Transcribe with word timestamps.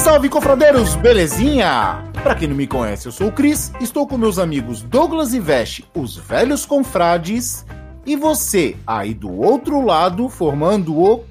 Salve, 0.00 0.30
confradeiros! 0.30 0.94
Belezinha? 0.94 2.02
Pra 2.22 2.34
quem 2.34 2.48
não 2.48 2.56
me 2.56 2.66
conhece, 2.66 3.06
eu 3.06 3.12
sou 3.12 3.26
o 3.26 3.32
Cris, 3.32 3.70
estou 3.82 4.06
com 4.06 4.16
meus 4.16 4.38
amigos 4.38 4.80
Douglas 4.80 5.34
e 5.34 5.38
Veste, 5.38 5.84
os 5.94 6.16
velhos 6.16 6.64
confrades, 6.64 7.66
e 8.06 8.16
você 8.16 8.78
aí 8.86 9.12
do 9.12 9.30
outro 9.30 9.84
lado, 9.84 10.26
formando 10.30 10.98
o 10.98 11.22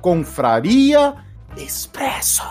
Confraria 0.00 1.16
Expresso. 1.54 2.42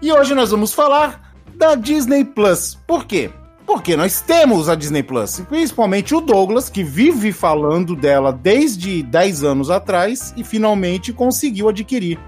E 0.00 0.12
hoje 0.12 0.36
nós 0.36 0.52
vamos 0.52 0.72
falar 0.72 1.34
da 1.56 1.74
Disney 1.74 2.24
Plus. 2.24 2.78
Por 2.86 3.06
quê? 3.06 3.32
Porque 3.66 3.96
nós 3.96 4.20
temos 4.20 4.68
a 4.68 4.76
Disney 4.76 5.02
Plus, 5.02 5.40
principalmente 5.48 6.14
o 6.14 6.20
Douglas, 6.20 6.70
que 6.70 6.84
vive 6.84 7.32
falando 7.32 7.96
dela 7.96 8.32
desde 8.32 9.02
10 9.02 9.42
anos 9.42 9.68
atrás 9.68 10.32
e 10.36 10.44
finalmente 10.44 11.12
conseguiu 11.12 11.68
adquirir. 11.68 12.20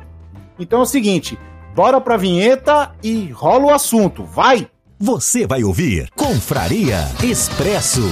Então 0.59 0.81
é 0.81 0.83
o 0.83 0.87
seguinte, 0.87 1.39
bora 1.75 2.01
pra 2.01 2.17
vinheta 2.17 2.93
e 3.03 3.31
rola 3.31 3.67
o 3.67 3.75
assunto, 3.75 4.25
vai! 4.25 4.69
Você 4.99 5.47
vai 5.47 5.65
ouvir 5.65 6.11
Confraria 6.15 6.99
Expresso. 7.23 8.03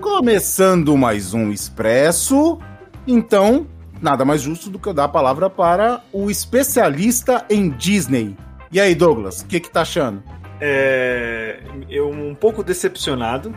Começando 0.00 0.96
mais 0.96 1.32
um 1.32 1.50
Expresso, 1.50 2.58
então 3.06 3.66
nada 4.02 4.24
mais 4.24 4.42
justo 4.42 4.68
do 4.68 4.78
que 4.78 4.86
eu 4.86 4.94
dar 4.94 5.04
a 5.04 5.08
palavra 5.08 5.48
para 5.48 6.02
o 6.12 6.30
especialista 6.30 7.44
em 7.48 7.70
Disney. 7.70 8.36
E 8.70 8.78
aí, 8.78 8.94
Douglas, 8.94 9.40
o 9.40 9.46
que, 9.46 9.60
que 9.60 9.70
tá 9.70 9.80
achando? 9.82 10.22
É, 10.60 11.60
eu 11.88 12.10
um 12.10 12.34
pouco 12.34 12.62
decepcionado. 12.62 13.54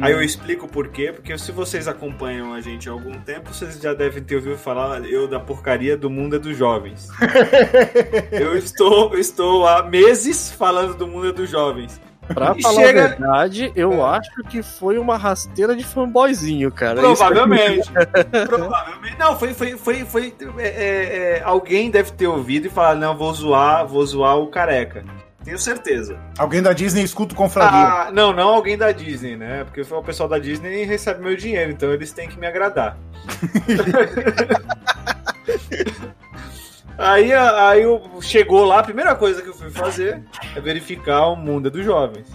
Aí 0.00 0.12
eu 0.12 0.22
explico 0.22 0.66
por 0.68 0.88
quê, 0.88 1.12
porque 1.12 1.36
se 1.38 1.52
vocês 1.52 1.86
acompanham 1.88 2.52
a 2.52 2.60
gente 2.60 2.88
há 2.88 2.92
algum 2.92 3.12
tempo, 3.20 3.52
vocês 3.52 3.78
já 3.80 3.94
devem 3.94 4.22
ter 4.22 4.36
ouvido 4.36 4.56
falar 4.58 5.04
eu 5.04 5.28
da 5.28 5.38
porcaria 5.38 5.96
do 5.96 6.10
mundo 6.10 6.36
é 6.36 6.38
dos 6.38 6.56
jovens. 6.56 7.08
eu 8.32 8.56
estou, 8.56 9.16
estou 9.16 9.66
há 9.66 9.82
meses 9.82 10.50
falando 10.50 10.94
do 10.94 11.06
mundo 11.06 11.28
é 11.28 11.32
dos 11.32 11.48
jovens. 11.50 12.00
Pra 12.26 12.54
E 12.56 12.62
falar 12.62 12.80
chega- 12.86 13.04
a 13.04 13.08
verdade, 13.08 13.72
eu 13.76 13.92
É. 13.92 14.16
acho 14.16 14.42
que 14.48 14.62
foi 14.62 14.96
uma 14.96 15.18
rasteira 15.18 15.76
de 15.76 15.84
fanboyzinho, 15.84 16.72
cara. 16.72 16.98
Provavelmente. 17.00 17.86
Provavelmente. 18.48 19.18
Não, 19.18 19.38
foi. 19.38 19.52
foi, 19.52 19.76
foi, 19.76 20.04
foi 20.06 20.34
é, 20.56 20.66
é, 20.66 21.38
é, 21.38 21.42
alguém 21.44 21.90
deve 21.90 22.12
ter 22.12 22.26
ouvido 22.26 22.66
e 22.66 22.70
falar, 22.70 22.94
não, 22.94 23.14
vou 23.14 23.32
zoar, 23.34 23.86
vou 23.86 24.04
zoar 24.06 24.38
o 24.38 24.46
careca. 24.46 25.04
Tenho 25.44 25.58
certeza. 25.58 26.18
Alguém 26.38 26.62
da 26.62 26.72
Disney 26.72 27.02
escuta 27.02 27.34
o 27.34 27.36
Confraria. 27.36 27.78
Ah, 27.78 28.10
não, 28.10 28.32
não 28.32 28.48
alguém 28.48 28.78
da 28.78 28.90
Disney, 28.92 29.36
né? 29.36 29.64
Porque 29.64 29.84
foi 29.84 29.98
o 29.98 30.02
pessoal 30.02 30.28
da 30.28 30.38
Disney 30.38 30.84
recebe 30.84 31.22
meu 31.22 31.36
dinheiro, 31.36 31.70
então 31.70 31.92
eles 31.92 32.12
têm 32.12 32.28
que 32.28 32.38
me 32.38 32.46
agradar. 32.46 32.96
aí, 36.96 37.32
aí 37.32 37.82
eu, 37.82 38.00
chegou 38.22 38.64
lá, 38.64 38.78
a 38.78 38.82
primeira 38.82 39.14
coisa 39.14 39.42
que 39.42 39.48
eu 39.48 39.54
fui 39.54 39.70
fazer 39.70 40.22
é 40.56 40.60
verificar 40.60 41.26
o 41.26 41.36
mundo 41.36 41.70
dos 41.70 41.84
jovens. 41.84 42.26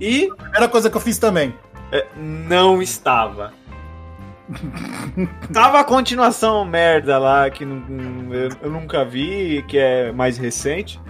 E 0.00 0.28
Primeira 0.36 0.68
coisa 0.68 0.90
que 0.90 0.96
eu 0.96 1.00
fiz 1.00 1.18
também. 1.18 1.54
é, 1.90 2.06
não 2.16 2.82
estava. 2.82 3.52
Tava 5.52 5.80
a 5.80 5.84
continuação 5.84 6.64
merda 6.64 7.18
lá, 7.18 7.48
que 7.50 7.64
não- 7.64 8.32
eu, 8.34 8.48
eu 8.62 8.70
nunca 8.70 9.04
vi, 9.04 9.64
que 9.68 9.78
é 9.78 10.10
mais 10.12 10.38
recente, 10.38 11.00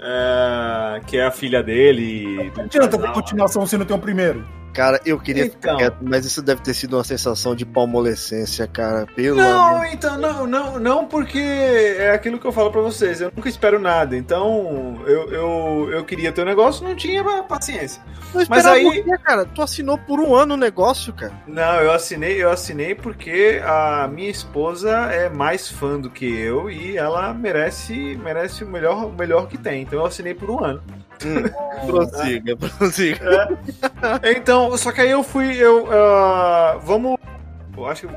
é, 0.00 1.00
que 1.06 1.16
é 1.18 1.26
a 1.26 1.30
filha 1.30 1.62
dele. 1.62 2.50
Não 2.56 2.64
adianta 2.64 2.98
ter 2.98 3.12
continuação 3.12 3.66
se 3.66 3.76
não 3.76 3.84
tem 3.84 3.96
o 3.96 4.00
primeiro. 4.00 4.44
Cara, 4.72 5.00
eu 5.04 5.18
queria 5.20 5.44
Então. 5.46 5.60
ficar 5.60 5.76
quieto, 5.76 5.96
mas 6.00 6.24
isso 6.24 6.40
deve 6.42 6.62
ter 6.62 6.72
sido 6.74 6.96
uma 6.96 7.04
sensação 7.04 7.54
de 7.54 7.64
palmolescência, 7.66 8.66
cara. 8.66 9.06
Pelo 9.14 9.36
Não, 9.36 9.76
amor. 9.76 9.86
então, 9.92 10.16
não, 10.18 10.46
não, 10.46 10.78
não, 10.78 11.06
porque 11.06 11.38
é 11.38 12.10
aquilo 12.12 12.38
que 12.38 12.46
eu 12.46 12.52
falo 12.52 12.70
pra 12.70 12.80
vocês, 12.80 13.20
eu 13.20 13.30
nunca 13.34 13.48
espero 13.48 13.78
nada, 13.78 14.16
então 14.16 15.02
eu, 15.06 15.30
eu, 15.32 15.88
eu 15.92 16.04
queria 16.04 16.32
ter 16.32 16.42
um 16.42 16.46
negócio, 16.46 16.84
não 16.86 16.94
tinha 16.94 17.22
paciência. 17.44 18.02
Não 18.34 18.42
Mas 18.48 18.64
aí- 18.66 19.02
quê, 19.02 19.18
cara? 19.22 19.44
Tu 19.44 19.60
assinou 19.62 19.98
por 19.98 20.18
um 20.20 20.34
ano 20.34 20.54
o 20.54 20.56
negócio, 20.56 21.12
cara. 21.12 21.32
Não, 21.46 21.80
eu 21.80 21.92
assinei, 21.92 22.42
eu 22.42 22.50
assinei 22.50 22.94
porque 22.94 23.60
a 23.64 24.08
minha 24.08 24.30
esposa 24.30 24.90
é 25.12 25.28
mais 25.28 25.68
fã 25.68 26.00
do 26.00 26.08
que 26.08 26.24
eu 26.24 26.70
e 26.70 26.96
ela 26.96 27.34
merece, 27.34 28.18
merece 28.22 28.64
o 28.64 28.66
melhor, 28.66 29.06
o 29.06 29.12
melhor 29.12 29.48
que 29.48 29.58
tem. 29.58 29.82
Então 29.82 29.98
eu 29.98 30.06
assinei 30.06 30.32
por 30.34 30.50
um 30.50 30.64
ano. 30.64 30.82
Prossiga, 31.86 32.56
prossiga. 32.56 33.58
Então, 34.36 34.76
só 34.76 34.92
que 34.92 35.00
aí 35.00 35.10
eu 35.10 35.22
fui, 35.22 35.56
eu, 35.56 35.88
ah, 35.92 36.78
vamos, 36.82 37.16
eu 37.76 37.86
acho 37.86 38.06
que 38.06 38.14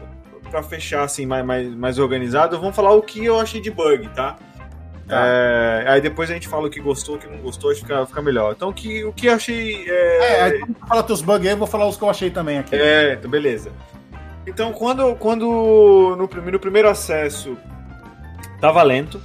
pra 0.50 0.64
fechar 0.64 1.04
assim 1.04 1.26
mais, 1.26 1.46
mais, 1.46 1.68
mais 1.76 2.00
organizado, 2.00 2.60
vamos 2.60 2.76
falar 2.76 2.94
o 2.94 3.02
que 3.02 3.26
eu 3.26 3.40
achei 3.40 3.60
de 3.60 3.72
bug, 3.72 4.08
tá? 4.10 4.38
Tá. 5.08 5.24
É, 5.28 5.86
aí 5.88 6.02
depois 6.02 6.32
a 6.32 6.34
gente 6.34 6.48
fala 6.48 6.68
o 6.68 6.70
que 6.70 6.80
gostou, 6.80 7.16
o 7.16 7.20
que 7.20 7.28
não 7.28 7.38
gostou, 7.38 7.70
acho 7.70 7.82
que 7.82 7.88
fica, 7.88 8.06
fica 8.08 8.22
melhor. 8.22 8.54
Então, 8.56 8.70
o 8.70 8.74
que, 8.74 9.04
o 9.04 9.14
que 9.14 9.28
eu 9.28 9.34
achei. 9.34 9.86
É, 9.88 10.18
É, 10.18 10.42
aí 10.42 10.60
quando 10.60 10.74
tu 10.74 10.88
fala 10.88 11.04
teus 11.04 11.22
bugs 11.22 11.46
aí, 11.48 11.54
eu 11.54 11.58
vou 11.58 11.68
falar 11.68 11.88
os 11.88 11.96
que 11.96 12.04
eu 12.04 12.10
achei 12.10 12.32
também 12.32 12.58
aqui. 12.58 12.76
É, 12.76 13.14
então, 13.14 13.30
beleza. 13.30 13.72
Então, 14.48 14.72
quando, 14.74 15.16
quando 15.16 16.16
no, 16.18 16.28
primeiro, 16.28 16.54
no 16.54 16.60
primeiro 16.60 16.90
acesso 16.90 17.58
tava 18.60 18.82
lento, 18.82 19.22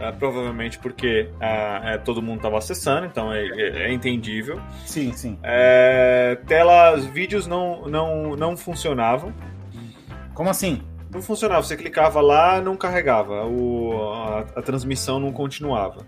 ah, 0.00 0.12
provavelmente 0.12 0.78
porque 0.78 1.30
ah, 1.40 1.80
é, 1.84 1.98
todo 1.98 2.20
mundo 2.22 2.40
tava 2.42 2.58
acessando, 2.58 3.06
então 3.06 3.32
é, 3.32 3.44
é- 3.46 3.82
é 3.88 3.92
entendível. 3.92 4.60
Sim, 4.84 5.12
sim. 5.12 5.38
É, 5.42 6.38
telas, 6.46 7.04
vídeos 7.06 7.46
não, 7.46 7.86
não, 7.88 8.36
não 8.36 8.56
funcionavam. 8.56 9.32
Como 10.34 10.50
assim? 10.50 10.82
Não 11.12 11.22
funcionava, 11.22 11.62
você 11.62 11.76
clicava 11.76 12.20
lá, 12.20 12.60
não 12.60 12.76
carregava, 12.76 13.44
o, 13.46 14.12
a, 14.12 14.40
a 14.56 14.62
transmissão 14.62 15.18
não 15.18 15.32
continuava. 15.32 16.04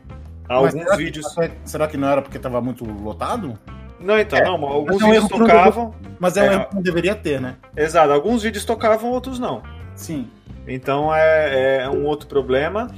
Alguns 0.48 0.72
será 0.72 0.90
que- 0.90 0.96
vídeos. 0.96 1.26
Será 1.64 1.86
que 1.88 1.96
não 1.96 2.08
era 2.08 2.20
porque 2.22 2.38
tava 2.38 2.60
muito 2.60 2.84
lotado? 2.84 3.58
Não, 4.00 4.18
então, 4.18 4.38
não, 4.58 4.64
alguns 4.66 5.02
é 5.02 5.06
vídeos 5.06 5.28
tocavam. 5.28 5.94
Mas 6.20 6.36
é 6.36 6.42
um 6.42 6.44
É. 6.44 6.54
erro 6.54 6.66
que 6.66 6.74
não 6.76 6.82
deveria 6.82 7.14
ter, 7.14 7.40
né? 7.40 7.56
Exato, 7.76 8.12
alguns 8.12 8.42
vídeos 8.42 8.64
tocavam, 8.64 9.10
outros 9.10 9.38
não. 9.38 9.62
Sim. 9.94 10.30
Então 10.66 11.14
é, 11.14 11.82
é 11.82 11.88
um 11.90 12.04
outro 12.04 12.28
problema. 12.28 12.88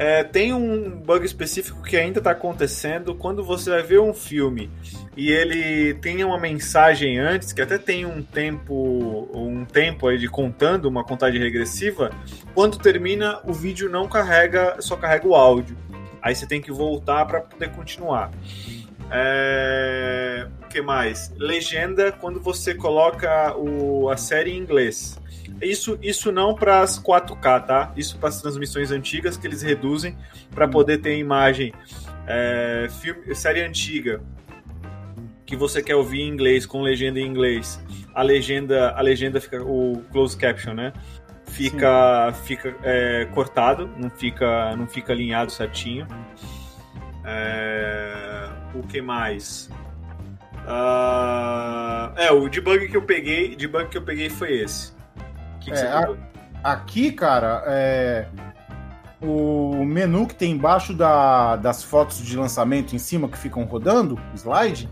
É, 0.00 0.22
tem 0.22 0.52
um 0.52 0.90
bug 0.90 1.26
específico 1.26 1.82
que 1.82 1.96
ainda 1.96 2.20
está 2.20 2.30
acontecendo 2.30 3.16
quando 3.16 3.42
você 3.42 3.68
vai 3.68 3.82
ver 3.82 3.98
um 3.98 4.14
filme 4.14 4.70
e 5.16 5.32
ele 5.32 5.94
tem 5.94 6.22
uma 6.22 6.38
mensagem 6.38 7.18
antes, 7.18 7.52
que 7.52 7.60
até 7.60 7.76
tem 7.78 8.06
um 8.06 8.22
tempo, 8.22 9.28
um 9.34 9.64
tempo 9.64 10.06
aí 10.06 10.16
de 10.16 10.28
contando, 10.28 10.84
uma 10.84 11.02
contagem 11.02 11.40
regressiva. 11.40 12.12
Quando 12.54 12.78
termina, 12.78 13.40
o 13.44 13.52
vídeo 13.52 13.90
não 13.90 14.06
carrega, 14.06 14.76
só 14.78 14.96
carrega 14.96 15.26
o 15.26 15.34
áudio. 15.34 15.76
Aí 16.22 16.32
você 16.32 16.46
tem 16.46 16.60
que 16.60 16.70
voltar 16.70 17.26
para 17.26 17.40
poder 17.40 17.70
continuar. 17.72 18.30
É... 19.10 20.46
O 20.62 20.68
que 20.68 20.80
mais? 20.80 21.32
Legenda 21.36 22.12
quando 22.12 22.38
você 22.38 22.72
coloca 22.72 23.52
o, 23.56 24.08
a 24.08 24.16
série 24.16 24.52
em 24.52 24.58
inglês. 24.58 25.17
Isso, 25.60 25.98
isso 26.02 26.30
não 26.30 26.54
para 26.54 26.80
as 26.80 27.00
4K, 27.00 27.66
tá? 27.66 27.92
Isso 27.96 28.18
para 28.18 28.28
as 28.28 28.40
transmissões 28.40 28.90
antigas 28.90 29.36
que 29.36 29.46
eles 29.46 29.62
reduzem 29.62 30.16
para 30.54 30.68
poder 30.68 30.98
ter 30.98 31.16
imagem. 31.18 31.72
É, 32.26 32.88
filme, 33.00 33.34
série 33.34 33.62
antiga 33.62 34.20
que 35.44 35.56
você 35.56 35.82
quer 35.82 35.96
ouvir 35.96 36.20
em 36.20 36.28
inglês 36.28 36.66
com 36.66 36.82
legenda 36.82 37.18
em 37.18 37.26
inglês. 37.26 37.82
A 38.14 38.22
legenda, 38.22 38.90
a 38.90 39.00
legenda 39.00 39.40
fica 39.40 39.62
o 39.62 40.04
closed 40.12 40.38
caption, 40.38 40.74
né? 40.74 40.92
Fica, 41.46 42.32
fica 42.44 42.76
é, 42.82 43.24
cortado, 43.32 43.90
não 43.96 44.10
fica, 44.10 44.76
não 44.76 44.86
fica 44.86 45.12
alinhado 45.12 45.50
certinho. 45.50 46.06
É, 47.24 48.48
o 48.74 48.82
que 48.82 49.00
mais? 49.00 49.70
Ah, 50.66 52.12
é, 52.16 52.30
o 52.30 52.46
debug 52.48 52.86
que 52.86 52.96
eu 52.96 53.02
peguei, 53.02 53.56
debug 53.56 53.88
que 53.88 53.96
eu 53.96 54.02
peguei 54.02 54.28
foi 54.28 54.52
esse. 54.52 54.97
Que, 55.60 55.70
que 55.70 55.78
É, 55.78 55.86
a-? 55.88 56.14
Aqui, 56.62 57.12
cara, 57.12 57.62
é. 57.66 58.26
O 59.20 59.84
menu 59.84 60.26
que 60.28 60.34
tem 60.34 60.52
embaixo 60.52 60.94
da- 60.94 61.56
das 61.56 61.82
fotos 61.82 62.18
de 62.18 62.36
lançamento 62.36 62.94
em 62.94 62.98
cima 62.98 63.28
que 63.28 63.36
ficam 63.36 63.64
rodando, 63.64 64.16
slide, 64.34 64.88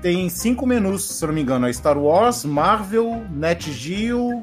tem 0.00 0.28
cinco 0.30 0.66
menus, 0.66 1.06
se 1.18 1.26
não 1.26 1.34
me 1.34 1.42
engano. 1.42 1.66
É 1.68 1.72
Star 1.72 1.98
Wars, 1.98 2.44
Marvel, 2.46 3.24
Net 3.30 3.70
Geo, 3.70 4.42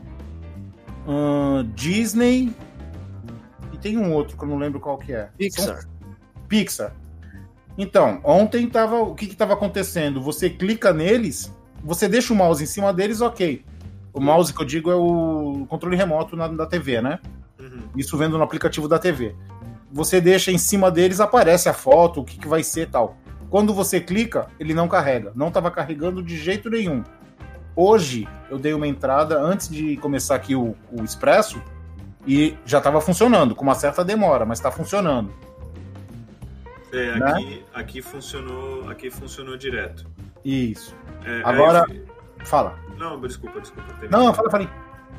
ahn, 1.07 1.63
Disney. 1.73 2.53
E 3.73 3.77
tem 3.77 3.97
um 3.97 4.13
outro 4.13 4.37
que 4.37 4.43
eu 4.43 4.47
não 4.47 4.57
lembro 4.57 4.79
qual 4.79 4.97
que 4.97 5.11
é. 5.11 5.23
São 5.23 5.31
Pixar. 5.37 5.79
Pixar. 6.47 6.91
Então, 7.77 8.19
ontem 8.23 8.67
tava. 8.69 8.97
O 9.01 9.15
que 9.15 9.25
estava 9.25 9.53
acontecendo? 9.53 10.21
Você 10.21 10.49
clica 10.49 10.93
neles, 10.93 11.51
você 11.83 12.07
deixa 12.07 12.31
o 12.31 12.35
mouse 12.35 12.63
em 12.63 12.67
cima 12.67 12.93
deles, 12.93 13.21
ok. 13.21 13.63
O 14.19 14.21
mouse 14.21 14.53
que 14.53 14.61
eu 14.61 14.65
digo 14.65 14.91
é 14.91 14.95
o 14.95 15.65
controle 15.69 15.95
remoto 15.95 16.35
na, 16.35 16.47
da 16.47 16.65
TV, 16.65 17.01
né? 17.01 17.19
Uhum. 17.59 17.83
Isso 17.95 18.17
vendo 18.17 18.37
no 18.37 18.43
aplicativo 18.43 18.87
da 18.87 18.99
TV. 18.99 19.33
Você 19.91 20.19
deixa 20.19 20.51
em 20.51 20.57
cima 20.57 20.91
deles, 20.91 21.19
aparece 21.19 21.69
a 21.69 21.73
foto, 21.73 22.21
o 22.21 22.23
que, 22.25 22.37
que 22.37 22.47
vai 22.47 22.61
ser 22.63 22.81
e 22.81 22.85
tal. 22.87 23.17
Quando 23.49 23.73
você 23.73 23.99
clica, 24.01 24.47
ele 24.59 24.73
não 24.73 24.87
carrega. 24.87 25.31
Não 25.35 25.47
estava 25.47 25.71
carregando 25.71 26.21
de 26.21 26.37
jeito 26.37 26.69
nenhum. 26.69 27.03
Hoje, 27.75 28.27
eu 28.49 28.59
dei 28.59 28.73
uma 28.73 28.85
entrada 28.87 29.39
antes 29.41 29.69
de 29.69 29.95
começar 29.97 30.35
aqui 30.35 30.53
o, 30.55 30.75
o 30.91 31.03
Expresso 31.03 31.61
e 32.27 32.55
já 32.65 32.79
estava 32.79 32.99
funcionando, 32.99 33.55
com 33.55 33.63
uma 33.63 33.73
certa 33.73 34.03
demora, 34.03 34.45
mas 34.45 34.59
está 34.59 34.69
funcionando. 34.69 35.31
É, 36.91 37.17
Né? 37.19 37.25
aqui, 37.31 37.65
aqui 37.73 38.01
funcionou, 38.01 38.89
aqui 38.89 39.09
funcionou 39.09 39.55
direto. 39.57 40.05
Isso. 40.43 40.93
É, 41.23 41.41
Agora- 41.43 41.85
fi- 41.85 42.03
Fala. 42.45 42.77
não, 42.97 43.19
desculpa, 43.21 43.59
desculpa. 43.61 43.91
termina. 43.99 44.17
Não, 44.17 44.33
fala, 44.33 44.49
falei. 44.49 44.69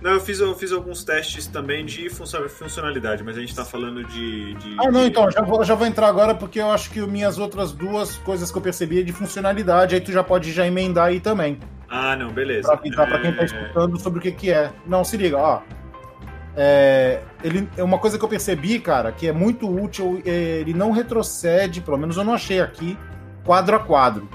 Não, 0.02 0.12
eu 0.12 0.20
fiz, 0.20 0.40
eu 0.40 0.54
fiz 0.54 0.72
alguns 0.72 1.04
testes 1.04 1.46
também 1.46 1.84
de 1.84 2.08
funcio- 2.08 2.48
funcionalidade, 2.48 3.22
mas 3.22 3.36
a 3.36 3.40
gente 3.40 3.54
tá 3.54 3.64
falando 3.66 4.02
de. 4.04 4.54
de- 4.54 4.76
Ah, 4.80 4.90
não, 4.90 5.04
então, 5.06 5.30
já 5.30 5.42
vou, 5.42 5.62
já 5.62 5.74
vou 5.74 5.86
entrar 5.86 6.08
agora 6.08 6.34
porque 6.34 6.58
eu 6.58 6.70
acho 6.70 6.90
que 6.90 7.00
minhas 7.02 7.36
outras 7.38 7.72
duas 7.72 8.16
coisas 8.18 8.50
que 8.50 8.56
eu 8.56 8.62
percebi 8.62 9.00
é 9.00 9.02
de 9.02 9.12
funcionalidade, 9.12 9.94
aí 9.94 10.00
tu 10.00 10.10
já 10.10 10.24
pode 10.24 10.52
já 10.52 10.66
emendar 10.66 11.08
aí 11.08 11.20
também. 11.20 11.58
Ah, 11.88 12.16
não, 12.16 12.30
beleza. 12.30 12.68
Pra 12.68 12.78
avisar 12.78 13.06
pra 13.08 13.18
quem 13.20 13.32
tá 13.34 13.42
É, 13.42 13.44
escutando 13.44 13.98
sobre 14.00 14.20
o 14.20 14.22
que 14.22 14.32
que 14.32 14.50
é. 14.50 14.72
Não, 14.86 15.04
se 15.04 15.16
liga, 15.18 15.36
ó. 15.36 15.60
É, 16.56 17.20
ele, 17.44 17.68
é 17.76 17.82
uma 17.82 17.98
coisa 17.98 18.18
que 18.18 18.24
eu 18.24 18.28
percebi, 18.28 18.78
cara, 18.80 19.12
que 19.12 19.26
é 19.26 19.32
muito 19.32 19.68
útil, 19.70 20.20
é, 20.24 20.60
ele 20.60 20.72
não 20.74 20.90
retrocede, 20.92 21.80
pelo 21.80 21.96
menos 21.98 22.16
eu 22.16 22.24
não 22.24 22.34
achei 22.34 22.60
aqui, 22.60 22.98
quadro 23.44 23.76
a 23.76 23.78
quadro. 23.78 24.28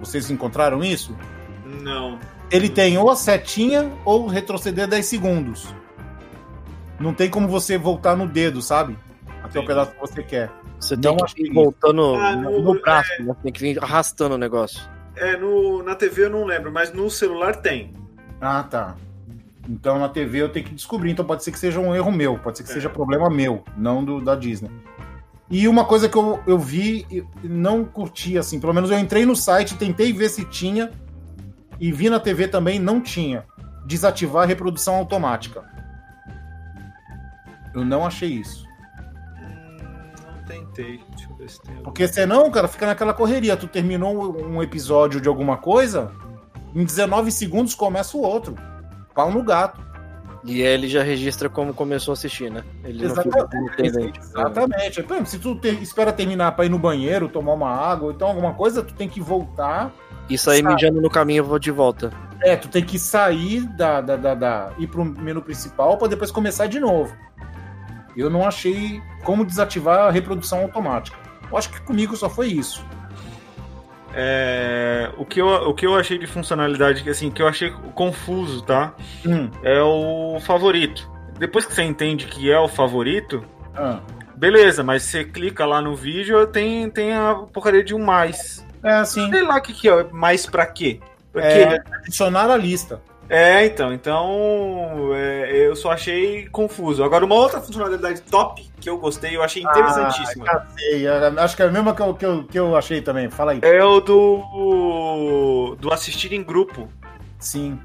Vocês 0.00 0.30
encontraram 0.30 0.82
isso? 0.82 1.16
Não. 1.82 2.18
Ele 2.50 2.68
tem 2.68 2.96
ou 2.98 3.10
a 3.10 3.16
setinha 3.16 3.90
ou 4.04 4.26
retroceder 4.26 4.86
10 4.86 5.06
segundos. 5.06 5.74
Não 7.00 7.12
tem 7.14 7.28
como 7.28 7.48
você 7.48 7.76
voltar 7.76 8.16
no 8.16 8.26
dedo, 8.28 8.62
sabe? 8.62 8.96
Até 9.42 9.58
o 9.58 9.62
Entendi. 9.62 9.66
pedaço 9.66 9.90
que 9.92 10.00
você 10.00 10.22
quer. 10.22 10.50
Você 10.78 10.96
Não 10.96 11.16
tem 11.16 11.26
que 11.26 11.46
ir 11.46 11.52
voltando 11.52 12.14
Ah, 12.14 12.36
no, 12.36 12.60
no- 12.62 12.80
braço, 12.80 13.10
né? 13.22 13.34
Tem 13.42 13.52
que 13.52 13.60
vir 13.60 13.82
arrastando 13.82 14.34
o 14.34 14.38
negócio. 14.38 14.80
É, 15.16 15.36
no, 15.36 15.82
na 15.82 15.94
TV 15.94 16.24
eu 16.26 16.30
não 16.30 16.44
lembro, 16.44 16.70
mas 16.72 16.92
no 16.92 17.10
celular 17.10 17.56
tem. 17.56 17.92
Ah, 18.40 18.62
tá. 18.62 18.94
Então 19.68 19.98
na 19.98 20.08
TV 20.08 20.42
eu 20.42 20.48
tenho 20.50 20.66
que 20.66 20.74
descobrir. 20.74 21.10
Então 21.10 21.24
pode 21.24 21.42
ser 21.42 21.50
que 21.52 21.58
seja 21.58 21.80
um 21.80 21.94
erro 21.94 22.12
meu, 22.12 22.38
pode 22.38 22.58
ser 22.58 22.64
que 22.64 22.70
É. 22.70 22.74
seja 22.74 22.90
problema 22.90 23.30
meu, 23.30 23.64
não 23.76 24.04
do 24.04 24.20
da 24.20 24.34
Disney. 24.34 24.70
E 25.50 25.68
uma 25.68 25.84
coisa 25.84 26.08
que 26.08 26.16
eu, 26.16 26.42
eu 26.46 26.58
vi 26.58 27.06
e 27.10 27.24
não 27.46 27.84
curti, 27.84 28.38
assim, 28.38 28.58
pelo 28.58 28.72
menos 28.72 28.90
eu 28.90 28.98
entrei 28.98 29.26
no 29.26 29.36
site, 29.36 29.76
tentei 29.76 30.12
ver 30.12 30.30
se 30.30 30.44
tinha, 30.44 30.90
e 31.78 31.92
vi 31.92 32.08
na 32.08 32.18
TV 32.18 32.48
também, 32.48 32.78
não 32.78 33.00
tinha. 33.00 33.44
Desativar 33.86 34.44
a 34.44 34.46
reprodução 34.46 34.94
automática. 34.94 35.62
Eu 37.74 37.84
não 37.84 38.06
achei 38.06 38.30
isso. 38.30 38.66
Hum, 39.38 39.76
não 40.26 40.44
tentei. 40.46 41.00
Deixa 41.10 41.30
eu 41.30 41.36
ver 41.36 41.50
se 41.50 41.60
tem 41.60 41.72
algum. 41.72 41.84
Porque 41.84 42.08
senão, 42.08 42.50
cara, 42.50 42.68
fica 42.68 42.86
naquela 42.86 43.12
correria. 43.12 43.56
Tu 43.56 43.66
terminou 43.66 44.40
um 44.42 44.62
episódio 44.62 45.20
de 45.20 45.28
alguma 45.28 45.58
coisa, 45.58 46.12
em 46.74 46.84
19 46.84 47.30
segundos 47.30 47.74
começa 47.74 48.16
o 48.16 48.22
outro. 48.22 48.54
Pau 49.14 49.30
no 49.30 49.42
gato. 49.42 49.93
E 50.44 50.62
aí 50.62 50.72
ele 50.74 50.88
já 50.88 51.02
registra 51.02 51.48
como 51.48 51.72
começou 51.72 52.12
a 52.12 52.14
assistir, 52.14 52.50
né? 52.50 52.62
Ele 52.84 53.04
Exatamente. 53.04 54.18
Exatamente. 54.20 55.00
Exemplo, 55.00 55.26
se 55.26 55.38
tu 55.38 55.54
te- 55.56 55.68
espera 55.82 56.12
terminar 56.12 56.52
pra 56.52 56.66
ir 56.66 56.68
no 56.68 56.78
banheiro, 56.78 57.28
tomar 57.28 57.54
uma 57.54 57.70
água, 57.70 58.08
ou 58.08 58.12
então 58.12 58.28
alguma 58.28 58.52
coisa, 58.52 58.82
tu 58.82 58.92
tem 58.94 59.08
que 59.08 59.20
voltar. 59.20 59.90
E 60.28 60.36
sair 60.36 60.62
Sabe. 60.62 60.74
mijando 60.74 61.00
no 61.00 61.08
caminho, 61.08 61.38
eu 61.40 61.44
vou 61.44 61.58
de 61.58 61.70
volta. 61.70 62.10
É, 62.42 62.56
tu 62.56 62.68
tem 62.68 62.84
que 62.84 62.98
sair 62.98 63.62
da, 63.76 64.00
da, 64.02 64.16
da, 64.16 64.34
da- 64.34 64.72
ir 64.78 64.86
pro 64.86 65.02
menu 65.04 65.40
principal 65.40 65.96
pra 65.96 66.08
depois 66.08 66.30
começar 66.30 66.66
de 66.66 66.78
novo. 66.78 67.14
Eu 68.16 68.28
não 68.28 68.46
achei 68.46 69.02
como 69.24 69.44
desativar 69.46 70.00
a 70.06 70.10
reprodução 70.10 70.60
automática. 70.60 71.16
Eu 71.50 71.56
acho 71.56 71.70
que 71.70 71.80
comigo 71.80 72.14
só 72.16 72.28
foi 72.28 72.48
isso. 72.48 72.84
É, 74.16 75.10
o, 75.18 75.24
que 75.24 75.40
eu, 75.40 75.46
o 75.48 75.74
que 75.74 75.86
eu 75.86 75.94
achei 75.96 76.16
de 76.18 76.26
funcionalidade, 76.26 77.02
que, 77.02 77.10
assim, 77.10 77.30
que 77.30 77.42
eu 77.42 77.48
achei 77.48 77.70
confuso, 77.94 78.62
tá? 78.62 78.94
Hum. 79.26 79.50
É 79.62 79.80
o 79.82 80.38
favorito. 80.40 81.10
Depois 81.38 81.66
que 81.66 81.74
você 81.74 81.82
entende 81.82 82.26
que 82.26 82.50
é 82.50 82.58
o 82.58 82.68
favorito, 82.68 83.44
Ah. 83.76 83.98
beleza, 84.36 84.82
mas 84.84 85.02
você 85.02 85.24
clica 85.24 85.66
lá 85.66 85.80
no 85.82 85.94
vídeo, 85.96 86.46
tem, 86.46 86.88
tem 86.90 87.12
a 87.12 87.34
porcaria 87.52 87.82
de 87.82 87.94
um 87.94 87.98
mais. 88.04 88.64
É 88.82 88.92
assim. 88.92 89.28
Sei 89.30 89.42
lá 89.42 89.56
o 89.56 89.60
que, 89.62 89.72
que 89.72 89.88
é, 89.88 90.04
mais 90.12 90.46
pra 90.46 90.64
quê? 90.66 91.00
Pra 91.32 91.42
É, 91.44 91.82
adicionar 91.96 92.48
a 92.50 92.56
lista. 92.56 93.00
É, 93.28 93.64
então, 93.64 93.92
então 93.92 95.14
é, 95.14 95.66
eu 95.66 95.74
só 95.74 95.92
achei 95.92 96.46
confuso. 96.48 97.02
Agora, 97.02 97.24
uma 97.24 97.34
outra 97.34 97.60
funcionalidade 97.60 98.20
top 98.22 98.70
que 98.80 98.88
eu 98.88 98.98
gostei, 98.98 99.34
eu 99.36 99.42
achei 99.42 99.62
interessantíssima. 99.62 100.44
Ah, 100.48 100.66
sei, 100.76 101.06
acho 101.08 101.56
que 101.56 101.62
é 101.62 101.66
a 101.66 101.70
mesma 101.70 101.94
que 101.94 102.02
eu, 102.02 102.14
que, 102.14 102.26
eu, 102.26 102.44
que 102.44 102.58
eu 102.58 102.76
achei 102.76 103.00
também. 103.00 103.30
Fala 103.30 103.52
aí. 103.52 103.60
é 103.62 103.82
o 103.82 104.00
do 104.00 105.76
do 105.80 105.92
assistir 105.92 106.32
em 106.32 106.42
grupo. 106.42 106.88
Sim. 107.38 107.78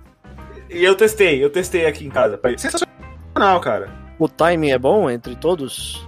E 0.70 0.84
eu 0.84 0.96
testei, 0.96 1.44
eu 1.44 1.50
testei 1.50 1.86
aqui 1.86 2.06
em 2.06 2.10
casa. 2.10 2.40
Sensacional, 2.58 3.60
cara. 3.62 3.90
O 4.20 4.28
timing 4.28 4.72
é 4.72 4.78
bom 4.78 5.10
entre 5.10 5.36
todos? 5.36 6.08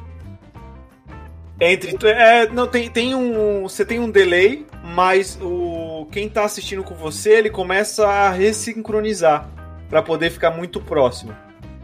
Entre 1.63 1.95
é, 2.07 2.47
não 2.47 2.65
tem 2.65 2.89
tem 2.89 3.13
um 3.13 3.61
você 3.61 3.85
tem 3.85 3.99
um 3.99 4.09
delay, 4.09 4.65
mas 4.83 5.37
o 5.39 6.07
quem 6.11 6.27
tá 6.27 6.43
assistindo 6.43 6.83
com 6.83 6.95
você, 6.95 7.33
ele 7.33 7.51
começa 7.51 8.07
a 8.07 8.31
ressincronizar 8.31 9.47
pra 9.87 10.01
poder 10.01 10.31
ficar 10.31 10.49
muito 10.49 10.81
próximo. 10.81 11.35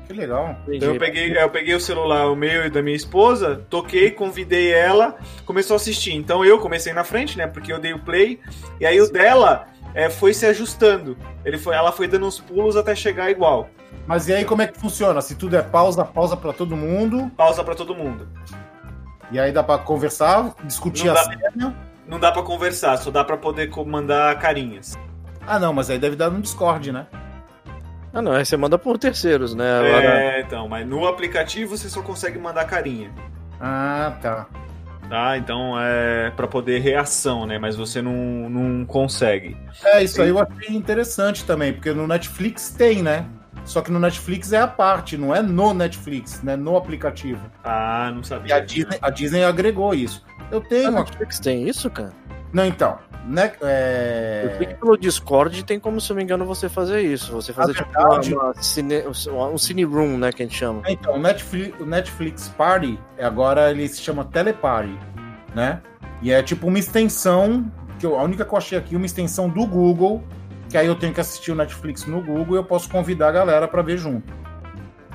Que 0.07 0.13
legal. 0.13 0.55
Então 0.67 0.93
eu 0.93 0.99
peguei, 0.99 1.37
eu 1.37 1.49
peguei 1.49 1.75
o 1.75 1.79
celular, 1.79 2.31
o 2.31 2.35
meu 2.35 2.65
e 2.65 2.69
da 2.71 2.81
minha 2.81 2.95
esposa, 2.95 3.61
toquei, 3.69 4.09
convidei 4.09 4.71
ela, 4.71 5.17
começou 5.45 5.75
a 5.75 5.77
assistir. 5.77 6.13
Então 6.13 6.43
eu 6.43 6.57
comecei 6.57 6.91
na 6.91 7.03
frente, 7.03 7.37
né? 7.37 7.45
Porque 7.45 7.71
eu 7.71 7.77
dei 7.77 7.93
o 7.93 7.99
play, 7.99 8.39
e 8.79 8.85
aí 8.85 8.99
o 8.99 9.11
dela 9.11 9.67
é, 9.93 10.09
foi 10.09 10.33
se 10.33 10.45
ajustando. 10.47 11.15
Ele 11.45 11.57
foi, 11.59 11.75
ela 11.75 11.91
foi 11.91 12.07
dando 12.07 12.25
uns 12.25 12.39
pulos 12.39 12.75
até 12.75 12.95
chegar 12.95 13.29
igual. 13.29 13.69
Mas 14.07 14.27
e 14.27 14.33
aí 14.33 14.45
como 14.45 14.61
é 14.61 14.67
que 14.67 14.79
funciona? 14.79 15.21
Se 15.21 15.35
tudo 15.35 15.55
é 15.55 15.61
pausa, 15.61 16.03
pausa 16.03 16.35
pra 16.35 16.53
todo 16.53 16.75
mundo. 16.75 17.29
Pausa 17.35 17.63
pra 17.63 17.75
todo 17.75 17.93
mundo. 17.93 18.27
E 19.31 19.39
aí 19.39 19.51
dá 19.51 19.63
pra 19.63 19.77
conversar, 19.77 20.53
discutir 20.63 21.07
Não 21.07 21.15
a. 21.15 21.73
Não 22.07 22.19
dá 22.19 22.31
pra 22.31 22.41
conversar, 22.41 22.97
só 22.97 23.11
dá 23.11 23.23
pra 23.23 23.35
poder 23.35 23.69
mandar 23.85 24.39
carinhas. 24.39 24.97
Ah, 25.45 25.59
não, 25.59 25.73
mas 25.73 25.89
aí 25.89 25.99
deve 25.99 26.15
dar 26.15 26.29
no 26.29 26.41
Discord, 26.41 26.91
né? 26.91 27.07
Ah, 28.13 28.21
não, 28.21 28.31
aí 28.31 28.45
você 28.45 28.55
manda 28.55 28.77
por 28.77 28.97
terceiros, 28.97 29.53
né? 29.53 29.79
Agora, 29.79 30.21
É, 30.21 30.41
então, 30.41 30.67
mas 30.67 30.87
no 30.87 31.05
aplicativo 31.07 31.77
você 31.77 31.89
só 31.89 32.01
consegue 32.01 32.39
mandar 32.39 32.65
carinha. 32.65 33.11
Ah, 33.59 34.17
tá. 34.21 34.47
Tá? 35.09 35.37
Então 35.37 35.79
é 35.79 36.31
pra 36.31 36.47
poder 36.47 36.79
reação, 36.79 37.45
né? 37.45 37.57
Mas 37.57 37.75
você 37.75 38.01
não, 38.01 38.49
não 38.49 38.85
consegue. 38.85 39.55
É, 39.83 40.03
isso 40.03 40.21
aí 40.21 40.29
eu 40.29 40.39
achei 40.39 40.75
interessante 40.75 41.45
também, 41.45 41.73
porque 41.73 41.93
no 41.93 42.07
Netflix 42.07 42.69
tem, 42.69 43.01
né? 43.01 43.25
Só 43.67 43.81
que 43.81 43.91
no 43.91 43.99
Netflix 43.99 44.53
é 44.53 44.59
a 44.59 44.67
parte, 44.67 45.17
não 45.17 45.35
é 45.35 45.41
no 45.41 45.73
Netflix, 45.73 46.41
né? 46.41 46.55
No 46.55 46.77
aplicativo. 46.77 47.41
Ah, 47.63 48.09
não 48.13 48.21
E 48.21 48.25
sabia. 48.25 48.55
a 48.55 48.59
Disney, 48.61 48.97
a 49.01 49.09
Disney 49.09 49.43
agregou 49.43 49.93
isso. 49.93 50.23
Eu 50.49 50.59
a 50.59 50.61
tenho 50.61 50.89
uma. 50.89 50.99
Netflix 51.01 51.39
tem 51.39 51.67
isso, 51.67 51.89
cara? 51.91 52.13
Não, 52.53 52.65
então. 52.65 52.97
Né, 53.27 53.51
Eu 53.61 54.49
sei 54.57 54.67
que 54.67 54.73
é... 54.73 54.77
pelo 54.77 54.95
Discord 54.97 55.65
tem 55.65 55.77
como, 55.81 55.99
se 55.99 56.09
eu 56.09 56.13
não 56.13 56.19
me 56.19 56.23
engano, 56.23 56.45
você 56.45 56.69
fazer 56.69 57.01
isso. 57.01 57.33
Você 57.33 57.51
fazer 57.51 57.73
tipo 57.73 57.89
uma, 57.91 58.07
verdade- 58.21 58.33
uma 58.33 58.53
cine, 58.63 59.03
um 59.05 59.57
cine 59.57 59.83
room, 59.83 60.17
né, 60.17 60.31
que 60.31 60.43
a 60.43 60.45
gente 60.45 60.57
chama. 60.57 60.81
Então, 60.87 61.15
o 61.15 61.19
Netflix, 61.19 61.77
o 61.77 61.85
Netflix 61.85 62.47
Party, 62.47 62.97
agora 63.21 63.69
ele 63.69 63.85
se 63.89 63.99
chama 64.01 64.23
Teleparty, 64.23 64.97
né? 65.53 65.81
E 66.21 66.31
é 66.31 66.41
tipo 66.41 66.67
uma 66.67 66.79
extensão, 66.79 67.69
que 67.99 68.05
eu, 68.05 68.17
a 68.17 68.23
única 68.23 68.45
que 68.45 68.53
eu 68.53 68.57
achei 68.57 68.77
aqui, 68.77 68.95
uma 68.95 69.05
extensão 69.05 69.49
do 69.49 69.65
Google, 69.67 70.23
que 70.69 70.77
aí 70.77 70.87
eu 70.87 70.95
tenho 70.95 71.13
que 71.13 71.21
assistir 71.21 71.51
o 71.51 71.55
Netflix 71.55 72.05
no 72.05 72.21
Google 72.21 72.55
e 72.55 72.59
eu 72.59 72.63
posso 72.63 72.89
convidar 72.89 73.29
a 73.29 73.31
galera 73.31 73.67
pra 73.67 73.81
ver 73.81 73.97
junto. 73.97 74.33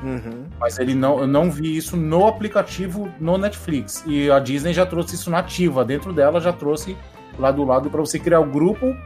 Uhum. 0.03 0.47
Mas 0.59 0.79
ele 0.79 0.95
não, 0.95 1.21
eu 1.21 1.27
não 1.27 1.51
vi 1.51 1.77
isso 1.77 1.97
no 1.97 2.27
aplicativo 2.27 3.13
no 3.21 3.39
Netflix. 3.39 4.03
E 4.07 4.31
a 4.31 4.39
Disney 4.39 4.73
já 4.73 4.85
trouxe 4.85 5.15
isso 5.15 5.31
nativa. 5.31 5.85
Dentro 5.85 6.13
dela 6.13 6.41
já 6.41 6.53
trouxe 6.53 6.97
lá 7.39 7.51
do 7.51 7.65
lado 7.65 7.89
para 7.89 8.01
você 8.01 8.19
criar 8.19 8.41
o 8.41 8.47
grupo 8.47 8.97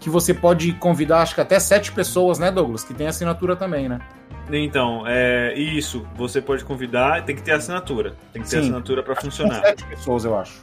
que 0.00 0.08
você 0.08 0.32
pode 0.32 0.72
convidar, 0.74 1.20
acho 1.20 1.34
que 1.34 1.42
até 1.42 1.60
sete 1.60 1.92
pessoas, 1.92 2.38
né, 2.38 2.50
Douglas? 2.50 2.82
Que 2.82 2.94
tem 2.94 3.06
assinatura 3.06 3.54
também, 3.54 3.86
né? 3.88 4.00
Então, 4.50 5.04
é 5.06 5.54
isso. 5.54 6.06
Você 6.16 6.40
pode 6.40 6.64
convidar, 6.64 7.24
tem 7.24 7.36
que 7.36 7.42
ter 7.42 7.52
assinatura. 7.52 8.14
Tem 8.32 8.42
que 8.42 8.48
ter 8.48 8.56
Sim. 8.56 8.62
assinatura 8.62 9.02
para 9.02 9.14
funcionar. 9.14 9.60
Sete 9.60 9.84
pessoas, 9.84 10.24
eu 10.24 10.36
acho. 10.36 10.60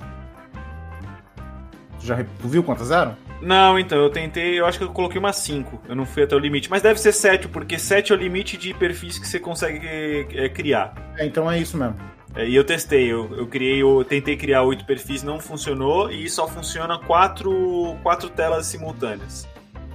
Tu 2.00 2.06
já 2.06 2.18
tu 2.42 2.48
viu 2.48 2.64
quantas 2.64 2.92
eram? 2.92 3.16
Não, 3.42 3.78
então, 3.78 4.00
eu 4.00 4.10
tentei, 4.10 4.60
eu 4.60 4.66
acho 4.66 4.78
que 4.78 4.84
eu 4.84 4.90
coloquei 4.90 5.20
umas 5.20 5.36
5. 5.38 5.84
Eu 5.88 5.96
não 5.96 6.06
fui 6.06 6.24
até 6.24 6.36
o 6.36 6.40
limite. 6.40 6.70
Mas 6.70 6.82
deve 6.82 7.00
ser 7.00 7.12
7, 7.12 7.48
porque 7.48 7.78
7 7.78 8.12
é 8.12 8.16
o 8.16 8.18
limite 8.18 8.58
de 8.58 8.74
perfis 8.74 9.20
que 9.20 9.28
você 9.28 9.40
consegue 9.40 10.28
é, 10.34 10.50
criar. 10.50 10.94
É, 11.18 11.26
então 11.26 11.50
é 11.50 11.60
isso 11.60 11.78
mesmo. 11.78 11.96
É, 12.36 12.48
e 12.48 12.56
eu 12.56 12.64
testei, 12.64 13.12
eu, 13.12 13.30
eu 13.36 13.48
criei, 13.48 13.82
eu 13.82 14.04
tentei 14.04 14.38
criar 14.38 14.64
8 14.64 14.86
perfis, 14.86 15.24
não 15.24 15.40
funcionou, 15.40 16.12
e 16.12 16.30
só 16.30 16.48
funciona 16.48 17.00
4 17.00 17.98
quatro 18.04 18.30
telas 18.30 18.68
simultâneas. 18.68 19.48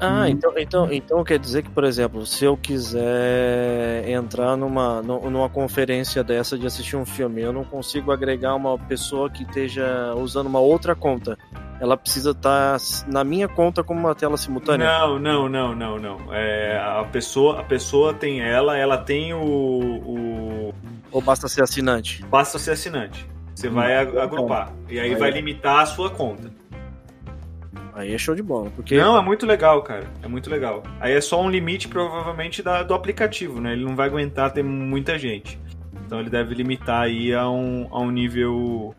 Ah, 0.05 0.25
Hum. 0.25 0.27
então, 0.29 0.53
então, 0.59 0.93
então 0.93 1.25
quer 1.25 1.39
dizer 1.39 1.63
que, 1.63 1.71
por 1.71 1.85
exemplo, 1.85 2.27
se 2.27 2.45
eu 2.45 2.57
quiser 2.57 4.09
entrar 4.09 4.57
numa, 4.57 5.01
nu- 5.03 5.31
numa 5.31 5.49
conferência 5.49 6.25
dessa 6.25 6.59
de 6.59 6.67
assistir 6.67 6.97
um 6.97 7.05
filme, 7.07 7.41
eu 7.41 7.53
não 7.53 7.65
consigo 7.65 8.11
agregar 8.11 8.55
uma 8.55 8.77
pessoa 8.79 9.31
que 9.31 9.43
esteja 9.45 10.13
usando 10.17 10.47
uma 10.47 10.59
outra 10.61 10.95
conta. 10.95 11.39
Ela 11.81 11.97
precisa 11.97 12.31
estar 12.31 12.79
na 13.09 13.25
minha 13.25 13.49
conta 13.49 13.83
como 13.83 14.01
uma 14.01 14.15
tela 14.15 14.37
simultânea. 14.37 14.87
Não, 14.87 15.19
não, 15.19 15.49
não, 15.49 15.75
não, 15.75 15.99
não. 15.99 16.35
É, 16.35 16.79
a, 16.79 17.05
pessoa, 17.05 17.61
a 17.61 17.65
pessoa 17.65 18.15
tem 18.15 18.41
ela, 18.41 18.77
ela 18.77 18.97
tem 18.99 19.33
o. 19.35 19.41
o 19.41 20.75
Ou 21.11 21.21
basta 21.21 21.49
ser 21.49 21.63
assinante? 21.63 22.25
basta 22.25 22.59
ser 22.59 22.73
assinante. 22.73 23.27
Você 23.55 23.69
Hum, 23.69 23.75
vai 23.75 24.07
tá 24.07 24.23
agrupar. 24.23 24.73
E 24.89 24.99
aí 24.99 25.11
Aí 25.11 25.15
vai 25.17 25.31
limitar 25.31 25.81
a 25.81 25.87
sua 25.87 26.09
conta. 26.11 26.51
Aí 27.95 28.15
é 28.15 28.19
show 28.19 28.35
de 28.35 28.43
bola. 28.43 28.71
Porque 28.75 28.97
Não, 28.97 29.17
é 29.19 29.23
muito 29.23 29.45
legal, 29.47 29.83
cara. 29.83 30.05
É 30.23 30.29
muito 30.29 30.49
legal. 30.49 30.83
Aí 31.01 31.13
é 31.13 31.21
só 31.21 31.41
um 31.43 31.51
limite, 31.51 31.89
provavelmente, 31.89 32.63
da- 32.63 32.83
do 32.83 32.95
aplicativo, 32.95 33.61
né? 33.61 33.73
Ele 33.73 33.85
não 33.85 33.95
vai 33.95 34.09
aguentar 34.09 34.51
ter 34.53 34.63
muita 34.63 35.19
gente. 35.19 35.59
Então 36.07 36.19
ele 36.21 36.31
deve 36.31 36.55
limitar 36.55 37.03
aí 37.03 37.35
a 37.35 37.49
um, 37.49 37.87
a 37.91 38.01
um 38.01 38.11
nível. 38.11 38.95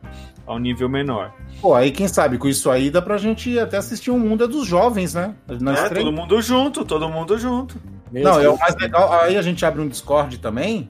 a 0.45 0.55
um 0.55 0.59
nível 0.59 0.89
menor. 0.89 1.31
Pô, 1.62 1.73
aí 1.73 1.89
quem 1.91 2.07
sabe 2.07 2.38
com 2.38 2.47
isso 2.47 2.69
aí 2.69 2.91
dá 2.91 3.01
pra 3.01 3.17
gente 3.17 3.57
até 3.57 3.77
assistir 3.77 4.12
um 4.12 4.19
mundo 4.19 4.45
dos 4.47 4.67
jovens, 4.67 5.13
né? 5.13 5.33
Nós 5.62 5.79
É, 5.79 5.89
três. 5.89 6.03
todo 6.05 6.13
mundo 6.13 6.41
junto, 6.41 6.83
todo 6.83 7.07
mundo 7.07 7.38
junto. 7.38 7.77
Meu 8.12 8.23
Não, 8.23 8.39
é 8.39 8.50
o 8.50 8.57
mais 8.59 8.75
legal. 8.75 9.12
Aí 9.21 9.38
a 9.38 9.41
gente 9.41 9.65
abre 9.65 9.81
um 9.81 9.88
Discord 9.88 10.38
também 10.39 10.89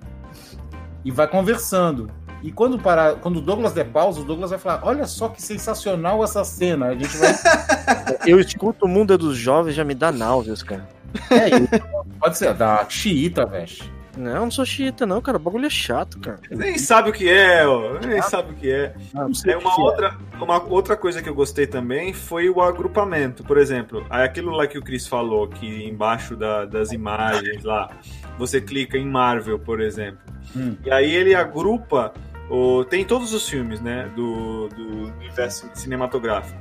e 1.05 1.11
vai 1.11 1.27
conversando. 1.27 2.09
E 2.43 2.51
quando 2.51 2.77
parar, 2.77 3.15
quando 3.15 3.37
o 3.37 3.41
Douglas 3.41 3.71
der 3.73 3.85
pausa, 3.85 4.19
o 4.19 4.25
Douglas 4.25 4.49
vai 4.49 4.59
falar: 4.59 4.81
Olha 4.83 5.07
só 5.07 5.29
que 5.29 5.41
sensacional 5.41 6.21
essa 6.23 6.43
cena. 6.43 6.87
A 6.87 6.93
gente 6.95 7.15
vai. 7.17 7.33
eu 8.27 8.39
escuto 8.39 8.85
o 8.85 8.89
mundo 8.89 9.13
é 9.13 9.17
dos 9.17 9.37
jovens 9.37 9.73
já 9.73 9.83
me 9.83 9.95
dá 9.95 10.11
náuseas, 10.11 10.61
cara. 10.61 10.87
É, 11.31 11.47
e 11.47 12.19
pode 12.19 12.37
ser 12.37 12.53
da 12.53 12.85
xiita, 12.89 13.45
velho. 13.45 13.71
Não, 14.15 14.31
eu 14.31 14.41
não 14.41 14.51
sou 14.51 14.63
xiita, 14.65 15.05
não, 15.07 15.21
cara. 15.21 15.37
O 15.37 15.39
bagulho 15.39 15.65
é 15.65 15.69
chato, 15.71 16.19
cara. 16.19 16.39
Nem 16.51 16.77
sabe 16.77 17.09
o 17.09 17.13
que 17.13 17.27
é, 17.27 17.65
ó. 17.65 17.97
Nem 17.99 18.21
sabe 18.21 18.51
o 18.51 18.55
que 18.55 18.69
é. 18.69 18.93
Não 19.13 19.23
É 19.47 19.57
uma 19.57 19.73
que 19.75 19.81
é. 19.81 19.83
outra, 19.83 20.17
uma 20.39 20.63
outra 20.63 20.95
coisa 20.95 21.21
que 21.21 21.29
eu 21.29 21.33
gostei 21.33 21.65
também 21.65 22.13
foi 22.13 22.47
o 22.49 22.61
agrupamento. 22.61 23.43
Por 23.43 23.57
exemplo, 23.57 24.05
aquilo 24.09 24.51
lá 24.51 24.67
que 24.67 24.77
o 24.77 24.83
Chris 24.83 25.07
falou, 25.07 25.47
que 25.47 25.87
embaixo 25.87 26.35
da- 26.35 26.65
das 26.65 26.91
imagens 26.91 27.63
lá, 27.63 27.89
você 28.37 28.61
clica 28.61 28.97
em 28.99 29.05
Marvel, 29.07 29.57
por 29.57 29.81
exemplo. 29.81 30.19
Hum. 30.55 30.75
E 30.85 30.91
aí 30.91 31.11
ele 31.13 31.33
agrupa. 31.33 32.13
O, 32.55 32.85
tem 32.85 33.03
todos 33.03 33.33
os 33.33 33.49
filmes, 33.49 33.81
né? 33.81 34.07
Do, 34.15 34.69
do 34.69 35.11
universo 35.17 35.67
cinematográfico. 35.73 36.59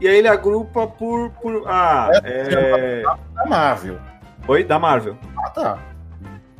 E 0.00 0.06
aí 0.06 0.16
ele 0.16 0.28
agrupa 0.28 0.86
por. 0.86 1.30
por 1.30 1.64
ah, 1.66 2.08
é. 2.22 3.02
Da 3.34 3.46
Marvel. 3.46 3.98
Oi? 4.46 4.62
Da 4.62 4.78
Marvel. 4.78 5.18
Ah, 5.44 5.50
tá. 5.50 5.78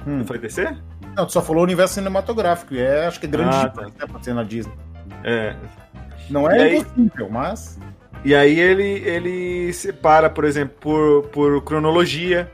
Hum. 0.05 0.19
Não 0.19 0.25
foi 0.25 0.39
DC? 0.39 0.77
Não, 1.17 1.25
tu 1.25 1.33
só 1.33 1.41
falou 1.41 1.63
universo 1.63 1.95
cinematográfico. 1.95 2.75
E 2.75 2.81
é, 2.81 3.07
acho 3.07 3.21
que 3.21 3.27
é 3.27 3.29
grande 3.29 3.55
Ah, 3.57 3.69
demais, 3.69 3.95
né, 3.95 4.07
pra 4.11 4.21
ser 4.23 4.35
na 4.35 4.43
Disney. 4.43 4.75
É. 5.23 5.55
Não 6.29 6.51
E 6.51 6.57
é 6.59 6.63
aí- 6.63 6.77
impossível, 6.79 7.29
mas. 7.31 7.79
E 8.25 8.35
aí 8.35 8.59
ele, 8.59 8.83
ele 8.83 9.73
separa, 9.73 10.29
por 10.29 10.45
exemplo, 10.45 10.77
por, 10.81 11.29
por 11.29 11.63
cronologia. 11.63 12.51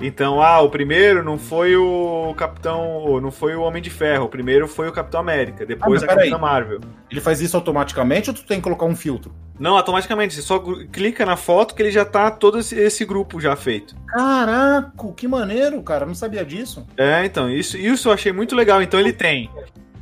Então, 0.00 0.40
ah, 0.42 0.60
o 0.60 0.70
primeiro 0.70 1.22
não 1.22 1.36
foi 1.36 1.76
o 1.76 2.32
Capitão. 2.36 3.20
Não 3.20 3.30
foi 3.30 3.54
o 3.54 3.60
Homem 3.62 3.82
de 3.82 3.90
Ferro. 3.90 4.24
O 4.24 4.28
primeiro 4.28 4.66
foi 4.66 4.88
o 4.88 4.92
Capitão 4.92 5.20
América. 5.20 5.66
Depois 5.66 6.02
Ah, 6.02 6.06
a. 6.06 6.08
Capitã 6.08 6.38
Marvel. 6.38 6.80
Ele 7.10 7.20
faz 7.20 7.40
isso 7.40 7.56
automaticamente 7.56 8.30
ou 8.30 8.34
tu 8.34 8.44
tem 8.44 8.56
que 8.58 8.62
colocar 8.64 8.86
um 8.86 8.96
filtro? 8.96 9.32
Não, 9.58 9.76
automaticamente. 9.76 10.34
Você 10.34 10.40
só 10.42 10.58
clica 10.90 11.26
na 11.26 11.36
foto 11.36 11.74
que 11.74 11.82
ele 11.82 11.90
já 11.90 12.04
tá 12.04 12.30
todo 12.30 12.58
esse, 12.60 12.74
esse 12.78 13.04
grupo 13.04 13.38
já 13.40 13.54
feito. 13.56 13.94
Caraca, 14.06 14.90
que 15.14 15.28
maneiro, 15.28 15.82
cara. 15.82 16.04
Eu 16.04 16.08
não 16.08 16.14
sabia 16.14 16.44
disso. 16.44 16.86
É, 16.96 17.24
então, 17.26 17.50
isso, 17.50 17.76
isso 17.76 18.08
eu 18.08 18.12
achei 18.12 18.32
muito 18.32 18.56
legal. 18.56 18.80
Então 18.80 18.98
ele 18.98 19.12
tem. 19.12 19.50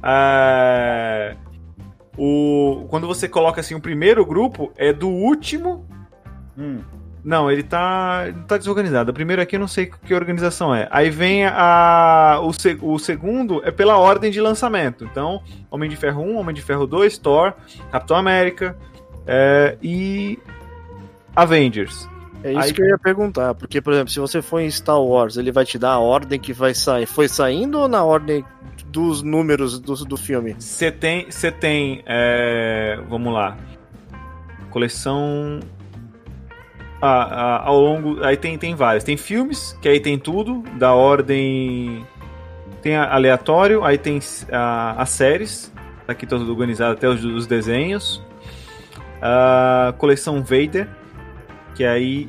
ah, 0.00 1.34
o, 2.16 2.86
quando 2.88 3.06
você 3.06 3.28
coloca 3.28 3.60
assim, 3.60 3.74
o 3.74 3.80
primeiro 3.80 4.24
grupo 4.24 4.72
é 4.76 4.92
do 4.92 5.08
último 5.08 5.86
Hum. 6.56 6.80
Não, 7.28 7.50
ele 7.50 7.62
tá, 7.62 8.24
tá 8.46 8.56
desorganizado. 8.56 9.10
O 9.10 9.14
primeiro 9.14 9.42
aqui 9.42 9.56
eu 9.56 9.60
não 9.60 9.68
sei 9.68 9.84
que 9.86 10.14
organização 10.14 10.74
é. 10.74 10.88
Aí 10.90 11.10
vem 11.10 11.44
a. 11.44 12.40
O, 12.42 12.54
se- 12.54 12.78
o 12.80 12.98
segundo 12.98 13.60
é 13.66 13.70
pela 13.70 13.98
ordem 13.98 14.30
de 14.30 14.40
lançamento. 14.40 15.04
Então, 15.04 15.42
Homem 15.70 15.90
de 15.90 15.96
Ferro 15.96 16.22
1, 16.22 16.36
Homem 16.38 16.54
de 16.54 16.62
Ferro 16.62 16.86
2, 16.86 17.18
Thor, 17.18 17.52
Capitão 17.92 18.16
América 18.16 18.74
é, 19.26 19.76
e. 19.82 20.38
Avengers. 21.36 22.08
É 22.42 22.52
isso 22.52 22.60
Aí- 22.62 22.72
que 22.72 22.80
eu 22.80 22.86
ia 22.86 22.98
perguntar, 22.98 23.54
porque, 23.54 23.80
por 23.82 23.92
exemplo, 23.92 24.10
se 24.10 24.18
você 24.20 24.40
for 24.40 24.60
em 24.60 24.70
Star 24.70 24.98
Wars, 25.02 25.36
ele 25.36 25.52
vai 25.52 25.66
te 25.66 25.78
dar 25.78 25.90
a 25.92 25.98
ordem 25.98 26.40
que 26.40 26.54
vai 26.54 26.72
sair. 26.72 27.04
Foi 27.04 27.28
saindo 27.28 27.78
ou 27.80 27.88
na 27.88 28.02
ordem 28.02 28.42
dos 28.86 29.22
números 29.22 29.78
do, 29.78 29.94
do 29.96 30.16
filme? 30.16 30.56
Você 30.58 30.90
tem. 30.90 31.30
Você 31.30 31.52
tem. 31.52 32.02
é, 32.06 32.98
vamos 33.06 33.34
lá. 33.34 33.54
Coleção. 34.70 35.60
Ah, 37.00 37.22
ah, 37.30 37.62
ao 37.66 37.80
longo. 37.80 38.24
Aí 38.24 38.36
tem, 38.36 38.58
tem 38.58 38.74
vários. 38.74 39.04
Tem 39.04 39.16
filmes, 39.16 39.76
que 39.80 39.88
aí 39.88 40.00
tem 40.00 40.18
tudo, 40.18 40.62
da 40.76 40.92
ordem. 40.92 42.04
Tem 42.82 42.96
a- 42.96 43.12
aleatório, 43.14 43.84
aí 43.84 43.98
tem 43.98 44.18
as 44.96 45.10
séries, 45.10 45.72
tá 46.06 46.12
aqui 46.12 46.26
tudo 46.26 46.48
organizado 46.50 46.92
até 46.92 47.08
os, 47.08 47.24
os 47.24 47.46
desenhos. 47.46 48.22
A 49.20 49.94
coleção 49.98 50.42
Vader, 50.42 50.88
que 51.74 51.84
aí. 51.84 52.28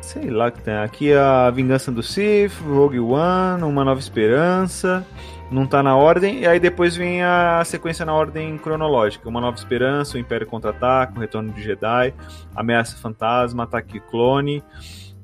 Sei 0.00 0.30
lá 0.30 0.50
que 0.50 0.62
tem. 0.62 0.74
Aqui 0.74 1.12
é 1.12 1.18
a 1.18 1.50
Vingança 1.50 1.92
do 1.92 2.02
Sith, 2.02 2.52
Rogue 2.66 2.98
One, 2.98 3.62
Uma 3.62 3.84
Nova 3.84 4.00
Esperança 4.00 5.06
não 5.50 5.66
tá 5.66 5.82
na 5.82 5.96
ordem, 5.96 6.40
e 6.40 6.46
aí 6.46 6.60
depois 6.60 6.94
vem 6.94 7.22
a 7.22 7.62
sequência 7.64 8.04
na 8.04 8.12
ordem 8.14 8.58
cronológica. 8.58 9.28
Uma 9.28 9.40
Nova 9.40 9.56
Esperança, 9.56 10.16
o 10.16 10.20
Império 10.20 10.46
Contra-Ataca, 10.46 11.14
o 11.16 11.20
Retorno 11.20 11.50
de 11.52 11.62
Jedi, 11.62 12.12
Ameaça 12.54 12.96
Fantasma, 12.98 13.64
Ataque 13.64 13.98
Clone, 14.00 14.62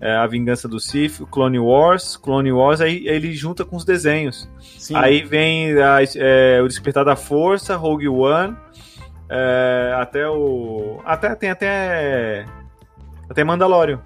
é, 0.01 0.17
a 0.17 0.27
Vingança 0.27 0.67
do 0.67 0.81
Sith, 0.81 1.21
o 1.21 1.27
Clone 1.27 1.59
Wars, 1.59 2.17
Clone 2.17 2.53
Wars, 2.53 2.81
aí 2.81 3.07
ele 3.07 3.33
junta 3.33 3.65
com 3.65 3.77
os 3.77 3.85
desenhos. 3.85 4.49
Sim. 4.61 4.95
Aí 4.97 5.23
vem 5.23 5.73
a- 5.81 5.99
é, 6.17 6.61
o 6.63 6.69
Despertar 6.69 7.05
da 7.05 7.17
Força, 7.17 7.77
Rogue 7.77 8.09
One, 8.09 8.57
é, 9.29 9.95
até 9.99 10.29
o... 10.29 11.01
até 11.05 11.35
tem 11.35 11.51
até... 11.51 12.45
até 13.29 13.45
Mandalorian. 13.45 14.01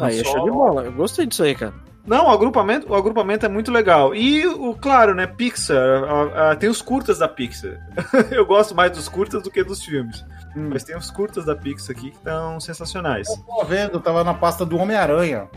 Aí 0.00 0.20
é 0.20 0.24
Só- 0.24 0.32
show 0.32 0.44
de 0.44 0.50
bola. 0.50 0.82
Eu 0.84 0.92
gostei 0.92 1.26
disso 1.26 1.42
aí, 1.42 1.54
cara. 1.54 1.72
Não, 2.06 2.26
o 2.26 2.28
agrupamento, 2.30 2.88
o 2.90 2.94
agrupamento 2.94 3.44
é 3.44 3.48
muito 3.48 3.72
legal. 3.72 4.14
E, 4.14 4.46
o 4.46 4.74
claro, 4.74 5.14
né, 5.14 5.26
Pixar, 5.26 5.76
a- 5.76 6.50
a- 6.52 6.56
tem 6.56 6.68
os 6.68 6.80
curtas 6.80 7.18
da 7.18 7.26
Pixar. 7.28 7.78
Eu 8.30 8.46
gosto 8.46 8.74
mais 8.74 8.92
dos 8.92 9.08
curtas 9.08 9.42
do 9.42 9.50
que 9.50 9.64
dos 9.64 9.82
filmes. 9.84 10.24
Hum. 10.56 10.70
Mas 10.72 10.84
tem 10.84 10.96
os 10.96 11.10
curtas 11.10 11.44
da 11.44 11.56
Pixar 11.56 11.96
aqui 11.96 12.10
que 12.12 12.16
estão 12.16 12.60
sensacionais. 12.60 13.26
Tô 13.44 13.64
vendo, 13.64 13.94
eu 13.94 14.00
tava 14.00 14.22
na 14.22 14.32
pasta 14.32 14.64
do 14.64 14.76
Homem-Aranha. 14.78 15.48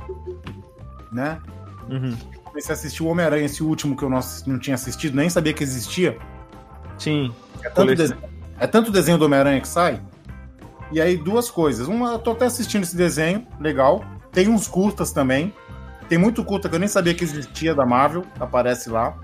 Né? 1.11 1.39
Uhum. 1.89 2.15
Comecei 2.43 2.71
a 2.73 2.77
assistir 2.77 3.03
o 3.03 3.07
Homem-Aranha, 3.07 3.45
esse 3.45 3.63
último 3.63 3.95
que 3.95 4.03
eu 4.03 4.09
não, 4.09 4.19
não 4.47 4.59
tinha 4.59 4.73
assistido, 4.75 5.15
nem 5.15 5.29
sabia 5.29 5.53
que 5.53 5.63
existia. 5.63 6.17
Sim. 6.97 7.31
É 7.63 7.69
tanto, 7.69 7.95
desenho, 7.95 8.19
é 8.59 8.67
tanto 8.67 8.91
desenho 8.91 9.17
do 9.17 9.25
Homem-Aranha 9.25 9.61
que 9.61 9.67
sai. 9.67 10.01
E 10.91 10.99
aí, 10.99 11.15
duas 11.15 11.49
coisas. 11.51 11.87
Uma, 11.87 12.13
eu 12.13 12.19
tô 12.19 12.31
até 12.31 12.45
assistindo 12.45 12.83
esse 12.83 12.95
desenho, 12.95 13.47
legal. 13.59 14.03
Tem 14.31 14.47
uns 14.49 14.67
curtas 14.67 15.11
também. 15.11 15.53
Tem 16.09 16.17
muito 16.17 16.43
curta 16.43 16.67
que 16.67 16.75
eu 16.75 16.79
nem 16.79 16.89
sabia 16.89 17.13
que 17.13 17.23
existia 17.23 17.73
da 17.73 17.85
Marvel, 17.85 18.23
aparece 18.39 18.89
lá. 18.89 19.15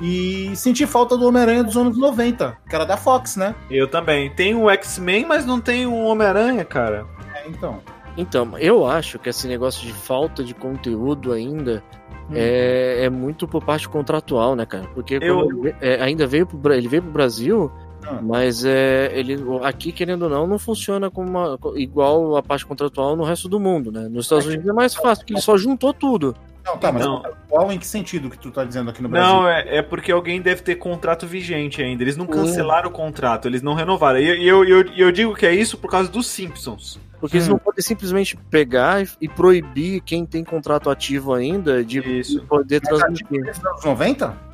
E 0.00 0.54
senti 0.56 0.86
falta 0.86 1.16
do 1.16 1.26
Homem-Aranha 1.26 1.62
dos 1.64 1.76
anos 1.76 1.98
90, 1.98 2.56
que 2.68 2.74
era 2.74 2.86
da 2.86 2.96
Fox, 2.96 3.36
né? 3.36 3.54
Eu 3.70 3.86
também. 3.88 4.30
Tem 4.30 4.54
o 4.54 4.70
X-Men, 4.70 5.26
mas 5.26 5.44
não 5.44 5.60
tem 5.60 5.86
o 5.86 5.94
Homem-Aranha, 6.04 6.64
cara. 6.64 7.04
É, 7.34 7.48
então. 7.48 7.80
Então, 8.16 8.58
eu 8.58 8.86
acho 8.86 9.18
que 9.18 9.28
esse 9.28 9.46
negócio 9.46 9.86
de 9.86 9.92
falta 9.92 10.42
de 10.42 10.54
conteúdo 10.54 11.32
ainda 11.32 11.82
Hum. 12.30 12.34
é, 12.34 13.04
é 13.04 13.10
muito 13.10 13.46
por 13.46 13.62
parte 13.62 13.88
contratual, 13.88 14.54
né, 14.56 14.64
cara? 14.64 14.86
Porque 14.94 15.18
Eu- 15.20 15.48
ele 15.50 15.74
é, 15.80 16.00
ainda 16.02 16.26
veio 16.26 16.46
pro, 16.46 16.72
ele 16.72 16.88
veio 16.88 17.02
pro 17.02 17.12
Brasil 17.12 17.70
Ah. 18.10 18.18
Mas 18.22 18.64
é, 18.64 19.10
ele, 19.14 19.36
aqui, 19.62 19.92
querendo 19.92 20.22
ou 20.22 20.28
não, 20.30 20.46
não 20.46 20.58
funciona 20.58 21.10
como 21.10 21.28
uma- 21.28 21.58
igual 21.76 22.36
a 22.36 22.42
parte 22.42 22.66
contratual 22.66 23.14
no 23.16 23.24
resto 23.24 23.48
do 23.48 23.60
mundo, 23.60 23.90
né? 23.92 24.08
Nos 24.08 24.24
Estados 24.26 24.46
Unidos 24.46 24.66
é 24.68 24.72
mais 24.72 24.94
fácil, 24.94 25.18
porque 25.24 25.34
ele 25.34 25.40
só 25.40 25.56
juntou 25.56 25.92
tudo. 25.94 26.34
Não, 26.64 26.76
tá, 26.76 26.92
mas 26.92 27.04
Não. 27.06 27.22
qual 27.48 27.72
em 27.72 27.78
que 27.78 27.86
sentido 27.86 28.28
que 28.28 28.38
tu 28.38 28.50
tá 28.50 28.64
dizendo 28.64 28.90
aqui 28.90 29.02
no 29.02 29.08
Brasil? 29.08 29.28
Não, 29.34 29.48
é, 29.48 29.78
é 29.78 29.82
porque 29.82 30.12
alguém 30.12 30.42
deve 30.42 30.60
ter 30.62 30.74
contrato 30.76 31.26
vigente 31.26 31.82
ainda. 31.82 32.02
Eles 32.02 32.16
não 32.16 32.26
cancelaram 32.26 32.90
o 32.90 32.92
contrato, 32.92 33.48
eles 33.48 33.62
não 33.62 33.72
renovaram. 33.74 34.18
E 34.18 34.40
e 34.42 34.46
eu, 34.46 34.64
eu, 34.64 34.84
eu 34.94 35.10
digo 35.10 35.34
que 35.34 35.46
é 35.46 35.54
isso 35.54 35.78
por 35.78 35.90
causa 35.90 36.10
dos 36.10 36.26
Simpsons. 36.26 37.00
Porque 37.18 37.36
eles 37.36 37.48
Hum. 37.48 37.52
não 37.52 37.58
podem 37.58 37.82
simplesmente 37.82 38.36
pegar 38.50 39.02
e, 39.20 39.28
proibir 39.28 40.00
quem 40.02 40.24
tem 40.24 40.42
contrato 40.44 40.88
ativo 40.90 41.34
ainda 41.34 41.84
de, 41.84 41.98
Isso. 42.20 42.40
de 42.40 42.46
poder 42.46 42.80
Mas 42.84 42.92
ativo 43.02 43.06
transmitir. 43.28 43.42
desde 43.42 43.60
os 43.62 43.66
anos 43.66 43.84
90? 43.84 44.49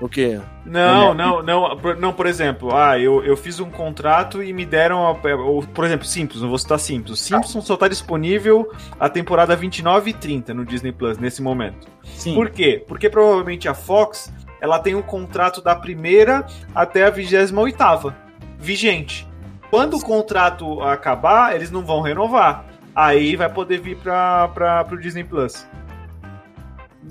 O 0.00 0.08
quê? 0.08 0.40
Não, 0.64 1.12
não, 1.12 1.42
não, 1.42 1.76
por- 1.76 1.96
não, 1.96 2.12
por 2.12 2.26
exemplo, 2.26 2.72
ah, 2.74 2.96
eu, 2.98 3.24
eu 3.24 3.36
fiz 3.36 3.58
um 3.58 3.68
contrato 3.68 4.40
e 4.42 4.52
me 4.52 4.64
deram, 4.64 5.04
a- 5.04 5.10
o- 5.12 5.66
por 5.66 5.84
exemplo, 5.84 6.06
Simpsons, 6.06 6.40
eu 6.42 6.48
vou 6.48 6.56
citar 6.58 6.78
Simpsons. 6.78 7.20
Simpsons 7.20 7.64
só 7.66 7.76
tá 7.76 7.88
disponível 7.88 8.70
a 9.00 9.08
temporada 9.08 9.56
29 9.56 10.10
e 10.10 10.12
30 10.12 10.54
no 10.54 10.64
Disney 10.64 10.92
Plus 10.92 11.18
nesse 11.18 11.42
momento. 11.42 11.88
Sim. 12.04 12.34
Por 12.34 12.48
quê? 12.50 12.84
Porque 12.86 13.10
provavelmente 13.10 13.68
a 13.68 13.74
Fox, 13.74 14.32
ela 14.60 14.78
tem 14.78 14.94
um 14.94 15.02
contrato 15.02 15.60
da 15.60 15.74
primeira 15.74 16.46
até 16.72 17.04
a 17.04 17.10
28ª, 17.10 18.14
vigente. 18.56 19.26
Quando 19.70 19.96
o 19.96 20.00
contrato 20.00 20.80
acabar, 20.80 21.54
eles 21.56 21.70
não 21.72 21.84
vão 21.84 22.00
renovar. 22.02 22.64
Aí 22.94 23.36
vai 23.36 23.48
poder 23.52 23.80
vir 23.80 23.96
para 23.98 24.84
pro 24.84 24.98
Disney 25.00 25.24
Plus. 25.24 25.66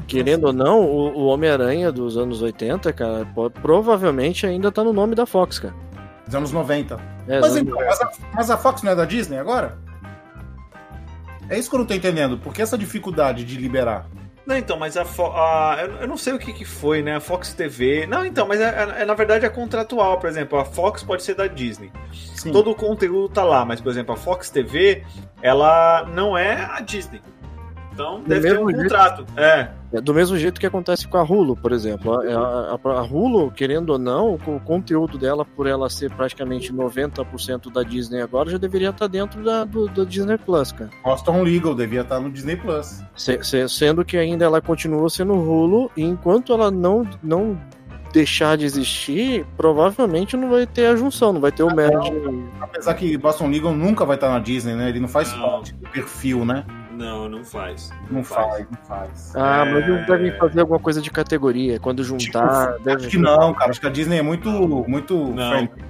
Querendo 0.08 0.46
ou 0.46 0.54
não, 0.54 0.82
o, 0.82 1.18
o 1.18 1.26
Homem-Aranha 1.28 1.92
dos 1.92 2.18
anos 2.18 2.42
80, 2.42 2.92
cara, 2.94 3.26
po- 3.36 3.50
provavelmente 3.50 4.46
ainda 4.46 4.72
tá 4.72 4.84
no 4.84 4.94
nome 4.94 5.14
da 5.16 5.26
Fox, 5.26 5.60
cara. 5.60 5.74
Dos 6.26 6.34
anos 6.36 6.52
90. 6.52 6.98
É, 7.28 7.40
Mas, 7.42 7.56
então, 7.58 7.76
mas, 7.76 8.02
a, 8.02 8.12
mas 8.34 8.50
a 8.50 8.58
Fox 8.58 8.82
não 8.84 8.92
é 8.92 8.96
da 8.96 9.06
Disney 9.06 9.38
agora? 9.38 9.78
É 11.50 11.58
isso 11.58 11.70
que 11.70 11.76
eu 11.76 11.80
não 11.80 11.86
tô 11.86 11.94
entendendo. 11.94 12.38
Por 12.38 12.54
que 12.54 12.62
essa 12.62 12.78
dificuldade 12.78 13.44
de 13.46 13.58
liberar? 13.58 14.06
Não, 14.46 14.56
então, 14.58 14.78
mas 14.80 14.96
a, 14.96 15.04
Fo- 15.04 15.34
a- 15.36 15.78
eu- 15.82 15.92
eu 16.02 16.08
não 16.08 16.16
sei 16.18 16.34
o 16.34 16.40
que, 16.40 16.54
que 16.54 16.64
foi, 16.64 17.02
né? 17.02 17.18
A 17.18 17.20
Fox 17.20 17.54
TV. 17.54 18.06
Não, 18.08 18.26
então, 18.26 18.48
mas 18.48 18.62
é, 18.62 18.64
é- 18.98 19.02
é, 19.02 19.06
na 19.06 19.14
verdade 19.14 19.46
é 19.46 19.50
contratual, 19.50 20.20
por 20.20 20.30
exemplo, 20.30 20.58
a 20.58 20.64
Fox 20.66 21.04
pode 21.04 21.24
ser 21.24 21.36
da 21.36 21.48
Disney. 21.48 21.92
Sim. 22.14 22.52
Todo 22.54 22.72
o 22.72 22.76
conteúdo 22.76 23.28
tá 23.30 23.44
lá, 23.44 23.66
mas, 23.66 23.82
por 23.82 23.90
exemplo, 23.90 24.14
a 24.14 24.18
Fox 24.18 24.50
TV, 24.50 25.04
ela 25.42 26.06
não 26.14 26.38
é 26.38 26.64
a 26.72 26.80
Disney. 26.80 27.20
Então 27.98 28.22
deve 28.28 28.42
ter 28.42 28.50
mesmo 28.52 28.66
um 28.66 28.70
jeito. 28.70 28.82
contrato. 28.84 29.26
É. 29.36 29.70
É 29.94 30.02
do 30.02 30.14
mesmo 30.14 30.38
jeito 30.38 30.60
que 30.60 30.68
acontece 30.68 31.08
com 31.08 31.18
a 31.18 31.24
Hulu, 31.24 31.56
por 31.56 31.72
exemplo. 31.72 32.14
A, 32.14 32.78
a- 32.84 33.00
a 33.00 33.02
Hulu, 33.04 33.50
querendo 33.52 33.92
ou 33.92 33.98
não, 33.98 34.34
o 34.36 34.60
conteúdo 34.60 35.18
dela, 35.18 35.44
por 35.46 35.66
ela 35.66 35.90
ser 35.90 36.12
praticamente 36.12 36.72
90% 36.74 37.72
da 37.72 37.82
Disney 37.84 38.22
agora, 38.22 38.50
já 38.50 38.58
deveria 38.58 38.90
estar 38.90 39.08
dentro 39.08 39.44
da, 39.44 39.64
do, 39.64 39.88
do 39.88 40.06
Disney 40.06 40.38
Plus, 40.38 40.72
cara. 40.74 40.90
Boston 41.04 41.42
Legal 41.42 41.74
devia 41.74 42.02
estar 42.02 42.20
no 42.20 42.30
Disney 42.30 42.56
Plus. 42.58 43.02
Se- 43.16 43.42
se- 43.44 43.70
sendo 43.70 44.04
que 44.06 44.18
ainda 44.18 44.46
ela 44.46 44.62
continua 44.62 45.10
sendo 45.10 45.34
Hulu, 45.34 45.90
e 45.98 46.04
enquanto 46.04 46.52
ela 46.54 46.70
não, 46.70 47.08
não 47.24 47.58
deixar 48.14 48.58
de 48.58 48.66
existir, 48.66 49.46
provavelmente 49.56 50.36
não 50.36 50.50
vai 50.50 50.66
ter 50.66 50.88
a 50.88 50.96
junção, 50.96 51.32
não 51.34 51.40
vai 51.42 51.52
ter 51.52 51.64
o 51.64 51.74
merge. 51.74 52.12
Apesar 52.60 52.94
que 52.96 53.18
Boston 53.18 53.48
Legal 53.50 53.74
nunca 53.74 54.06
vai 54.06 54.16
estar 54.16 54.30
na 54.30 54.40
Disney, 54.40 54.74
né? 54.76 54.90
Ele 54.90 55.00
não 55.00 55.08
faz 55.08 55.32
Não. 55.34 55.42
parte 55.42 55.74
do 55.74 55.90
perfil, 55.90 56.44
né? 56.44 56.66
Não, 56.98 57.30
não 57.30 57.44
faz. 57.46 57.92
Não 58.10 58.24
faz, 58.24 58.66
não 58.72 58.80
faz. 58.88 59.34
Ah, 59.36 59.64
mas 59.66 59.84
É. 59.84 59.90
eles 59.90 60.08
devem 60.08 60.32
fazer 60.38 60.62
alguma 60.62 60.80
coisa 60.80 61.02
de 61.02 61.12
categoria. 61.12 61.80
Quando 61.80 62.04
juntar, 62.04 62.72
Tipo, 62.74 62.84
deve... 62.84 63.02
Acho 63.02 63.10
que 63.10 63.18
não, 63.18 63.54
cara. 63.54 63.70
Acho 63.70 63.80
que 63.80 63.88
a 63.88 63.90
Disney 63.90 64.18
é 64.18 64.22
muito, 64.24 64.50
muito 64.50 65.16
Não. 65.16 65.50
friendly. 65.50 65.84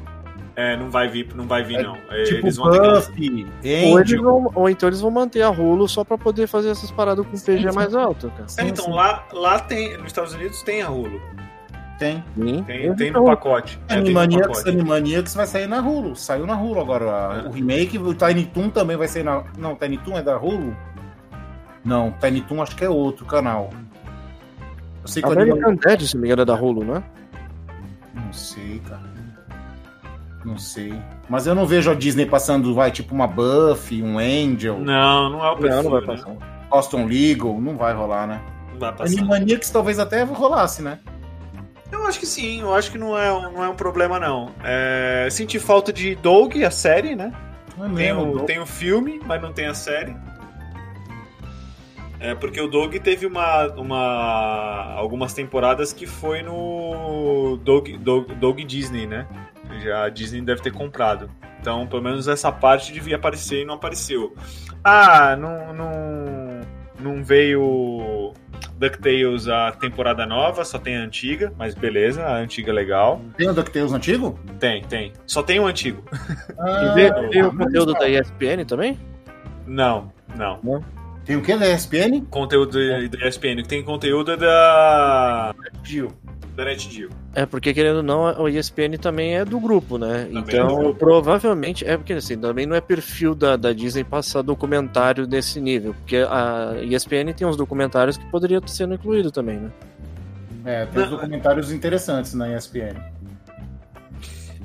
É, 0.55 0.75
não 0.75 0.89
vai 0.89 1.07
vir, 1.07 1.29
não 1.35 1.45
vai 1.47 1.63
vir, 1.63 1.79
É, 1.79 1.83
não. 1.83 1.95
É, 2.09 2.23
Tipo 2.23 2.45
eles 2.47 2.57
vão 2.57 2.71
ter 2.71 2.81
que 2.81 2.87
Buffy, 2.89 3.47
Ou, 3.85 3.99
eles 3.99 4.19
vão- 4.19 4.51
ou 4.55 4.67
então 4.69 4.89
eles 4.89 4.99
vão 5.01 5.11
manter 5.11 5.43
a 5.43 5.51
Hulu 5.51 5.87
só 5.87 6.03
pra 6.03 6.17
poder 6.17 6.47
fazer 6.47 6.69
essas 6.71 6.89
paradas 6.89 7.23
com 7.27 7.37
PG 7.37 7.71
mais 7.73 7.93
alto, 7.93 8.31
cara. 8.31 8.45
É, 8.57 8.63
então, 8.67 8.89
lá, 8.89 9.23
lá 9.31 9.59
tem, 9.59 9.95
nos 9.97 10.07
Estados 10.07 10.33
Unidos 10.33 10.63
tem 10.63 10.81
a 10.81 10.89
Hulu. 10.89 11.21
Tem. 11.99 12.23
Sim. 12.35 12.63
Tem, 12.63 12.95
tem 12.95 13.11
no 13.11 13.23
pacote. 13.25 13.79
É, 13.87 14.01
tem 14.01 14.13
no 14.13 14.19
Animaniacs, 14.19 14.47
pacote. 14.59 14.69
Animaniacs 14.69 15.33
vai 15.35 15.45
sair 15.47 15.67
na 15.67 15.79
Hulu. 15.79 16.15
Saiu 16.15 16.45
na 16.47 16.55
Hulu 16.55 16.79
agora. 16.81 17.41
É. 17.45 17.47
O 17.47 17.51
remake, 17.51 17.97
o 17.99 18.13
Tiny 18.15 18.45
Toon 18.45 18.69
também 18.69 18.95
vai 18.97 19.07
sair 19.07 19.23
na. 19.23 19.43
Não, 19.59 19.75
Tiny 19.75 19.97
Toon 19.99 20.17
é 20.17 20.21
da 20.23 20.37
Hulu? 20.37 20.75
Não, 21.87 22.11
Tiny 22.19 22.41
Toon 22.41 22.61
acho 22.61 22.75
que 22.75 22.83
é 22.83 22.89
outro 22.89 23.25
canal. 23.25 23.69
Eu 25.01 25.07
sei 25.07 25.23
que. 25.23 25.29
American 25.29 25.75
Dad, 25.75 26.01
se 26.01 26.15
não 26.15 26.21
me 26.21 26.27
engano, 26.27 26.41
é 26.41 26.45
da 26.45 26.53
Hulu, 26.53 26.83
né? 26.83 27.01
Não 28.13 28.33
sei, 28.33 28.81
cara. 28.87 29.07
Não 30.43 30.57
sei. 30.57 30.93
Mas 31.29 31.47
eu 31.47 31.55
não 31.55 31.65
vejo 31.65 31.89
a 31.89 31.93
Disney 31.93 32.25
passando, 32.25 32.73
vai, 32.73 32.91
tipo 32.91 33.15
uma 33.15 33.25
Buffy, 33.25 34.03
um 34.03 34.19
Angel, 34.19 34.77
Não, 34.79 35.29
não 35.29 35.45
é 35.45 35.51
o 35.51 35.55
perfil, 35.57 35.75
Não, 35.77 35.83
não 35.83 35.91
vai 35.91 36.01
né? 36.01 36.07
passar. 36.07 36.35
Boston 36.69 37.05
Legal. 37.05 37.61
Não 37.61 37.77
vai 37.77 37.93
rolar, 37.93 38.27
né? 38.27 38.41
Não 38.73 38.79
vai 38.79 38.91
passar. 38.93 39.17
Animaniacs 39.17 39.69
talvez 39.69 39.97
até 39.97 40.23
rolasse, 40.23 40.81
né? 40.81 40.99
Eu 41.89 42.05
acho 42.05 42.19
que 42.19 42.25
sim, 42.25 42.59
eu 42.59 42.75
acho 42.75 42.91
que 42.91 42.97
não 42.97 43.17
é, 43.17 43.29
não 43.29 43.63
é 43.63 43.69
um 43.69 43.75
problema, 43.75 44.19
não. 44.19 44.51
É, 44.61 45.29
senti 45.31 45.57
falta 45.57 45.93
de 45.93 46.15
Doug, 46.15 46.57
a 46.57 46.69
série, 46.71 47.15
né? 47.15 47.31
Não 47.77 47.85
é 47.85 47.87
Tem 47.87 47.95
mesmo. 47.95 48.35
o, 48.35 48.39
tem 48.41 48.59
o 48.59 48.65
filme, 48.65 49.21
mas 49.25 49.41
não 49.41 49.53
tem 49.53 49.67
a 49.67 49.73
série. 49.73 50.13
É 52.19 52.33
porque 52.33 52.59
o 52.59 52.67
Doug 52.67 52.95
teve 52.95 53.25
uma, 53.25 53.67
uma 53.73 54.93
algumas 54.95 55.33
temporadas 55.33 55.93
que 55.93 56.07
foi 56.07 56.41
no 56.41 57.57
Doug, 57.63 57.89
Doug, 57.99 58.31
Doug 58.33 58.59
Disney, 58.61 59.05
né? 59.05 59.27
Já 59.83 60.05
a 60.05 60.09
Disney 60.09 60.41
deve 60.41 60.61
ter 60.61 60.71
comprado. 60.71 61.29
Então, 61.59 61.85
pelo 61.85 62.01
menos 62.01 62.27
essa 62.27 62.51
parte 62.51 62.91
devia 62.91 63.17
aparecer 63.17 63.61
e 63.61 63.65
não 63.65 63.75
apareceu. 63.75 64.35
Ah, 64.83 65.35
não, 65.35 65.73
não, 65.73 66.61
não 66.99 67.23
veio 67.23 68.33
DuckTales 68.77 69.47
a 69.47 69.71
temporada 69.71 70.25
nova, 70.25 70.63
só 70.63 70.79
tem 70.79 70.97
a 70.97 71.01
antiga, 71.01 71.53
mas 71.57 71.75
beleza, 71.75 72.23
a 72.23 72.35
antiga 72.37 72.71
é 72.71 72.73
legal. 72.73 73.21
Tem 73.35 73.49
o 73.49 73.53
DuckTales 73.53 73.91
antigo? 73.91 74.39
Tem, 74.59 74.81
tem. 74.83 75.13
Só 75.25 75.43
tem 75.43 75.59
o 75.59 75.65
antigo. 75.65 76.03
Ah, 76.57 76.95
E 76.97 77.29
tem 77.29 77.43
o 77.43 77.55
conteúdo 77.55 77.93
não. 77.93 77.99
da 77.99 78.09
ESPN 78.09 78.65
também? 78.65 78.97
Não, 79.65 80.11
não. 80.35 80.59
Tem 81.27 81.35
o 81.35 81.41
que 81.41 81.55
da 81.57 81.67
ESPN? 81.69 82.21
Conteúdo 82.29 82.79
da 83.09 83.27
ESPN, 83.27 83.57
que 83.61 83.67
tem 83.67 83.83
conteúdo 83.83 84.31
é 84.31 84.37
da. 84.37 85.53
Gil. 85.83 86.11
da 86.55 86.63
NetGeo. 86.65 87.09
É, 87.35 87.45
porque 87.45 87.73
querendo 87.73 87.97
ou 87.97 88.03
não, 88.03 88.25
a 88.45 88.49
ESPN 88.49 88.97
também 88.99 89.35
é 89.35 89.43
do 89.45 89.59
grupo, 89.59 89.97
né? 89.97 90.23
Também 90.23 90.37
é 90.37 90.39
então, 90.39 90.67
do 90.69 90.75
grupo. 90.77 90.95
provavelmente, 90.99 91.85
é 91.85 91.97
porque 91.97 92.13
assim, 92.13 92.37
também 92.37 92.65
não 92.65 92.75
é 92.75 92.81
perfil 92.81 93.35
da, 93.35 93.55
da 93.57 93.73
Disney 93.73 94.03
passar 94.05 94.41
documentário 94.41 95.27
desse 95.27 95.59
nível, 95.59 95.93
porque 95.93 96.15
a 96.17 96.75
ESPN 96.81 97.33
tem 97.35 97.45
uns 97.45 97.57
documentários 97.57 98.17
que 98.17 98.25
poderiam 98.31 98.61
ter 98.61 98.71
sendo 98.71 98.93
incluídos 98.95 99.31
também, 99.33 99.57
né? 99.57 99.69
É, 100.65 100.85
tem 100.87 101.03
uns 101.03 101.09
documentários 101.09 101.71
interessantes 101.71 102.33
na 102.33 102.55
ESPN. 102.55 102.95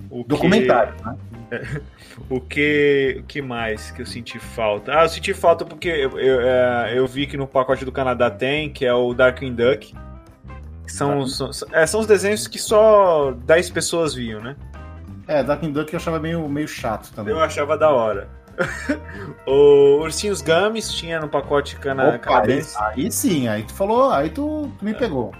O 0.08 0.22
que- 0.22 0.28
Documentário, 0.28 0.94
né? 1.04 1.16
O 2.28 2.40
que, 2.40 3.16
o 3.20 3.22
que 3.24 3.40
mais 3.40 3.90
que 3.90 4.02
eu 4.02 4.06
senti 4.06 4.38
falta? 4.38 4.92
Ah, 4.94 5.04
eu 5.04 5.08
senti 5.08 5.32
falta 5.32 5.64
porque 5.64 5.88
eu, 5.88 6.18
eu, 6.18 6.40
é, 6.40 6.92
eu 6.94 7.06
vi 7.06 7.26
que 7.26 7.36
no 7.36 7.46
pacote 7.46 7.84
do 7.84 7.92
Canadá 7.92 8.30
tem, 8.30 8.70
que 8.70 8.84
é 8.84 8.92
o 8.92 9.14
Darkwing 9.14 9.54
Duck. 9.54 9.94
São, 10.86 11.26
são, 11.26 11.50
é, 11.72 11.86
são 11.86 12.00
os 12.00 12.06
desenhos 12.06 12.46
que 12.46 12.58
só 12.58 13.32
10 13.32 13.70
pessoas 13.70 14.14
viam, 14.14 14.42
né? 14.42 14.56
É, 15.26 15.42
Darkwing 15.42 15.72
Duck 15.72 15.92
eu 15.92 15.98
achava 15.98 16.18
meio, 16.18 16.46
meio 16.48 16.68
chato 16.68 17.12
também. 17.14 17.32
Eu 17.32 17.40
achava 17.40 17.78
da 17.78 17.90
hora. 17.90 18.28
o 19.46 20.00
Ursinhos 20.02 20.42
Gummies 20.42 20.92
tinha 20.92 21.18
no 21.18 21.28
pacote 21.28 21.76
cana 21.76 22.02
Opa, 22.02 22.12
aí, 22.12 22.18
canadense. 22.18 22.76
aí 22.78 23.10
sim, 23.10 23.48
aí 23.48 23.62
tu 23.62 23.72
falou, 23.72 24.10
aí 24.10 24.28
tu, 24.28 24.70
tu 24.78 24.84
me 24.84 24.92
pegou. 24.92 25.32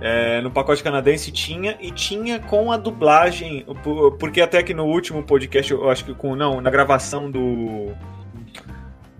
É, 0.00 0.40
no 0.42 0.50
pacote 0.50 0.82
canadense 0.82 1.32
tinha 1.32 1.76
e 1.80 1.90
tinha 1.90 2.38
com 2.38 2.70
a 2.70 2.76
dublagem, 2.76 3.64
por- 3.82 4.12
porque 4.18 4.42
até 4.42 4.62
que 4.62 4.74
no 4.74 4.84
último 4.84 5.22
podcast, 5.22 5.72
eu 5.72 5.88
acho 5.90 6.04
que 6.04 6.12
com 6.14 6.36
não, 6.36 6.60
na 6.60 6.68
gravação 6.70 7.30
do 7.30 7.94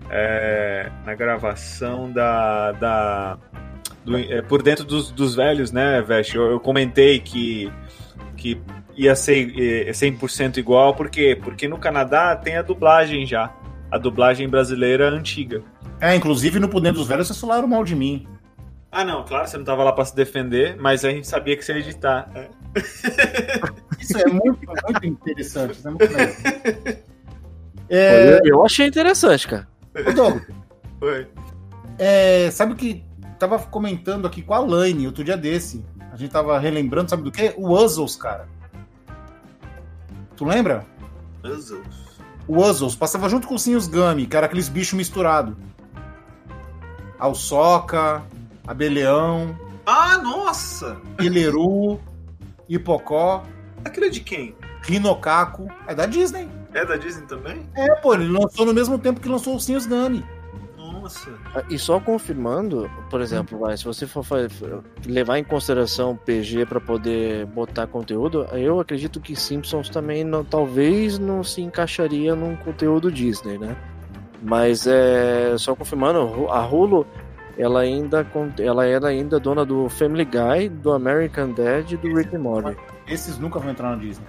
é, 0.09 0.89
na 1.05 1.15
gravação 1.15 2.11
da, 2.11 2.71
da 2.73 3.37
do- 4.05 4.17
é, 4.17 4.41
por 4.41 4.61
dentro 4.61 4.85
dos, 4.85 5.11
dos 5.11 5.35
velhos, 5.35 5.71
né, 5.71 6.01
Vest? 6.01 6.33
Eu, 6.35 6.51
eu 6.51 6.59
comentei 6.59 7.19
que 7.19 7.71
que 8.35 8.61
ia 8.95 9.15
ser 9.15 9.87
é, 9.87 9.91
100% 9.91 10.57
igual, 10.57 10.93
por 10.93 11.09
quê? 11.09 11.35
Porque 11.41 11.67
no 11.67 11.77
Canadá 11.79 12.35
tem 12.35 12.55
a 12.55 12.61
dublagem 12.61 13.25
já, 13.25 13.51
a 13.91 13.97
dublagem 13.97 14.47
brasileira 14.47 15.09
antiga. 15.09 15.63
É, 15.99 16.15
inclusive 16.15 16.59
no 16.59 16.69
Poder 16.69 16.93
dos 16.93 17.07
Velhos 17.07 17.27
vocês 17.27 17.39
falaram 17.41 17.67
mal 17.67 17.83
de 17.83 17.95
mim. 17.95 18.27
Ah, 18.91 19.03
não, 19.03 19.23
claro, 19.25 19.47
você 19.47 19.57
não 19.57 19.65
tava 19.65 19.83
lá 19.83 19.91
pra 19.91 20.05
se 20.05 20.15
defender, 20.15 20.77
mas 20.79 21.03
a 21.03 21.09
gente 21.09 21.27
sabia 21.27 21.55
que 21.57 21.63
você 21.63 21.73
ia 21.73 21.79
editar. 21.79 22.29
É. 22.33 22.49
Isso 23.99 24.17
é 24.17 24.25
muito, 24.27 24.59
muito 24.65 25.05
interessante. 25.05 25.73
Isso 25.73 25.87
é 25.87 25.91
muito 25.91 26.13
legal. 26.13 26.35
É, 27.89 28.39
Eu, 28.43 28.65
achei 28.65 28.87
interessante, 28.87 29.47
cara. 29.47 29.67
ô, 30.07 30.11
Doug, 30.13 30.41
Oi. 31.01 31.27
é, 31.97 32.49
sabe 32.51 32.73
o 32.73 32.75
que 32.75 33.03
tava 33.39 33.59
comentando 33.59 34.25
aqui 34.25 34.41
com 34.41 34.53
a 34.53 34.59
Laine 34.59 35.05
outro 35.07 35.23
dia 35.23 35.37
desse? 35.37 35.85
A 36.11 36.15
gente 36.15 36.31
tava 36.31 36.57
relembrando, 36.59 37.09
sabe 37.09 37.23
do 37.23 37.31
quê? 37.31 37.53
O 37.57 37.73
Uzzles, 37.73 38.15
cara. 38.15 38.47
Tu 40.35 40.43
lembra? 40.45 40.85
Puzzles. 41.41 42.07
O 42.47 42.57
Uzzles 42.57 42.95
passava 42.95 43.27
junto 43.29 43.47
com 43.47 43.55
os 43.55 43.61
Sinhos 43.61 43.87
Gummy, 43.87 44.25
que 44.25 44.35
era 44.35 44.45
aqueles 44.45 44.69
bichos 44.69 44.93
misturados. 44.93 45.55
Alçoca, 47.19 48.23
abelhão, 48.67 49.57
Ah, 49.85 50.17
nossa! 50.17 50.97
Ileru, 51.21 51.99
Hipocó, 52.67 53.43
Aquilo 53.85 54.07
é 54.07 54.09
de 54.09 54.19
quem? 54.19 54.53
Rinocaco. 54.83 55.67
É 55.87 55.95
da 55.95 56.05
Disney. 56.05 56.47
É 56.73 56.85
da 56.85 56.97
Disney 56.97 57.25
também? 57.25 57.65
É, 57.75 57.95
pô, 57.95 58.13
ele 58.13 58.27
lançou 58.27 58.65
no 58.65 58.73
mesmo 58.73 58.97
tempo 58.99 59.19
que 59.21 59.29
lançou 59.29 59.55
os 59.55 59.63
Sinhos 59.63 59.85
Gummy. 59.85 60.25
Nossa. 60.77 61.31
E 61.69 61.77
só 61.79 61.99
confirmando, 61.99 62.89
por 63.09 63.21
exemplo, 63.21 63.57
vai, 63.59 63.77
se 63.77 63.85
você 63.85 64.05
for 64.05 64.25
levar 65.05 65.37
em 65.37 65.43
consideração 65.43 66.15
PG 66.17 66.65
para 66.65 66.81
poder 66.81 67.45
botar 67.45 67.87
conteúdo, 67.87 68.45
eu 68.51 68.79
acredito 68.79 69.19
que 69.21 69.35
Simpsons 69.35 69.89
também 69.89 70.23
não, 70.23 70.43
talvez 70.43 71.17
não 71.17 71.43
se 71.43 71.61
encaixaria 71.61 72.35
num 72.35 72.55
conteúdo 72.57 73.11
Disney, 73.11 73.57
né? 73.57 73.75
Mas 74.41 74.85
é 74.85 75.57
só 75.57 75.75
confirmando, 75.75 76.47
a 76.49 76.65
Hulu 76.65 77.05
ela 77.57 77.81
ainda 77.81 78.25
ela 78.59 78.85
era 78.85 79.07
ainda 79.07 79.39
dona 79.39 79.65
do 79.65 79.89
Family 79.89 80.25
Guy, 80.25 80.69
do 80.69 80.91
American 80.93 81.51
Dad 81.51 81.91
e 81.91 81.97
do 81.97 82.13
Rick 82.15 82.35
and 82.35 82.39
Morty. 82.39 82.77
Esses 83.07 83.37
nunca 83.37 83.59
vão 83.59 83.71
entrar 83.71 83.89
na 83.91 83.95
Disney. 83.95 84.25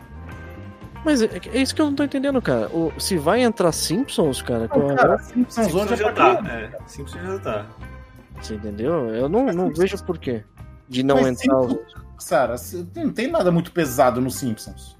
Mas 1.05 1.23
é, 1.23 1.31
é 1.53 1.62
isso 1.62 1.75
que 1.75 1.81
eu 1.81 1.87
não 1.87 1.95
tô 1.95 2.03
entendendo, 2.03 2.41
cara. 2.43 2.67
O- 2.69 2.93
se 2.99 3.17
vai 3.17 3.41
entrar 3.43 3.71
Simpsons, 3.73 4.43
cara, 4.43 4.64
a- 4.64 4.69
Cara, 4.69 5.19
Simpsons 5.19 5.55
Simpsons 5.55 5.75
hoje 5.75 5.93
é 5.95 5.97
já 5.97 6.12
pra 6.12 6.35
tá. 6.37 6.43
quê? 6.43 6.49
É, 6.51 6.71
Simpsons 6.87 7.23
já 7.23 7.38
tá. 7.38 7.67
você 8.41 8.55
entendeu? 8.55 9.09
Eu 9.14 9.29
não, 9.29 9.47
não 9.47 9.73
vejo 9.73 10.03
por 10.05 10.19
quê 10.19 10.43
de 10.88 11.03
não 11.03 11.23
Mas 11.23 11.41
entrar. 11.41 11.61
os- 11.61 11.71
Simpsons, 11.73 12.29
Cara, 12.29 12.57
se- 12.59 12.87
não 12.97 13.12
tem 13.12 13.31
nada 13.31 13.51
muito 13.53 13.71
pesado 13.71 14.21
no 14.21 14.31
Simpsons. 14.31 14.98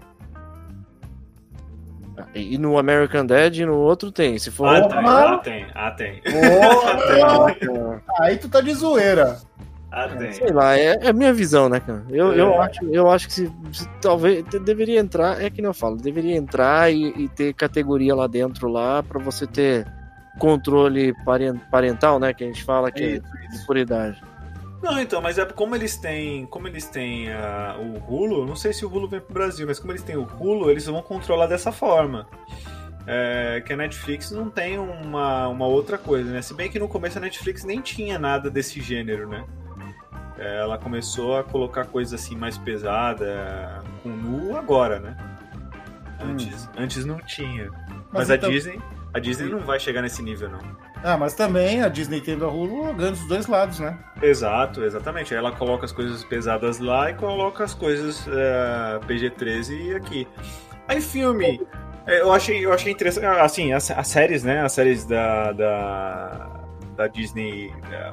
E 2.35 2.57
no 2.59 2.79
American 2.79 3.25
Dad 3.27 3.57
e 3.57 3.65
no 3.67 3.77
outro 3.77 4.11
tem. 4.13 4.39
Se 4.39 4.51
for. 4.51 4.67
Ah, 4.69 4.83
Porra! 4.89 5.39
tem. 5.39 5.67
Ah, 5.75 5.91
tem. 5.93 6.21
Ah, 6.27 7.53
tem. 7.55 7.69
Porra! 7.69 8.03
Aí 8.21 8.37
tu 8.37 8.49
tá 8.49 8.61
de 8.61 8.73
zoeira. 8.75 9.39
Ah, 9.91 10.07
tem. 10.09 10.33
Sei 10.33 10.51
lá, 10.51 10.77
é, 10.79 10.97
é 11.01 11.09
a 11.09 11.13
minha 11.13 11.33
visão, 11.33 11.69
né, 11.69 11.81
cara? 11.81 12.05
Eu, 12.11 12.33
É. 12.33 12.41
eu, 12.41 12.61
acho, 12.61 12.85
eu 12.93 13.11
acho 13.11 13.27
que 13.29 13.33
se, 13.33 13.53
se 13.73 13.89
talvez 14.03 14.45
te- 14.49 14.59
deveria 14.59 15.01
entrar, 15.01 15.43
é 15.43 15.49
que 15.49 15.63
nem 15.63 15.69
eu 15.69 15.75
falo, 15.75 15.97
deveria 15.97 16.37
entrar 16.37 16.93
e, 16.93 17.09
e 17.17 17.29
ter 17.29 17.55
categoria 17.55 18.15
lá 18.15 18.27
dentro 18.27 18.69
lá 18.69 19.03
pra 19.03 19.19
você 19.19 19.47
ter 19.47 19.87
controle 20.39 21.15
paren- 21.25 21.59
parental, 21.71 22.19
né? 22.21 22.33
Que 22.35 22.45
a 22.45 22.47
gente 22.47 22.63
fala 22.65 22.93
que 22.93 23.03
é 23.03 23.07
Isso, 23.15 23.23
de 23.61 23.67
por 23.67 23.77
idade. 23.77 24.23
Não, 24.83 25.01
então, 25.01 25.21
mas 25.21 25.38
é 25.38 25.45
como 25.45 25.75
eles 25.75 25.97
têm, 25.97 26.47
como 26.47 26.69
eles 26.69 26.85
têm 26.87 27.33
ah, 27.33 27.77
o 27.79 27.99
Hulu, 27.99 28.47
não 28.47 28.55
sei 28.55 28.73
se 28.73 28.85
o 28.85 28.88
Hulu 28.88 29.09
vem 29.09 29.21
pro 29.21 29.35
Brasil, 29.35 29.67
mas 29.67 29.79
como 29.79 29.93
eles 29.93 30.03
têm 30.03 30.17
o 30.17 30.23
Hulu, 30.23 30.71
eles 30.71 30.87
vão 30.87 31.03
controlar 31.03 31.47
dessa 31.47 31.73
forma. 31.73 32.29
É, 33.07 33.62
que 33.64 33.73
a 33.73 33.77
Netflix 33.77 34.31
não 34.31 34.51
tem 34.51 34.79
uma, 34.79 35.49
uma 35.49 35.67
outra 35.67 35.97
coisa, 35.97 36.31
né? 36.31 36.43
Se 36.43 36.53
bem 36.53 36.71
que 36.71 36.79
no 36.79 36.87
começo 36.87 37.17
a 37.17 37.21
Netflix 37.21 37.64
nem 37.64 37.81
tinha 37.81 38.19
nada 38.19 38.51
desse 38.51 38.81
gênero, 38.83 39.27
né? 39.29 39.45
É, 40.38 40.59
ela 40.61 40.79
começou 40.79 41.37
a 41.37 41.43
colocar 41.43 41.87
coisa 41.87 42.14
assim 42.14 42.37
mais 42.37 42.57
pesada 42.59 43.83
com 44.03 44.11
nu 44.11 44.57
agora, 44.57 45.01
né? 45.01 45.17
Antes, 46.21 46.69
antes 46.77 47.05
não 47.05 47.19
tinha. 47.19 47.71
Mas, 48.12 48.31
a 48.31 48.37
então- 48.37 48.51
Disney, 48.51 48.79
a 49.14 49.19
Disney 49.19 49.49
não 49.49 49.61
vai 49.61 49.81
chegar 49.81 50.03
nesse 50.03 50.23
nível, 50.23 50.51
não. 50.51 50.61
Ah, 51.03 51.17
mas 51.17 51.33
também 51.35 51.81
a 51.83 51.89
Disney 51.89 52.21
tendo 52.21 52.45
a 52.45 52.49
Hulu 52.49 52.93
ganha 52.95 53.13
dos 53.13 53.27
dois 53.29 53.47
lados, 53.47 53.79
né? 53.79 53.97
Exato, 54.21 54.85
exatamente. 54.85 55.33
Ela 55.35 55.53
coloca 55.53 55.85
as 55.85 55.93
coisas 55.93 56.25
pesadas 56.25 56.79
lá 56.81 57.11
e 57.11 57.15
coloca 57.15 57.63
as 57.65 57.73
coisas 57.73 58.27
é, 58.29 58.99
PG-13 59.07 59.97
aqui. 59.97 60.27
Aí 60.89 61.01
filme, 61.01 61.61
é, 62.07 62.21
eu 62.21 62.33
achei, 62.33 62.65
eu 62.65 62.73
achei 62.73 62.93
interessante, 62.93 63.27
ah, 63.27 63.43
assim, 63.45 63.73
as, 63.73 63.91
as 63.91 64.09
séries, 64.09 64.43
né, 64.43 64.61
as 64.63 64.73
séries 64.73 65.05
da, 65.05 65.53
da, 65.53 66.51
da 66.97 67.07
Disney, 67.07 67.73
é, 67.93 68.13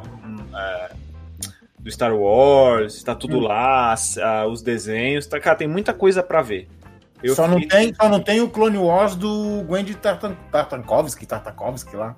do 1.80 1.90
Star 1.92 2.14
Wars, 2.16 3.02
tá 3.04 3.16
tudo 3.16 3.38
Hum. 3.38 3.42
lá, 3.48 3.96
os 4.50 4.62
desenhos, 4.62 5.26
tá, 5.26 5.40
cara, 5.40 5.56
tem 5.56 5.68
muita 5.68 5.94
coisa 5.94 6.22
pra 6.22 6.42
ver. 6.42 6.68
Eu 7.24 7.34
só, 7.34 7.48
não 7.48 7.60
fiquei- 7.60 7.80
tem, 7.80 7.94
só 7.96 8.10
não 8.10 8.20
tem 8.20 8.42
o 8.42 8.50
Clone 8.50 8.78
Wars 8.78 9.16
do 9.16 9.64
Gwendy 9.64 9.96
Tartan, 9.96 10.36
Tartakovsky, 10.52 11.26
Tartakovsky 11.26 11.96
lá. 11.96 12.16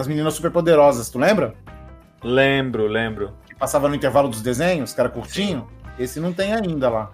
Das 0.00 0.06
meninas 0.06 0.32
superpoderosas, 0.32 1.10
tu 1.10 1.18
lembra? 1.18 1.52
Lembro, 2.24 2.86
lembro. 2.86 3.34
Que 3.46 3.54
passava 3.54 3.86
no 3.86 3.94
intervalo 3.94 4.30
dos 4.30 4.40
desenhos, 4.40 4.94
que 4.94 5.00
era 5.00 5.10
curtinho. 5.10 5.68
Esse 5.98 6.18
não 6.18 6.32
tem 6.32 6.54
ainda 6.54 6.88
lá. 6.88 7.10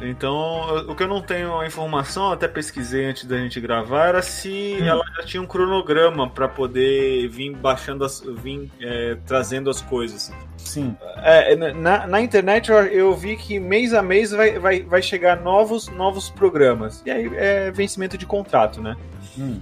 Então, 0.00 0.86
o 0.88 0.94
que 0.94 1.02
eu 1.02 1.08
não 1.08 1.20
tenho 1.20 1.58
a 1.58 1.66
informação, 1.66 2.30
até 2.30 2.46
pesquisei 2.46 3.06
antes 3.06 3.24
da 3.24 3.36
gente 3.36 3.60
gravar, 3.60 4.06
era 4.06 4.22
se 4.22 4.78
Hum. 4.80 4.86
ela 4.86 5.02
já 5.16 5.24
tinha 5.24 5.42
um 5.42 5.46
cronograma 5.46 6.30
para 6.30 6.46
poder 6.46 7.26
vir 7.26 7.56
baixando, 7.56 8.04
as, 8.04 8.20
vir 8.20 8.70
é, 8.80 9.16
trazendo 9.26 9.68
as 9.68 9.80
coisas. 9.80 10.32
Sim. 10.56 10.96
É, 11.16 11.56
na, 11.56 12.06
na 12.06 12.20
internet 12.20 12.70
eu, 12.70 12.76
eu 12.76 13.16
vi 13.16 13.36
que 13.36 13.58
mês 13.58 13.92
a 13.92 14.02
mês 14.02 14.30
vai, 14.30 14.56
vai, 14.56 14.82
vai 14.82 15.02
chegar 15.02 15.40
novos, 15.40 15.88
novos 15.88 16.30
programas. 16.30 17.02
E 17.04 17.10
aí 17.10 17.28
é 17.34 17.72
vencimento 17.72 18.16
de 18.16 18.24
contrato, 18.24 18.80
né? 18.80 18.96
Hum. 19.36 19.60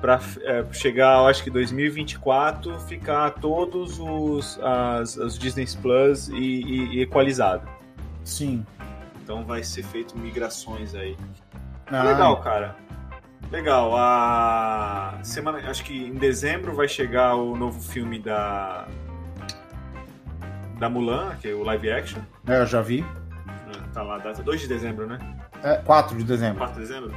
Pra 0.00 0.20
é, 0.42 0.64
chegar, 0.72 1.24
acho 1.26 1.42
que 1.42 1.50
2024, 1.50 2.78
ficar 2.80 3.30
todos 3.32 3.98
os 3.98 4.58
as, 4.62 5.16
os 5.16 5.36
Disney 5.38 5.66
Plus 5.82 6.28
e, 6.28 6.34
e- 6.36 6.94
e 6.96 7.00
equalizado. 7.02 7.68
Sim. 8.24 8.64
Então 9.22 9.44
vai 9.44 9.62
ser 9.64 9.82
feito 9.82 10.16
migrações 10.16 10.94
aí. 10.94 11.16
Ah, 11.90 12.02
Legal, 12.04 12.36
cara. 12.40 12.76
Legal. 13.50 13.96
A 13.96 15.18
semana, 15.22 15.58
acho 15.68 15.82
que 15.84 16.06
em 16.06 16.14
dezembro 16.14 16.74
vai 16.74 16.86
chegar 16.86 17.34
o 17.34 17.56
novo 17.56 17.80
filme 17.80 18.18
da 18.20 18.86
da 20.78 20.88
Mulan, 20.88 21.34
que 21.40 21.48
é 21.48 21.54
o 21.54 21.64
live 21.64 21.90
action. 21.90 22.20
É, 22.46 22.60
eu 22.60 22.66
já 22.66 22.80
vi. 22.80 23.04
Tá 23.92 24.02
lá, 24.02 24.18
data 24.18 24.42
2 24.42 24.60
de 24.60 24.68
dezembro, 24.68 25.06
né? 25.08 25.18
É, 25.64 25.76
4 25.78 26.16
de 26.16 26.22
dezembro. 26.24 26.58
4 26.58 26.74
de 26.74 26.80
dezembro. 26.86 27.12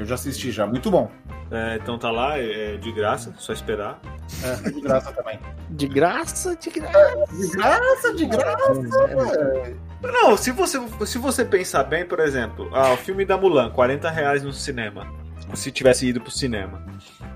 Eu 0.00 0.06
já 0.06 0.14
assisti 0.14 0.50
já. 0.50 0.66
Muito 0.66 0.90
bom. 0.90 1.10
É, 1.50 1.76
então 1.76 1.98
tá 1.98 2.10
lá, 2.10 2.38
é 2.38 2.78
de 2.78 2.90
graça, 2.90 3.34
só 3.36 3.52
esperar. 3.52 4.00
É, 4.42 4.70
de 4.70 4.80
graça 4.80 5.12
também. 5.12 5.38
De 5.68 5.86
graça, 5.86 6.56
de 6.56 6.70
graça. 6.70 7.26
De 7.28 7.46
graça, 7.48 8.14
de 8.14 8.26
graça. 8.26 9.76
Não, 10.02 10.38
se 10.38 10.52
você, 10.52 10.80
se 11.04 11.18
você 11.18 11.44
pensar 11.44 11.84
bem, 11.84 12.06
por 12.06 12.18
exemplo, 12.18 12.70
ah, 12.72 12.94
o 12.94 12.96
filme 12.96 13.26
da 13.26 13.36
Mulan, 13.36 13.70
40 13.70 14.08
reais 14.08 14.42
no 14.42 14.54
cinema. 14.54 15.06
Se 15.52 15.70
tivesse 15.70 16.06
ido 16.06 16.18
pro 16.20 16.30
cinema. 16.30 16.82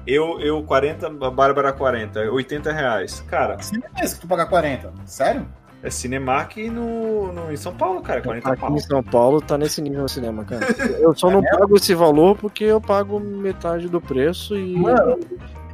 Eu, 0.07 0.41
eu 0.41 0.63
40, 0.63 1.07
a 1.07 1.31
Bárbara 1.31 1.71
40, 1.73 2.21
80 2.31 2.73
reais. 2.73 3.21
Cara, 3.29 3.57
Que 3.57 3.67
cinema 3.67 3.91
é 3.99 4.07
que 4.07 4.21
tu 4.21 4.27
paga 4.27 4.47
40? 4.47 4.91
Sério? 5.05 5.47
É 5.85 5.91
Cinemark 5.91 6.57
no, 6.57 7.31
no, 7.31 7.53
em 7.53 7.57
São 7.57 7.75
Paulo, 7.75 8.01
cara, 8.01 8.23
40 8.23 8.49
Aqui 8.49 8.61
pau. 8.61 8.75
em 8.75 8.79
São 8.81 9.03
Paulo 9.03 9.41
tá 9.43 9.59
nesse 9.59 9.83
nível 9.83 10.05
o 10.05 10.09
cinema, 10.09 10.43
cara. 10.45 10.67
Eu 10.99 11.15
só 11.15 11.31
não 11.31 11.43
pago 11.43 11.77
esse 11.77 11.95
valor 11.95 12.37
porque 12.37 12.65
eu 12.65 12.81
pago 12.81 13.21
metade 13.21 13.87
do 13.89 14.01
preço 14.01 14.57
e. 14.57 14.77
Mano. 14.77 15.21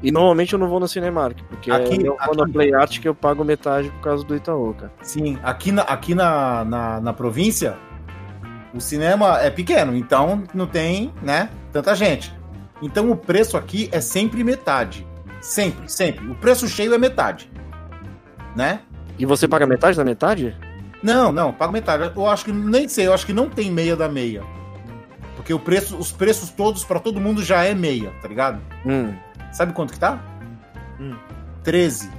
E 0.03 0.11
normalmente 0.11 0.55
eu 0.55 0.59
não 0.59 0.69
vou 0.69 0.81
no 0.81 0.89
Cinemark, 0.89 1.39
porque 1.49 1.71
Aqui- 1.71 2.05
eu 2.05 2.17
vou 2.25 2.35
na 2.35 2.51
Play 2.51 2.75
Art 2.75 2.99
que 3.01 3.07
eu 3.07 3.15
pago 3.15 3.45
metade 3.45 3.91
por 3.91 4.01
causa 4.01 4.25
do 4.25 4.35
Itaú, 4.35 4.75
cara. 4.75 4.91
Sim. 5.03 5.39
Aqui 5.43 5.71
na, 5.71 5.83
aqui 5.83 6.15
na, 6.15 6.65
na, 6.65 7.01
na 7.03 7.13
província, 7.13 7.77
o 8.75 8.81
cinema 8.81 9.39
é 9.41 9.51
pequeno, 9.51 9.95
então 9.95 10.43
não 10.55 10.67
tem, 10.67 11.13
né, 11.23 11.51
tanta 11.71 11.95
gente. 11.95 12.35
Então 12.83 13.11
o 13.11 13.17
preço 13.17 13.57
aqui 13.59 13.91
é 13.93 14.01
sempre 14.01 14.43
metade. 14.43 15.07
Sempre, 15.41 15.87
sempre. 15.91 16.27
O 16.29 16.35
preço 16.35 16.67
cheio 16.67 16.95
é 16.95 16.99
metade. 16.99 17.51
Né? 18.57 18.81
E 19.19 19.27
você 19.27 19.47
paga 19.47 19.67
metade 19.67 19.97
da 19.97 20.05
metade? 20.05 20.57
Não, 21.03 21.31
não, 21.33 21.53
pago 21.53 21.73
metade. 21.73 22.11
Eu 22.15 22.27
acho 22.27 22.45
que 22.45 22.53
nem 22.53 22.89
sei, 22.89 23.07
eu 23.07 23.15
acho 23.15 23.27
que 23.27 23.33
não 23.33 23.49
tem 23.49 23.71
meia 23.71 23.97
da 23.97 24.09
meia. 24.09 24.43
Porque 25.37 25.53
o 25.55 25.59
preço, 25.59 25.97
os 25.97 26.13
preços 26.13 26.51
todos 26.51 26.85
pra 26.85 27.01
todo 27.01 27.21
mundo 27.21 27.43
já 27.43 27.65
é 27.65 27.75
meia, 27.75 28.13
tá 28.21 28.29
ligado? 28.29 28.61
Hum. 28.85 29.15
Sabe 29.53 29.73
quanto 29.73 29.93
que 29.93 29.99
tá? 29.99 30.23
Hum. 31.01 31.15
13. 31.63 32.11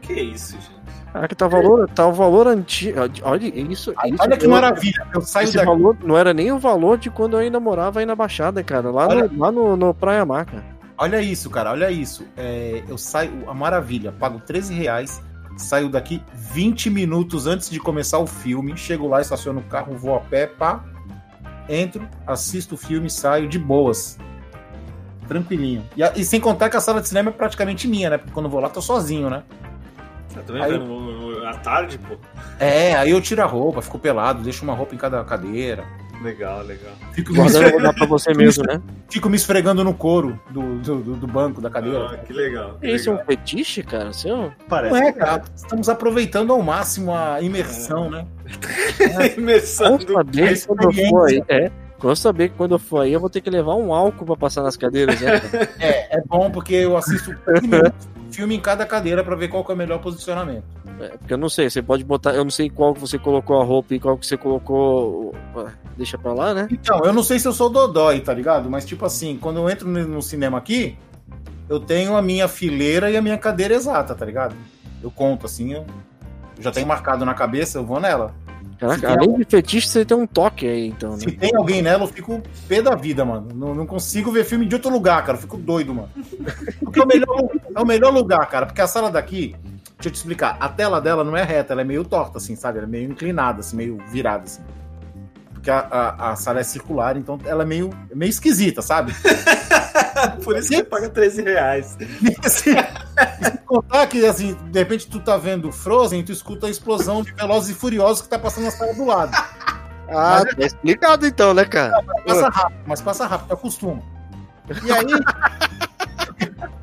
Que 0.00 0.12
isso, 0.14 0.52
gente. 0.52 0.78
Ah, 1.12 1.26
que 1.26 1.34
tá 1.34 1.46
o 1.46 1.50
valor, 1.50 1.88
tá 1.88 2.06
o 2.06 2.12
valor 2.12 2.46
antigo. 2.46 2.98
Olha 3.22 3.46
isso. 3.46 3.92
Aí, 3.98 4.10
isso 4.12 4.22
olha 4.22 4.36
que 4.36 4.46
eu- 4.46 4.50
maravilha. 4.50 5.06
Eu 5.12 5.20
saio 5.22 5.44
Esse 5.44 5.54
daqui. 5.56 5.66
valor 5.66 5.96
não 6.04 6.16
era 6.16 6.32
nem 6.34 6.52
o 6.52 6.58
valor 6.58 6.98
de 6.98 7.10
quando 7.10 7.32
eu 7.34 7.40
ainda 7.40 7.58
morava 7.58 7.98
aí 8.00 8.06
na 8.06 8.14
Baixada, 8.14 8.62
cara. 8.62 8.90
Lá, 8.90 9.08
Olha- 9.08 9.26
no, 9.28 9.38
lá 9.38 9.50
no, 9.50 9.76
no 9.76 9.94
Praia 9.94 10.24
Mar, 10.24 10.44
cara. 10.44 10.64
Olha 10.98 11.20
isso, 11.22 11.48
cara, 11.48 11.70
olha 11.72 11.90
isso. 11.90 12.26
É, 12.36 12.82
eu 12.88 12.98
saio, 12.98 13.32
a 13.48 13.54
maravilha, 13.54 14.12
pago 14.12 14.38
13 14.40 14.74
reais, 14.74 15.22
saio 15.58 15.88
daqui 15.88 16.22
20 16.32 16.88
minutos 16.88 17.46
antes 17.46 17.68
de 17.68 17.78
começar 17.80 18.18
o 18.18 18.26
filme, 18.26 18.76
chego 18.76 19.06
lá, 19.08 19.20
estaciono 19.20 19.60
o 19.60 19.64
carro, 19.64 19.96
vou 19.96 20.14
a 20.16 20.20
pé, 20.20 20.46
pá, 20.46 20.82
entro, 21.68 22.08
assisto 22.26 22.74
o 22.76 22.78
filme, 22.78 23.10
saio 23.10 23.48
de 23.48 23.58
boas. 23.58 24.18
Tranquilinho. 25.26 25.84
E, 25.96 26.02
a- 26.02 26.12
e 26.16 26.24
sem 26.24 26.40
contar 26.40 26.70
que 26.70 26.76
a 26.76 26.80
sala 26.80 27.00
de 27.02 27.08
cinema 27.08 27.28
é 27.28 27.32
praticamente 27.32 27.86
minha, 27.86 28.08
né? 28.10 28.16
Porque 28.18 28.32
quando 28.32 28.46
eu 28.46 28.50
vou 28.50 28.60
lá, 28.60 28.68
tô 28.70 28.80
sozinho, 28.80 29.28
né? 29.28 29.42
Tá 30.32 30.40
vendo 30.52 30.62
Aí- 30.62 30.78
vendo 30.78 31.46
à 31.46 31.54
tarde, 31.54 31.98
pô? 31.98 32.16
É, 32.58 32.94
aí 32.94 33.10
eu 33.10 33.20
tiro 33.20 33.42
a 33.42 33.46
roupa, 33.46 33.82
fico 33.82 33.98
pelado, 33.98 34.42
deixo 34.42 34.64
uma 34.64 34.74
roupa 34.74 34.94
em 34.94 34.98
cada 34.98 35.22
cadeira. 35.24 35.84
Legal, 36.22 36.62
legal. 36.64 36.92
Fico 37.12 37.30
me, 37.30 37.36
Guardando 37.38 37.62
esfregando, 37.62 37.82
dá 37.84 37.92
pra 37.92 38.06
você 38.06 38.34
mesmo, 38.34 38.64
né? 38.64 38.80
fico 39.08 39.28
me 39.28 39.36
esfregando 39.36 39.84
no 39.84 39.94
couro 39.94 40.40
do, 40.50 40.78
do, 40.80 40.96
do- 41.14 41.26
banco, 41.26 41.60
da 41.60 41.70
cadeira. 41.70 42.10
Ah, 42.12 42.16
que 42.18 42.32
legal. 42.32 42.76
que 42.80 42.90
Isso 42.90 43.08
é 43.08 43.12
um 43.12 43.16
legal. 43.16 43.26
fetiche, 43.28 43.82
cara? 43.82 44.12
Seu? 44.12 44.52
Parece 44.68 44.94
Não 44.94 45.00
é, 45.08 45.12
que 45.12 45.18
cara. 45.18 45.42
Estamos 45.54 45.88
aproveitando 45.88 46.52
ao 46.52 46.60
máximo 46.62 47.14
a 47.14 47.40
imersão, 47.40 48.10
né? 48.10 48.26
A 49.16 49.26
imersão 49.38 49.96
do 49.96 50.12
saber 50.12 50.48
a 50.48 50.54
que 50.54 50.66
quando 50.66 50.82
eu 50.84 50.92
for 50.92 51.28
aí. 51.28 51.36
experiência. 51.38 51.44
É. 51.66 51.88
Vamos 52.00 52.18
saber 52.20 52.48
que 52.50 52.54
quando 52.56 52.72
eu 52.72 52.78
for 52.78 53.00
aí, 53.00 53.12
eu 53.12 53.18
vou 53.20 53.28
ter 53.30 53.40
que 53.40 53.50
levar 53.50 53.74
um 53.74 53.92
álcool 53.92 54.24
pra 54.24 54.36
passar 54.36 54.62
nas 54.62 54.76
cadeiras, 54.76 55.20
né? 55.20 55.40
É, 55.80 56.18
é 56.18 56.22
bom 56.24 56.48
porque 56.50 56.74
eu 56.74 56.96
assisto 56.96 57.34
15 57.44 57.66
minutos 57.66 58.08
de 58.28 58.36
filme 58.36 58.54
em 58.54 58.60
cada 58.60 58.86
cadeira 58.86 59.24
pra 59.24 59.34
ver 59.34 59.48
qual 59.48 59.64
que 59.64 59.72
é 59.72 59.74
o 59.74 59.78
melhor 59.78 59.98
posicionamento. 60.00 60.62
É, 61.00 61.08
porque 61.16 61.32
eu 61.32 61.38
não 61.38 61.48
sei, 61.48 61.70
você 61.70 61.80
pode 61.82 62.04
botar. 62.04 62.34
Eu 62.34 62.44
não 62.44 62.50
sei 62.50 62.68
qual 62.68 62.94
que 62.94 63.00
você 63.00 63.18
colocou 63.18 63.60
a 63.60 63.64
roupa 63.64 63.94
e 63.94 64.00
qual 64.00 64.16
que 64.16 64.26
você 64.26 64.36
colocou. 64.36 65.34
ah, 65.56 65.72
Deixa 65.96 66.16
pra 66.16 66.32
lá, 66.32 66.54
né? 66.54 66.68
Então, 66.70 67.00
eu 67.04 67.12
não 67.12 67.22
sei 67.22 67.38
se 67.38 67.46
eu 67.46 67.52
sou 67.52 67.68
dodói, 67.68 68.20
tá 68.20 68.32
ligado? 68.32 68.70
Mas, 68.70 68.84
tipo 68.84 69.04
assim, 69.04 69.36
quando 69.40 69.58
eu 69.58 69.68
entro 69.68 69.88
no 69.88 70.22
cinema 70.22 70.58
aqui, 70.58 70.96
eu 71.68 71.80
tenho 71.80 72.16
a 72.16 72.22
minha 72.22 72.48
fileira 72.48 73.10
e 73.10 73.16
a 73.16 73.22
minha 73.22 73.36
cadeira 73.36 73.74
exata, 73.74 74.14
tá 74.14 74.24
ligado? 74.24 74.54
Eu 75.02 75.10
conto, 75.10 75.46
assim, 75.46 75.74
eu 75.74 75.84
já 76.60 76.70
tenho 76.70 76.86
marcado 76.86 77.24
na 77.24 77.34
cabeça, 77.34 77.78
eu 77.78 77.84
vou 77.84 78.00
nela. 78.00 78.34
Caraca, 78.78 79.10
além 79.10 79.34
de 79.36 79.44
fetiche, 79.44 79.88
você 79.88 80.04
tem 80.04 80.16
um 80.16 80.26
toque 80.26 80.66
aí, 80.66 80.86
então, 80.86 81.14
né? 81.14 81.18
Se 81.18 81.32
tem 81.32 81.50
alguém 81.56 81.82
nela, 81.82 82.04
eu 82.04 82.08
fico 82.08 82.40
pé 82.68 82.80
da 82.80 82.94
vida, 82.94 83.24
mano. 83.24 83.48
Não, 83.52 83.74
não 83.74 83.86
consigo 83.86 84.30
ver 84.30 84.44
filme 84.44 84.66
de 84.66 84.76
outro 84.76 84.90
lugar, 84.90 85.24
cara. 85.24 85.36
Eu 85.36 85.42
fico 85.42 85.56
doido, 85.56 85.92
mano. 85.92 86.08
Porque 86.78 87.00
é 87.00 87.02
o, 87.02 87.06
melhor, 87.06 87.48
é 87.74 87.80
o 87.80 87.84
melhor 87.84 88.14
lugar, 88.14 88.48
cara. 88.48 88.66
Porque 88.66 88.80
a 88.80 88.86
sala 88.86 89.10
daqui, 89.10 89.56
deixa 89.98 90.08
eu 90.08 90.12
te 90.12 90.14
explicar, 90.14 90.56
a 90.60 90.68
tela 90.68 91.00
dela 91.00 91.24
não 91.24 91.36
é 91.36 91.42
reta, 91.42 91.72
ela 91.72 91.80
é 91.80 91.84
meio 91.84 92.04
torta, 92.04 92.38
assim, 92.38 92.54
sabe? 92.54 92.78
Ela 92.78 92.86
é 92.86 92.90
meio 92.90 93.10
inclinada, 93.10 93.60
assim, 93.60 93.76
meio 93.76 93.98
virada, 94.08 94.44
assim. 94.44 94.62
Porque 95.52 95.70
a, 95.70 95.80
a, 95.80 96.30
a 96.30 96.36
sala 96.36 96.60
é 96.60 96.62
circular, 96.62 97.16
então 97.16 97.36
ela 97.44 97.64
é 97.64 97.66
meio, 97.66 97.90
meio 98.14 98.30
esquisita, 98.30 98.80
sabe? 98.80 99.12
Por 100.44 100.56
isso 100.56 100.68
que 100.68 100.76
você 100.76 100.84
paga 100.84 101.08
13 101.08 101.42
reais. 101.42 101.96
Se 102.48 102.74
contar 103.66 104.06
que, 104.06 104.24
assim, 104.24 104.56
de 104.70 104.78
repente 104.78 105.08
tu 105.08 105.18
tá 105.18 105.36
vendo 105.36 105.72
Frozen, 105.72 106.22
tu 106.22 106.30
escuta 106.30 106.68
a 106.68 106.70
explosão 106.70 107.22
de 107.22 107.32
Velozes 107.32 107.70
e 107.70 107.74
Furiosos 107.74 108.22
que 108.22 108.28
tá 108.28 108.38
passando 108.38 108.64
na 108.64 108.70
sala 108.70 108.94
do 108.94 109.04
lado. 109.04 109.32
Ah, 110.10 110.42
tá 110.42 110.64
explicado 110.64 111.26
então, 111.26 111.52
né, 111.52 111.66
cara? 111.66 112.02
Passa 112.26 112.48
rápido, 112.48 112.80
mas 112.86 113.02
passa 113.02 113.26
rápido, 113.26 113.52
acostuma. 113.52 114.02
E 114.82 114.90
aí, 114.90 115.04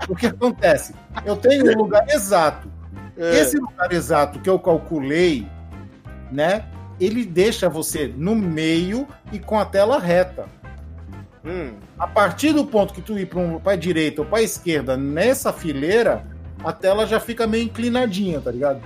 o 0.07 0.15
que 0.15 0.27
acontece? 0.27 0.93
Eu 1.25 1.35
tenho 1.35 1.73
o 1.73 1.75
lugar 1.75 2.07
exato. 2.07 2.74
É. 3.17 3.39
Esse 3.39 3.57
lugar 3.57 3.91
exato 3.91 4.39
que 4.39 4.49
eu 4.49 4.59
calculei, 4.59 5.47
né? 6.31 6.65
Ele 6.99 7.25
deixa 7.25 7.67
você 7.69 8.13
no 8.15 8.35
meio 8.35 9.07
e 9.31 9.39
com 9.39 9.57
a 9.59 9.65
tela 9.65 9.99
reta. 9.99 10.45
Hum, 11.45 11.73
A 11.99 12.07
partir 12.07 12.53
do 12.53 12.65
ponto 12.65 12.93
que 12.93 13.01
tu 13.01 13.17
ir 13.19 13.27
para 13.27 13.39
um, 13.39 13.61
a 13.63 13.75
direita 13.75 14.21
ou 14.21 14.27
para 14.27 14.41
esquerda 14.41 14.97
nessa 14.97 15.53
fileira, 15.53 16.25
a 16.63 16.73
tela 16.73 17.05
já 17.05 17.19
fica 17.19 17.45
meio 17.45 17.65
inclinadinha, 17.65 18.41
tá 18.41 18.51
ligado? 18.51 18.81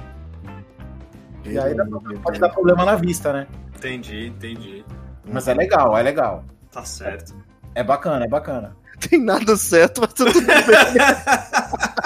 E 1.45 1.57
aí 1.57 1.73
dá- 1.73 1.85
pode 2.21 2.39
dar 2.39 2.49
problema 2.49 2.83
na 2.85 2.95
vista, 2.95 3.31
né? 3.31 3.47
Entendi, 3.75 4.27
entendi. 4.27 4.83
Mas 5.25 5.47
é 5.47 5.53
legal, 5.53 5.97
é 5.97 6.01
legal. 6.03 6.43
Tá 6.71 6.83
certo. 6.83 7.33
É 7.73 7.83
bacana, 7.83 8.25
é 8.25 8.27
bacana. 8.27 8.75
tem 9.09 9.23
nada 9.23 9.55
certo, 9.55 10.01
mas 10.01 10.13
tudo 10.13 10.33
bem. 10.41 10.57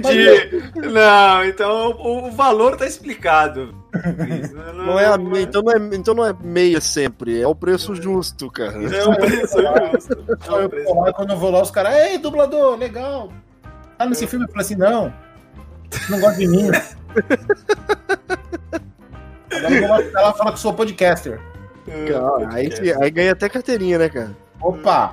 Entendi. 0.00 0.62
Não, 0.88 1.44
então 1.44 1.90
o, 1.92 2.28
o 2.28 2.32
valor 2.32 2.76
tá 2.76 2.86
explicado. 2.86 3.74
Não, 4.74 4.84
Não 4.86 4.98
é 4.98 5.06
a, 5.06 5.16
então, 5.40 5.62
não 5.62 5.72
é, 5.72 5.76
então 5.96 6.14
não 6.14 6.24
é 6.26 6.34
meia 6.42 6.80
sempre, 6.80 7.40
é 7.40 7.46
o 7.46 7.54
preço 7.54 7.94
justo, 7.94 8.50
cara. 8.50 8.72
Não 8.72 8.92
é 8.92 9.08
um 9.08 9.14
preço 9.14 9.58
justo. 9.92 10.24
Não 10.48 10.60
é 10.60 10.64
Eu 10.64 10.68
preço 10.70 10.94
lá, 10.94 11.12
quando 11.12 11.30
eu 11.30 11.36
vou 11.36 11.50
lá, 11.50 11.60
os 11.62 11.70
caras, 11.70 11.94
ei, 11.94 12.18
dublador, 12.18 12.76
legal. 12.78 13.32
Tá 13.98 14.06
nesse 14.06 14.26
filme? 14.26 14.46
Eu 14.46 14.48
falei 14.50 14.64
assim, 14.64 14.76
não. 14.76 15.12
Não 16.08 16.20
gosta 16.20 16.38
de 16.38 16.46
mim. 16.48 16.70
Agora 19.52 19.74
eu 19.74 19.80
vou 19.80 19.88
lá, 19.88 19.98
lá 20.22 20.32
falar 20.34 20.52
que 20.52 20.60
sou 20.60 20.72
podcaster. 20.72 21.40
Cara, 22.08 22.54
aí, 22.54 22.70
se- 22.74 22.94
aí 23.02 23.10
ganha 23.10 23.32
até 23.32 23.48
carteirinha, 23.48 23.98
né, 23.98 24.08
cara? 24.08 24.30
Opa! 24.62 25.12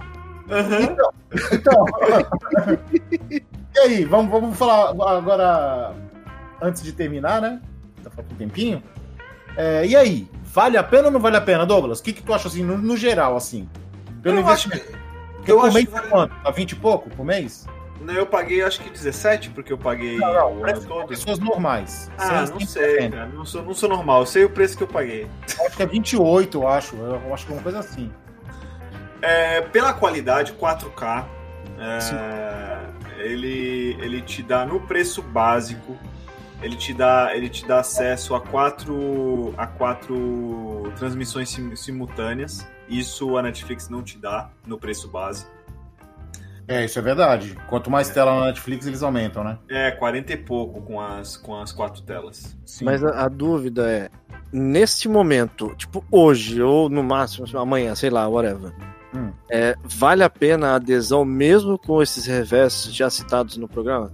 Aham. 0.49 0.81
Então, 0.81 1.11
então 1.51 1.85
e 3.77 3.79
aí, 3.87 4.05
vamos, 4.05 4.31
vamos 4.31 4.57
falar 4.57 4.89
agora, 4.89 5.93
antes 6.61 6.81
de 6.83 6.91
terminar, 6.91 7.41
né? 7.41 7.61
Tá 8.03 8.09
faltando 8.09 8.35
um 8.35 8.37
tempinho. 8.37 8.83
É, 9.55 9.85
e 9.85 9.95
aí, 9.95 10.29
vale 10.43 10.77
a 10.77 10.83
pena 10.83 11.05
ou 11.05 11.11
não 11.11 11.19
vale 11.19 11.37
a 11.37 11.41
pena, 11.41 11.65
Douglas? 11.65 11.99
O 11.99 12.03
que, 12.03 12.13
que 12.13 12.21
tu 12.23 12.33
acha, 12.33 12.47
assim, 12.47 12.63
no, 12.63 12.77
no 12.77 12.95
geral, 12.97 13.35
assim? 13.35 13.67
Pelo 14.21 14.39
Eu 14.39 14.47
acho 14.47 14.67
investimento. 14.67 14.97
Eu 15.47 15.61
acho 15.61 15.73
mês 15.73 15.85
que 15.85 15.91
tá 15.91 15.99
vale- 15.99 16.11
quanto? 16.11 16.35
Tá 16.43 16.51
20 16.51 16.71
e 16.71 16.75
pouco 16.75 17.09
por 17.09 17.25
mês? 17.25 17.65
Não, 18.01 18.13
eu 18.13 18.27
paguei 18.27 18.61
acho 18.61 18.79
que 18.81 18.89
17, 18.89 19.49
porque 19.51 19.73
eu 19.73 19.77
paguei 19.77 20.17
Não, 20.17 20.33
não, 20.33 20.47
o 20.49 20.51
ano 20.53 20.61
preço 20.61 20.87
todo. 20.87 21.07
pessoas 21.07 21.39
normais. 21.39 22.11
Ah, 22.17 22.45
não 22.45 22.59
sei, 22.59 23.09
cara. 23.09 23.25
Não 23.27 23.45
sou, 23.45 23.63
não 23.63 23.73
sou 23.73 23.89
normal. 23.89 24.19
Eu 24.21 24.25
sei 24.25 24.43
o 24.43 24.49
preço 24.49 24.77
que 24.77 24.83
eu 24.83 24.87
paguei. 24.87 25.27
Acho 25.65 25.75
que 25.77 25.81
é 25.83 25.85
28, 25.85 26.57
eu 26.59 26.67
acho. 26.67 26.95
Eu 26.95 27.33
acho 27.33 27.45
que 27.45 27.51
é 27.51 27.55
uma 27.55 27.63
coisa 27.63 27.79
assim. 27.79 28.11
É, 29.21 29.61
pela 29.61 29.93
qualidade 29.93 30.53
4K, 30.53 31.25
é, 31.79 32.76
ele, 33.27 33.97
ele 34.01 34.21
te 34.21 34.41
dá 34.41 34.65
no 34.65 34.79
preço 34.79 35.21
básico, 35.21 35.97
ele 36.61 36.75
te 36.75 36.93
dá, 36.93 37.35
ele 37.35 37.49
te 37.49 37.65
dá 37.65 37.79
acesso 37.79 38.33
a 38.33 38.41
quatro, 38.41 39.53
a 39.57 39.67
quatro 39.67 40.91
transmissões 40.97 41.49
sim- 41.49 41.75
simultâneas. 41.75 42.67
Isso 42.89 43.37
a 43.37 43.41
Netflix 43.41 43.89
não 43.89 44.01
te 44.01 44.17
dá 44.17 44.49
no 44.65 44.77
preço 44.77 45.07
base. 45.09 45.45
É, 46.67 46.83
isso 46.83 46.99
é 46.99 47.01
verdade. 47.01 47.57
Quanto 47.69 47.89
mais 47.89 48.09
tela 48.09 48.39
na 48.39 48.45
Netflix, 48.47 48.85
eles 48.85 49.01
aumentam, 49.01 49.43
né? 49.43 49.57
É 49.69 49.89
40 49.91 50.33
e 50.33 50.37
pouco 50.37 50.81
com 50.81 50.99
as, 50.99 51.37
com 51.37 51.55
as 51.59 51.71
quatro 51.71 52.01
telas. 52.01 52.57
Sim. 52.65 52.83
Mas 52.83 53.03
a, 53.03 53.23
a 53.23 53.29
dúvida 53.29 53.89
é, 53.89 54.09
neste 54.51 55.07
momento, 55.07 55.73
tipo 55.77 56.03
hoje, 56.11 56.61
ou 56.61 56.89
no 56.89 57.01
máximo 57.03 57.45
amanhã, 57.57 57.95
sei 57.95 58.09
lá, 58.09 58.27
whatever. 58.27 58.73
Hum. 59.17 59.31
É, 59.49 59.75
vale 59.83 60.23
a 60.23 60.29
pena 60.29 60.71
a 60.71 60.75
adesão 60.75 61.25
mesmo 61.25 61.77
com 61.77 62.01
esses 62.01 62.25
revés 62.25 62.83
já 62.93 63.09
citados 63.09 63.57
no 63.57 63.67
programa? 63.67 64.11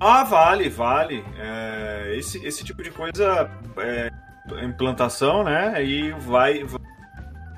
Ah, 0.00 0.24
vale, 0.24 0.68
vale. 0.68 1.24
É, 1.38 2.14
esse, 2.16 2.44
esse 2.46 2.64
tipo 2.64 2.82
de 2.82 2.90
coisa 2.90 3.50
é 3.78 4.10
implantação, 4.64 5.42
né? 5.42 5.82
E 5.84 6.12
vai, 6.12 6.64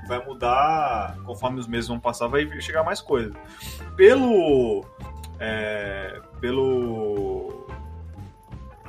vai 0.06 0.24
mudar 0.24 1.16
conforme 1.24 1.60
os 1.60 1.66
meses 1.66 1.88
vão 1.88 1.98
passar, 2.00 2.28
vai 2.28 2.48
chegar 2.60 2.82
mais 2.82 3.00
coisa. 3.00 3.32
Pelo. 3.96 4.84
é, 5.38 6.20
pelo. 6.40 7.66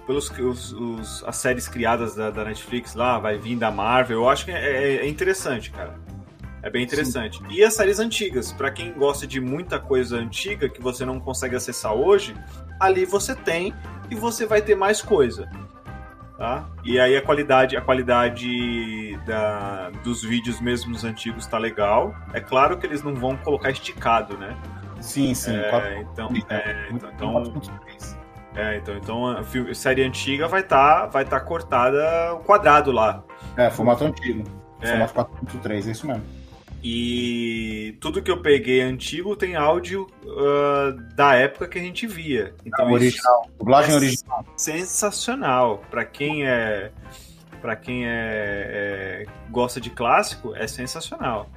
Pelos 0.07 0.29
os, 0.31 0.71
os- 0.73 1.23
as 1.27 1.35
séries 1.35 1.67
criadas 1.67 2.15
da, 2.15 2.31
da 2.31 2.43
Netflix 2.43 2.95
lá, 2.95 3.19
vai 3.19 3.37
vir 3.37 3.55
da 3.55 3.69
Marvel, 3.69 4.17
eu 4.21 4.29
acho 4.29 4.45
que 4.45 4.51
é, 4.51 4.95
é 4.97 5.07
interessante, 5.07 5.69
cara. 5.69 5.99
É 6.61 6.69
bem 6.69 6.83
interessante. 6.83 7.41
E 7.49 7.63
as 7.63 7.73
séries 7.73 7.99
antigas, 7.99 8.51
pra 8.51 8.69
quem 8.69 8.91
gosta 8.93 9.25
de 9.25 9.39
muita 9.39 9.79
coisa 9.79 10.17
antiga 10.17 10.67
que 10.67 10.81
você 10.81 11.05
não 11.05 11.19
consegue 11.19 11.55
acessar 11.55 11.93
hoje, 11.93 12.35
ali 12.79 13.05
você 13.05 13.35
tem 13.35 13.73
e 14.09 14.15
você 14.15 14.45
vai 14.45 14.61
ter 14.61 14.75
mais 14.75 15.01
coisa. 15.01 15.49
Tá? 16.37 16.69
E 16.85 16.97
aí 16.99 17.17
a 17.17 17.21
qualidade, 17.21 17.75
a 17.75 17.81
qualidade 17.81 19.17
da, 19.25 19.89
dos 20.03 20.23
vídeos 20.23 20.61
mesmo 20.61 20.95
os 20.95 21.03
antigos 21.03 21.45
tá 21.45 21.57
legal. 21.57 22.15
É 22.33 22.39
claro 22.39 22.77
que 22.77 22.85
eles 22.85 23.03
não 23.03 23.13
vão 23.13 23.35
colocar 23.37 23.69
esticado, 23.71 24.37
né? 24.37 24.55
Sim, 25.01 25.33
sim. 25.33 25.55
É, 25.55 25.69
quatro- 25.69 25.93
então, 25.97 26.29
é, 26.49 26.87
então, 26.91 27.09
então, 27.13 27.43
4.3. 27.43 28.17
é, 28.55 28.77
então, 28.77 28.97
então 28.97 29.27
a 29.27 29.43
série 29.73 30.03
antiga 30.03 30.47
vai 30.47 30.61
estar 30.61 31.07
vai 31.07 31.25
tá 31.25 31.39
cortada 31.39 32.33
o 32.33 32.39
quadrado 32.39 32.91
lá. 32.91 33.23
É, 33.57 33.69
formato 33.69 34.05
antigo. 34.05 34.43
É. 34.81 34.87
Formato 35.05 35.13
4.3, 35.45 35.87
é 35.87 35.91
isso 35.91 36.07
mesmo. 36.07 36.23
E 36.81 37.97
tudo 37.99 38.21
que 38.21 38.31
eu 38.31 38.41
peguei 38.41 38.81
antigo 38.81 39.35
tem 39.35 39.55
áudio 39.55 40.07
ah, 40.25 40.95
da 41.13 41.35
época 41.35 41.67
que 41.67 41.77
a 41.77 41.81
gente 41.81 42.07
via. 42.07 42.53
Então 42.65 42.85
isso 42.87 42.95
original. 42.95 43.49
Dublagem 43.57 43.93
é 43.93 43.95
original. 43.95 44.45
sensacional 44.55 45.83
para 45.89 46.05
quem 46.05 46.47
é 46.47 46.91
para 47.61 47.75
quem 47.75 48.05
é, 48.05 48.09
é- 48.09 49.25
gosta 49.49 49.81
de 49.81 49.89
clássico 49.89 50.55
é 50.55 50.65
sensacional. 50.65 51.49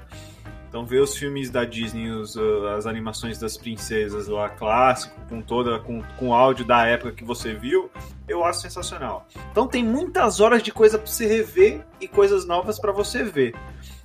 Então 0.69 0.85
ver 0.85 1.01
os 1.01 1.17
filmes 1.17 1.51
da 1.51 1.65
Disney, 1.65 2.11
os, 2.11 2.37
ah, 2.37 2.75
as 2.77 2.87
animações 2.87 3.39
das 3.39 3.57
princesas 3.57 4.27
lá 4.27 4.49
clássico 4.49 5.15
com 5.29 5.41
toda 5.41 5.79
com, 5.79 6.03
com 6.19 6.31
o 6.31 6.35
áudio 6.35 6.65
da 6.65 6.85
época 6.85 7.13
que 7.13 7.23
você 7.23 7.55
viu, 7.55 7.89
eu 8.27 8.45
acho 8.45 8.63
sensacional. 8.63 9.29
Então 9.53 9.69
tem 9.69 9.85
muitas 9.85 10.41
horas 10.41 10.65
de 10.65 10.73
coisa 10.73 10.99
para 10.99 11.07
você 11.07 11.27
rever 11.27 11.87
e 12.01 12.09
coisas 12.09 12.45
novas 12.45 12.81
para 12.81 12.91
você 12.91 13.23
ver. 13.23 13.55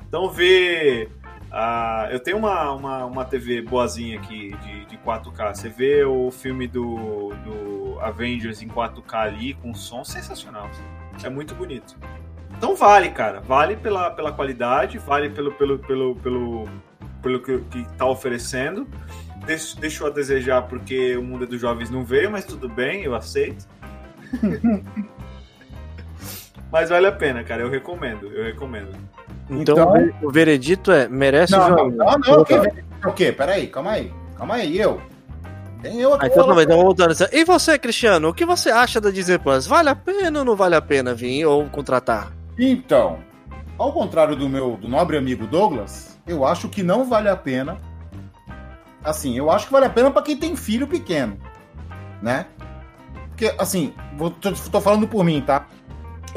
Então 0.07 0.29
ver 0.29 1.09
ah, 1.51 2.07
eu 2.11 2.19
tenho 2.19 2.37
uma, 2.37 2.71
uma, 2.73 3.05
uma 3.05 3.25
TV 3.25 3.61
boazinha 3.61 4.19
aqui 4.19 4.55
de, 4.57 4.85
de 4.85 4.97
4K. 4.97 5.55
Você 5.55 5.69
vê 5.69 6.03
o 6.03 6.29
filme 6.29 6.67
do, 6.67 7.29
do 7.43 7.99
Avengers 8.01 8.61
em 8.61 8.67
4K 8.67 9.13
ali 9.13 9.53
com 9.53 9.73
som 9.73 10.03
sensacional. 10.03 10.69
É 11.23 11.29
muito 11.29 11.55
bonito. 11.55 11.97
Então 12.57 12.75
vale, 12.75 13.09
cara. 13.09 13.39
Vale 13.39 13.75
pela, 13.75 14.11
pela 14.11 14.31
qualidade, 14.31 14.97
vale 14.97 15.29
pelo, 15.29 15.51
pelo, 15.53 15.79
pelo, 15.79 16.15
pelo, 16.15 16.65
pelo 17.21 17.41
que, 17.41 17.59
que 17.59 17.87
tá 17.97 18.05
oferecendo. 18.05 18.87
Deixo, 19.45 19.79
deixou 19.79 20.07
a 20.07 20.09
desejar 20.09 20.63
porque 20.63 21.15
o 21.15 21.23
mundo 21.23 21.47
dos 21.47 21.61
jovens 21.61 21.89
não 21.89 22.03
veio, 22.03 22.29
mas 22.29 22.43
tudo 22.43 22.67
bem, 22.67 23.03
eu 23.03 23.15
aceito. 23.15 23.65
mas 26.69 26.89
vale 26.89 27.07
a 27.07 27.11
pena, 27.11 27.43
cara. 27.43 27.61
Eu 27.61 27.69
recomendo, 27.69 28.27
eu 28.27 28.43
recomendo. 28.43 28.91
Então, 29.49 29.75
Então- 29.75 29.89
o 29.89 29.93
ver- 29.93 30.15
o 30.23 30.31
veredito 30.31 30.91
é, 30.91 31.07
merece 31.07 31.53
Não, 31.53 31.65
o 31.65 31.69
não, 31.69 31.77
jogo. 31.77 31.91
não, 31.95 32.05
não, 32.19 32.41
o 32.41 32.45
quê? 32.45 32.55
O 33.05 33.11
quê? 33.13 33.31
Peraí, 33.31 33.67
calma 33.67 33.91
aí. 33.91 34.11
Calma 34.37 34.55
aí, 34.55 34.77
eu. 34.79 35.01
Tem 35.81 35.99
eu 36.01 36.13
aqui. 36.13 36.25
Ah, 36.25 36.27
então, 36.29 36.47
não, 36.47 36.55
mas 36.55 36.65
então 36.65 36.81
voltando. 36.81 37.13
E 37.31 37.45
você, 37.45 37.77
Cristiano, 37.79 38.29
o 38.29 38.33
que 38.33 38.45
você 38.45 38.69
acha 38.69 38.99
da 38.99 39.09
Disney 39.11 39.37
Plus? 39.37 39.65
Vale 39.67 39.89
a 39.89 39.95
pena 39.95 40.39
ou 40.39 40.45
não 40.45 40.55
vale 40.55 40.75
a 40.75 40.81
pena 40.81 41.13
vir 41.13 41.45
ou 41.45 41.65
contratar? 41.69 42.31
Então, 42.57 43.19
ao 43.77 43.93
contrário 43.93 44.35
do 44.35 44.49
meu 44.49 44.75
do 44.75 44.87
nobre 44.87 45.17
amigo 45.17 45.45
Douglas, 45.47 46.17
eu 46.27 46.43
acho 46.45 46.67
que 46.67 46.81
não 46.83 47.05
vale 47.05 47.29
a 47.29 47.35
pena. 47.35 47.77
Assim, 49.03 49.37
eu 49.37 49.49
acho 49.51 49.67
que 49.67 49.71
vale 49.71 49.85
a 49.85 49.89
pena 49.89 50.11
para 50.11 50.23
quem 50.23 50.35
tem 50.35 50.55
filho 50.55 50.87
pequeno, 50.87 51.37
né? 52.21 52.47
Porque, 53.29 53.53
assim, 53.59 53.93
vou, 54.17 54.31
tô, 54.31 54.51
tô 54.51 54.81
falando 54.81 55.07
por 55.07 55.23
mim, 55.23 55.41
tá? 55.45 55.67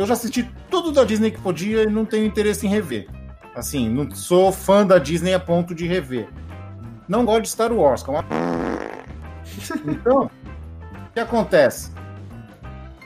Eu 0.01 0.07
já 0.07 0.15
assisti 0.15 0.51
tudo 0.71 0.93
da 0.93 1.05
Disney 1.05 1.31
que 1.31 1.39
podia 1.43 1.83
e 1.83 1.87
não 1.87 2.07
tenho 2.07 2.25
interesse 2.25 2.67
em 2.67 2.71
rever. 2.71 3.07
Assim, 3.55 3.87
não 3.87 4.11
sou 4.13 4.51
fã 4.51 4.87
da 4.87 4.97
Disney 4.97 5.35
a 5.35 5.39
ponto 5.39 5.75
de 5.75 5.87
rever. 5.87 6.27
Não 7.07 7.23
gosto 7.23 7.43
de 7.43 7.49
Star 7.51 7.71
Wars, 7.71 8.03
é 8.09 8.11
uma... 8.11 8.25
Então, 9.87 10.23
o 10.25 11.13
que 11.13 11.21
acontece? 11.21 11.91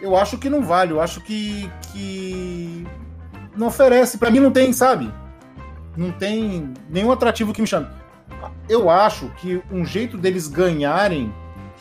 Eu 0.01 0.17
acho 0.17 0.39
que 0.39 0.49
não 0.49 0.63
vale, 0.63 0.93
eu 0.93 1.01
acho 1.01 1.21
que, 1.23 1.69
que 1.93 2.87
não 3.57 3.67
oferece, 3.67 4.17
Pra 4.17 4.31
mim 4.31 4.39
não 4.39 4.53
tem, 4.53 4.73
sabe? 4.73 5.13
Não 5.97 6.13
tem 6.13 6.73
nenhum 6.89 7.11
atrativo 7.11 7.53
que 7.53 7.61
me 7.61 7.67
chame. 7.67 7.89
Eu 8.69 8.89
acho 8.89 9.31
que 9.39 9.61
um 9.69 9.85
jeito 9.85 10.17
deles 10.17 10.47
ganharem, 10.47 11.35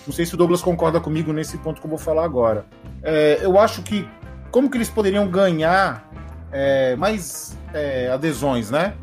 não 0.08 0.14
sei 0.14 0.26
se 0.26 0.34
o 0.34 0.38
Douglas 0.38 0.64
concorda 0.64 1.00
comigo 1.00 1.32
nesse 1.32 1.56
ponto 1.60 1.80
que 1.80 1.86
eu 1.86 1.90
vou 1.92 2.00
falar 2.00 2.26
agora. 2.26 2.66
É, 3.04 3.38
eu 3.44 3.60
acho 3.60 3.84
que 3.84 4.08
como 4.54 4.70
que 4.70 4.78
eles 4.78 4.88
poderiam 4.90 5.28
ganhar 5.28 6.08
é, 6.52 6.96
mais 6.96 7.58
é, 7.74 8.10
adesões, 8.12 8.70
né? 8.70 8.94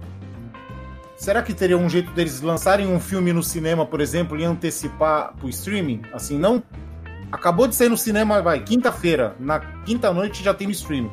Será 1.17 1.43
que 1.43 1.53
teria 1.53 1.77
um 1.77 1.91
jeito 1.91 2.13
deles 2.13 2.41
lançarem 2.41 2.87
um 2.87 3.01
filme 3.01 3.33
no 3.33 3.43
cinema, 3.43 3.85
por 3.85 4.01
exemplo, 4.01 4.39
e 4.39 4.45
antecipar 4.45 5.35
pro 5.35 5.49
streaming? 5.49 6.03
Assim, 6.15 6.39
não. 6.39 6.63
Acabou 7.33 7.67
de 7.67 7.75
sair 7.75 7.89
no 7.89 7.97
cinema, 7.97 8.41
vai, 8.41 8.61
quinta-feira. 8.61 9.35
Na 9.41 9.59
quinta 9.85 10.13
noite 10.13 10.43
já 10.43 10.55
tem 10.55 10.69
no 10.69 10.73
streaming. 10.73 11.11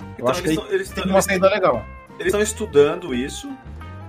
Eu 0.00 0.06
Então, 0.16 0.28
acho 0.28 0.42
que 0.42 0.48
eles 0.48 0.58
aí 0.58 0.64
tão- 0.64 0.74
eles 0.74 0.88
tem 0.88 1.04
tão- 1.04 1.12
uma 1.12 1.22
saída 1.22 1.48
legal. 1.50 1.84
Eles 2.14 2.26
estão 2.26 2.40
estudando 2.42 3.14
isso, 3.14 3.48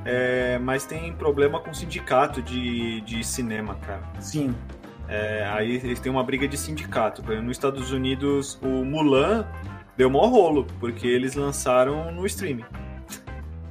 é, 0.05 0.57
mas 0.60 0.86
tem 0.86 1.12
problema 1.13 1.60
com 1.60 1.71
o 1.71 1.75
sindicato 1.75 2.41
de, 2.41 3.01
de 3.01 3.23
cinema, 3.25 3.75
cara. 3.75 4.01
Sim. 4.19 4.55
É, 5.12 5.45
aí 5.52 5.76
eles 5.76 6.00
têm 6.00 6.10
uma 6.10 6.24
briga 6.24 6.47
de 6.47 6.58
sindicato. 6.58 7.21
Nos 7.41 7.52
Estados 7.52 7.91
Unidos, 7.91 8.58
o 8.63 8.86
Mulan 8.86 9.45
deu 9.97 10.10
mó 10.10 10.26
rolo, 10.26 10.65
porque 10.80 11.06
eles 11.06 11.36
lançaram 11.36 12.13
no 12.13 12.26
streaming. 12.26 12.63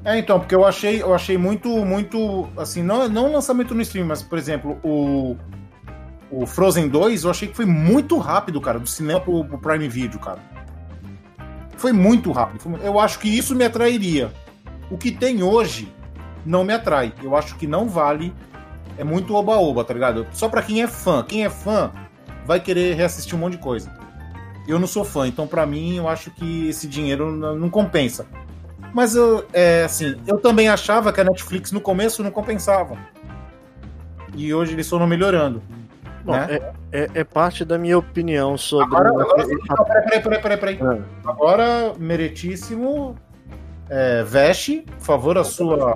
É, 0.05 0.18
então, 0.18 0.38
porque 0.38 0.55
eu 0.55 0.66
achei, 0.66 1.00
eu 1.00 1.14
achei 1.14 1.38
muito, 1.38 1.68
muito, 1.85 2.46
assim, 2.59 2.83
não, 2.83 3.09
não 3.09 3.33
lançamento 3.33 3.74
no 3.74 3.81
stream, 3.81 4.07
mas, 4.07 4.22
por 4.22 4.37
exemplo, 4.37 4.79
o, 4.83 5.37
o 6.31 6.46
Frozen 6.46 6.88
2, 6.88 7.24
eu 7.24 7.31
achei 7.31 7.48
que 7.48 7.57
foi 7.57 7.66
muito 7.66 8.18
rápido, 8.18 8.61
cara, 8.61 8.79
do 8.79 8.88
cinema 8.88 9.20
pro, 9.20 9.42
pro 9.42 9.59
Prime 9.59 9.88
Video, 9.88 10.20
cara. 10.20 10.40
Foi 11.79 11.92
muito 11.92 12.31
rápido. 12.33 12.79
Eu 12.83 13.00
acho 13.00 13.18
que 13.18 13.29
isso 13.29 13.55
me 13.55 13.64
atrairia. 13.64 14.31
O 14.90 14.98
que 14.98 15.11
tem 15.11 15.42
hoje 15.42 15.90
não 16.44 16.64
me 16.64 16.74
atrai. 16.74 17.14
Eu 17.22 17.35
acho 17.35 17.57
que 17.57 17.66
não 17.66 17.88
vale. 17.88 18.35
É 18.98 19.05
muito 19.05 19.35
oba-oba, 19.35 19.85
tá 19.85 19.94
ligado? 19.94 20.26
Só 20.33 20.48
pra 20.48 20.62
quem 20.62 20.83
é 20.83 20.87
fã. 20.87 21.22
Quem 21.22 21.44
é 21.44 21.50
fã 21.50 21.90
vai 22.44 22.61
querer 22.61 22.94
reassistir 22.94 23.35
um 23.35 23.38
monte 23.38 23.53
de 23.53 23.59
coisa. 23.62 23.92
Eu 24.68 24.79
não 24.79 24.87
sou 24.87 25.05
fã, 25.05 25.26
então 25.26 25.46
pra 25.46 25.64
mim 25.66 25.96
eu 25.96 26.09
acho 26.09 26.31
que 26.31 26.68
esse 26.68 26.87
dinheiro 26.87 27.33
não 27.33 27.70
compensa. 27.70 28.26
Mas 28.92 29.14
eu, 29.14 29.46
é, 29.53 29.85
assim, 29.85 30.16
eu 30.26 30.38
também 30.38 30.68
achava 30.68 31.12
que 31.12 31.20
a 31.20 31.24
Netflix 31.24 31.72
no 31.72 31.81
começo 31.81 32.22
não 32.22 32.31
compensava. 32.31 32.96
E 34.35 34.53
hoje 34.53 34.72
eles 34.74 34.88
foram 34.88 35.07
melhorando. 35.07 35.62
Bom, 36.24 36.33
né? 36.33 36.46
é, 36.92 37.03
é- 37.05 37.11
é 37.14 37.24
parte 37.24 37.64
da 37.64 37.79
minha 37.79 37.96
opinião 37.96 38.57
sobre. 38.59 38.94
Agora, 38.94 39.09
agora 39.09 40.03
peraí, 40.03 40.20
peraí, 40.20 40.40
peraí, 40.40 40.57
peraí. 40.59 40.79
Ah. 40.83 41.31
Agora, 41.31 41.94
meritíssimo. 41.98 43.16
É, 43.88 44.22
Veste, 44.22 44.85
por 44.98 45.05
favor, 45.05 45.37
a 45.38 45.42
sua, 45.42 45.92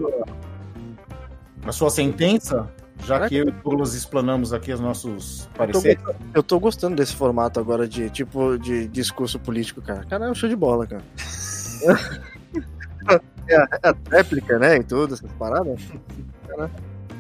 a 1.65 1.71
sua 1.71 1.91
sentença, 1.91 2.69
já 3.07 3.29
que 3.29 3.37
eu 3.37 3.47
e 3.47 3.49
o 3.49 3.53
Douglas 3.53 3.95
explanamos 3.95 4.53
aqui 4.53 4.73
os 4.73 4.81
nossos 4.81 5.41
Eu 5.43 5.49
tô, 5.51 5.59
pareceres. 5.59 6.03
eu 6.35 6.43
tô 6.43 6.59
gostando 6.59 6.97
desse 6.97 7.15
formato 7.15 7.61
agora 7.61 7.87
de 7.89 8.09
tipo 8.11 8.59
de 8.59 8.87
discurso 8.89 9.39
político, 9.39 9.81
cara. 9.83 10.05
Cara, 10.05 10.27
é 10.27 10.31
um 10.31 10.35
show 10.35 10.49
de 10.49 10.57
bola, 10.57 10.87
cara. 10.87 11.03
é, 13.49 13.57
a- 13.57 13.69
é 13.83 13.89
a 13.89 13.95
réplica, 14.11 14.59
né? 14.59 14.77
E 14.77 14.83
tudo, 14.85 15.15
essas 15.15 15.31
paradas. 15.33 15.81
Cara, 16.49 16.71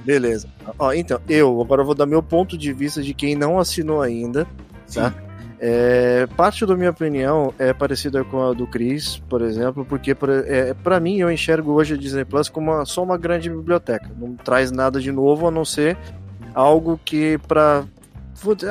Beleza. 0.04 0.48
Ó, 0.78 0.92
então, 0.92 1.18
eu 1.28 1.60
agora 1.62 1.80
eu 1.80 1.86
vou 1.86 1.94
dar 1.94 2.04
meu 2.06 2.22
ponto 2.22 2.58
de 2.58 2.72
vista 2.74 3.02
de 3.02 3.14
quem 3.14 3.34
não 3.34 3.58
assinou 3.58 4.02
ainda. 4.02 4.46
Sim. 4.86 5.00
tá? 5.00 5.14
É, 5.60 6.26
parte 6.36 6.66
da 6.66 6.76
minha 6.76 6.90
opinião 6.90 7.54
é 7.58 7.72
parecida 7.72 8.22
com 8.24 8.42
a 8.42 8.52
do 8.52 8.66
Chris, 8.66 9.18
por 9.28 9.40
exemplo, 9.40 9.84
porque 9.84 10.14
por- 10.14 10.28
é, 10.30 10.74
para 10.74 10.98
mim 11.00 11.18
eu 11.18 11.30
enxergo 11.30 11.72
hoje 11.72 11.94
a 11.94 11.96
Disney 11.96 12.24
Plus 12.24 12.48
como 12.48 12.70
uma- 12.72 12.84
só 12.84 13.02
uma 13.02 13.16
grande 13.16 13.48
biblioteca. 13.48 14.10
Não 14.18 14.34
traz 14.34 14.70
nada 14.70 15.00
de 15.00 15.10
novo 15.12 15.46
a 15.48 15.50
não 15.50 15.64
ser 15.64 15.96
algo 16.54 16.98
que 17.04 17.38
para 17.48 17.84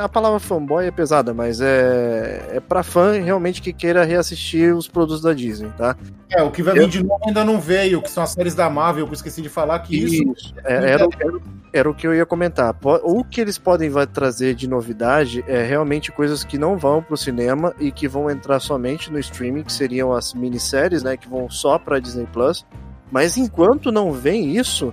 a 0.02 0.10
palavra 0.10 0.39
fanboy 0.39 0.86
é 0.86 0.91
pesada, 0.91 1.34
mas 1.34 1.60
é, 1.62 2.52
é 2.54 2.60
para 2.60 2.84
fã 2.84 3.12
realmente 3.13 3.62
que 3.62 3.71
queira 3.73 4.04
reassistir 4.04 4.76
os 4.76 4.88
produtos 4.88 5.21
da 5.21 5.34
Disney, 5.34 5.69
tá? 5.78 5.95
É, 6.32 6.41
o 6.43 6.52
que 6.52 6.62
vai 6.63 6.78
Eu- 6.78 6.84
vir 6.84 6.89
de 6.89 7.04
novo 7.04 7.19
ainda 7.26 7.43
não 7.43 7.60
veio, 7.60 8.02
que 8.02 8.10
são 8.12 8.23
as 8.23 8.32
séries 8.32 8.56
da 8.56 8.69
Marvel, 8.69 9.06
que 9.06 9.12
eu 9.12 9.15
esqueci 9.15 9.41
de 9.41 9.49
falar 9.49 9.80
que 9.80 9.95
isso. 9.95 10.54
É, 10.63 10.91
era, 10.91 11.06
o- 11.08 11.10
era, 11.19 11.39
era 11.71 11.89
o 11.89 11.93
que 11.93 12.06
eu 12.08 12.13
ia 12.13 12.26
comentar. 12.26 12.76
O 13.04 13.23
que 13.23 13.39
eles 13.41 13.58
podem 13.58 13.89
vai 13.89 14.06
trazer 14.08 14.54
de 14.56 14.67
novidade 14.67 15.43
é 15.47 15.63
realmente 15.63 16.12
coisas 16.12 16.43
que 16.43 16.58
não 16.58 16.78
vão 16.78 17.02
pro 17.02 17.15
cinema 17.17 17.73
e 17.80 17.91
que 17.91 18.08
vão 18.08 18.30
entrar 18.30 18.60
somente 18.60 19.12
no 19.12 19.19
streaming, 19.19 19.63
que 19.63 19.73
seriam 19.73 20.12
as 20.13 20.34
minisséries, 20.34 21.04
né, 21.04 21.15
que 21.17 21.30
vão 21.30 21.49
só 21.49 21.78
pra 21.80 21.99
Disney 21.99 22.28
Plus. 22.32 22.65
Mas 23.12 23.38
enquanto 23.38 23.91
não 23.91 24.12
vem 24.12 24.58
isso, 24.58 24.91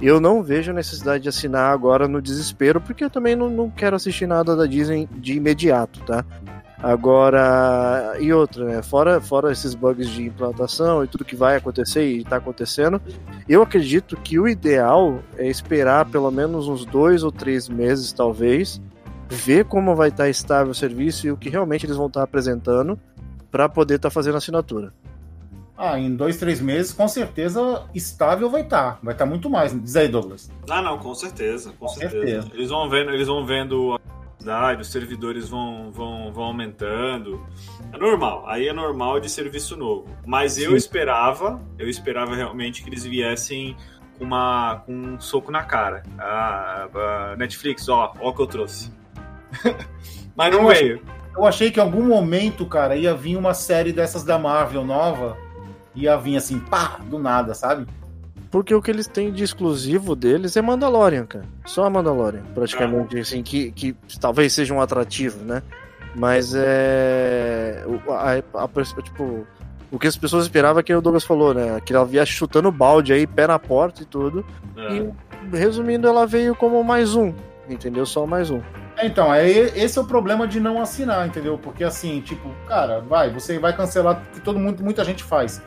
eu 0.00 0.20
não 0.20 0.42
vejo 0.42 0.70
a 0.70 0.74
necessidade 0.74 1.22
de 1.22 1.28
assinar 1.28 1.72
agora 1.72 2.06
no 2.06 2.20
desespero, 2.20 2.80
porque 2.80 3.04
eu 3.04 3.10
também 3.10 3.34
não, 3.34 3.48
não 3.48 3.70
quero 3.70 3.96
assistir 3.96 4.26
nada 4.26 4.54
da 4.54 4.66
Disney 4.66 5.08
de 5.12 5.34
imediato, 5.34 6.00
tá? 6.00 6.24
Agora, 6.82 8.16
e 8.20 8.32
outra, 8.32 8.64
né? 8.64 8.82
Fora, 8.82 9.20
fora 9.20 9.50
esses 9.50 9.74
bugs 9.74 10.10
de 10.10 10.24
implantação 10.24 11.02
e 11.02 11.06
tudo 11.08 11.24
que 11.24 11.34
vai 11.34 11.56
acontecer 11.56 12.06
e 12.06 12.22
tá 12.22 12.36
acontecendo, 12.36 13.00
eu 13.48 13.62
acredito 13.62 14.16
que 14.16 14.38
o 14.38 14.46
ideal 14.46 15.20
é 15.38 15.48
esperar 15.48 16.04
pelo 16.04 16.30
menos 16.30 16.68
uns 16.68 16.84
dois 16.84 17.22
ou 17.22 17.32
três 17.32 17.66
meses, 17.66 18.12
talvez, 18.12 18.80
ver 19.28 19.64
como 19.64 19.96
vai 19.96 20.10
estar 20.10 20.28
estável 20.28 20.72
o 20.72 20.74
serviço 20.74 21.26
e 21.26 21.30
o 21.30 21.36
que 21.36 21.48
realmente 21.48 21.86
eles 21.86 21.96
vão 21.96 22.08
estar 22.08 22.22
apresentando 22.22 22.98
para 23.50 23.68
poder 23.68 23.94
estar 23.94 24.10
fazendo 24.10 24.34
a 24.34 24.38
assinatura. 24.38 24.92
Ah, 25.76 25.98
em 25.98 26.14
dois, 26.14 26.38
três 26.38 26.60
meses, 26.60 26.92
com 26.92 27.06
certeza, 27.06 27.84
estável 27.94 28.48
vai 28.48 28.62
estar. 28.62 28.98
Vai 29.02 29.12
estar 29.12 29.26
muito 29.26 29.50
mais. 29.50 29.78
Diz 29.78 29.94
aí, 29.94 30.08
Douglas. 30.08 30.50
Ah, 30.70 30.80
não, 30.80 30.98
com 30.98 31.14
certeza, 31.14 31.70
com, 31.72 31.86
Com 31.86 31.88
certeza. 31.88 32.26
certeza. 32.26 32.50
Eles 32.54 32.70
vão 32.70 32.88
vendo, 32.88 33.10
eles 33.10 33.28
vão 33.28 33.44
vendo 33.44 33.94
a 33.94 34.00
os 34.80 34.92
servidores 34.92 35.48
vão, 35.48 35.90
vão, 35.90 36.32
vão 36.32 36.44
aumentando. 36.44 37.44
É 37.92 37.98
normal, 37.98 38.44
aí 38.46 38.68
é 38.68 38.72
normal 38.72 39.18
de 39.18 39.28
serviço 39.28 39.76
novo. 39.76 40.06
Mas 40.24 40.58
eu 40.58 40.70
Sim. 40.70 40.76
esperava, 40.76 41.60
eu 41.78 41.88
esperava 41.88 42.34
realmente 42.34 42.82
que 42.82 42.88
eles 42.88 43.04
viessem 43.04 43.76
com, 44.18 44.24
uma, 44.24 44.82
com 44.86 44.92
um 44.92 45.20
soco 45.20 45.50
na 45.50 45.64
cara. 45.64 46.02
Ah, 46.18 46.88
ah, 46.94 47.34
Netflix, 47.36 47.88
ó, 47.88 48.12
ó 48.20 48.30
o 48.30 48.34
que 48.34 48.42
eu 48.42 48.46
trouxe. 48.46 48.92
Mas 50.36 50.52
não 50.52 50.62
Eu 50.62 50.68
veio. 50.68 51.02
Eu 51.34 51.44
achei 51.44 51.70
que 51.70 51.78
em 51.78 51.82
algum 51.82 52.02
momento, 52.02 52.64
cara, 52.64 52.96
ia 52.96 53.14
vir 53.14 53.36
uma 53.36 53.52
série 53.52 53.92
dessas 53.92 54.24
da 54.24 54.38
Marvel 54.38 54.84
nova. 54.84 55.36
Ia 55.96 56.16
vir 56.16 56.36
assim, 56.36 56.58
pá, 56.58 57.00
do 57.08 57.18
nada, 57.18 57.54
sabe? 57.54 57.86
Porque 58.50 58.74
o 58.74 58.80
que 58.80 58.90
eles 58.90 59.06
têm 59.08 59.32
de 59.32 59.42
exclusivo 59.42 60.14
deles 60.14 60.56
é 60.56 60.62
Mandalorian, 60.62 61.26
cara. 61.26 61.44
Só 61.64 61.84
a 61.84 61.90
Mandalorian, 61.90 62.42
praticamente, 62.54 63.18
assim, 63.18 63.42
que, 63.42 63.70
que 63.72 63.96
talvez 64.20 64.52
seja 64.52 64.72
um 64.72 64.80
atrativo, 64.80 65.44
né? 65.44 65.62
Mas 66.14 66.54
é. 66.54 67.84
o- 67.86 68.10
a- 68.12 68.32
a- 68.54 68.64
a- 68.64 69.02
tipo, 69.02 69.46
o 69.90 69.98
que 69.98 70.06
as 70.06 70.16
pessoas 70.16 70.44
esperavam 70.44 70.80
é 70.80 70.82
que 70.82 70.94
o 70.94 71.00
Douglas 71.00 71.24
falou, 71.24 71.52
né? 71.52 71.80
Que 71.84 71.94
ela 71.94 72.04
via 72.04 72.24
chutando 72.24 72.70
balde 72.70 73.12
aí, 73.12 73.26
pé 73.26 73.46
na 73.46 73.58
porta 73.58 74.02
e 74.02 74.06
tudo. 74.06 74.44
É. 74.76 74.94
E 74.96 75.12
resumindo, 75.56 76.06
ela 76.08 76.26
veio 76.26 76.54
como 76.54 76.82
mais 76.82 77.14
um, 77.14 77.32
entendeu? 77.68 78.06
Só 78.06 78.26
mais 78.26 78.50
um. 78.50 78.60
Então, 79.02 79.32
é, 79.34 79.46
esse 79.50 79.98
é 79.98 80.00
o 80.00 80.06
problema 80.06 80.46
de 80.48 80.58
não 80.58 80.80
assinar, 80.80 81.26
entendeu? 81.26 81.58
Porque 81.58 81.84
assim, 81.84 82.20
tipo, 82.22 82.48
cara, 82.66 83.00
vai, 83.00 83.28
você 83.30 83.58
vai 83.58 83.76
cancelar, 83.76 84.22
que 84.32 84.40
todo 84.40 84.58
mundo, 84.58 84.82
muita 84.82 85.04
gente 85.04 85.22
faz. 85.22 85.60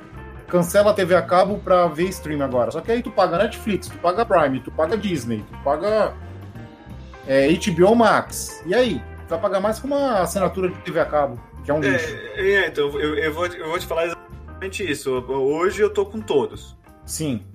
Cancela 0.50 0.92
a 0.92 0.94
TV 0.94 1.16
a 1.16 1.22
cabo 1.22 1.60
pra 1.60 1.88
ver 1.88 2.10
stream 2.10 2.42
agora. 2.42 2.72
Só 2.72 2.82
que 2.82 2.92
aí 2.92 3.04
tu 3.04 3.12
paga 3.12 3.38
Netflix, 3.38 3.88
tu 3.88 3.98
paga 4.00 4.26
Prime, 4.26 4.60
tu 4.60 4.72
paga 4.72 4.98
Disney, 4.98 5.46
tu 5.50 5.58
paga 5.64 6.14
é, 7.28 7.48
HBO 7.54 7.96
Max. 7.96 8.64
E 8.66 8.74
aí? 8.74 9.02
Tu 9.28 9.30
vai 9.30 9.40
pagar 9.40 9.60
mais 9.60 9.80
que 9.80 9.86
uma 9.86 10.22
assinatura 10.22 10.70
de 10.70 10.76
TV 10.80 11.00
a 11.00 11.06
cabo, 11.06 11.40
que 11.64 11.70
é 11.70 11.74
um 11.74 11.80
lixo. 11.80 12.16
É, 12.36 12.52
é, 12.52 12.68
então, 12.68 12.88
eu, 13.00 13.16
eu, 13.16 13.34
vou, 13.34 13.46
eu 13.46 13.70
vou 13.70 13.78
te 13.78 13.86
falar 13.86 14.08
exatamente 14.08 14.92
isso. 14.92 15.12
Hoje 15.12 15.82
eu 15.82 15.94
tô 15.94 16.06
com 16.06 16.20
todos. 16.20 16.76
Sim. 17.06 17.46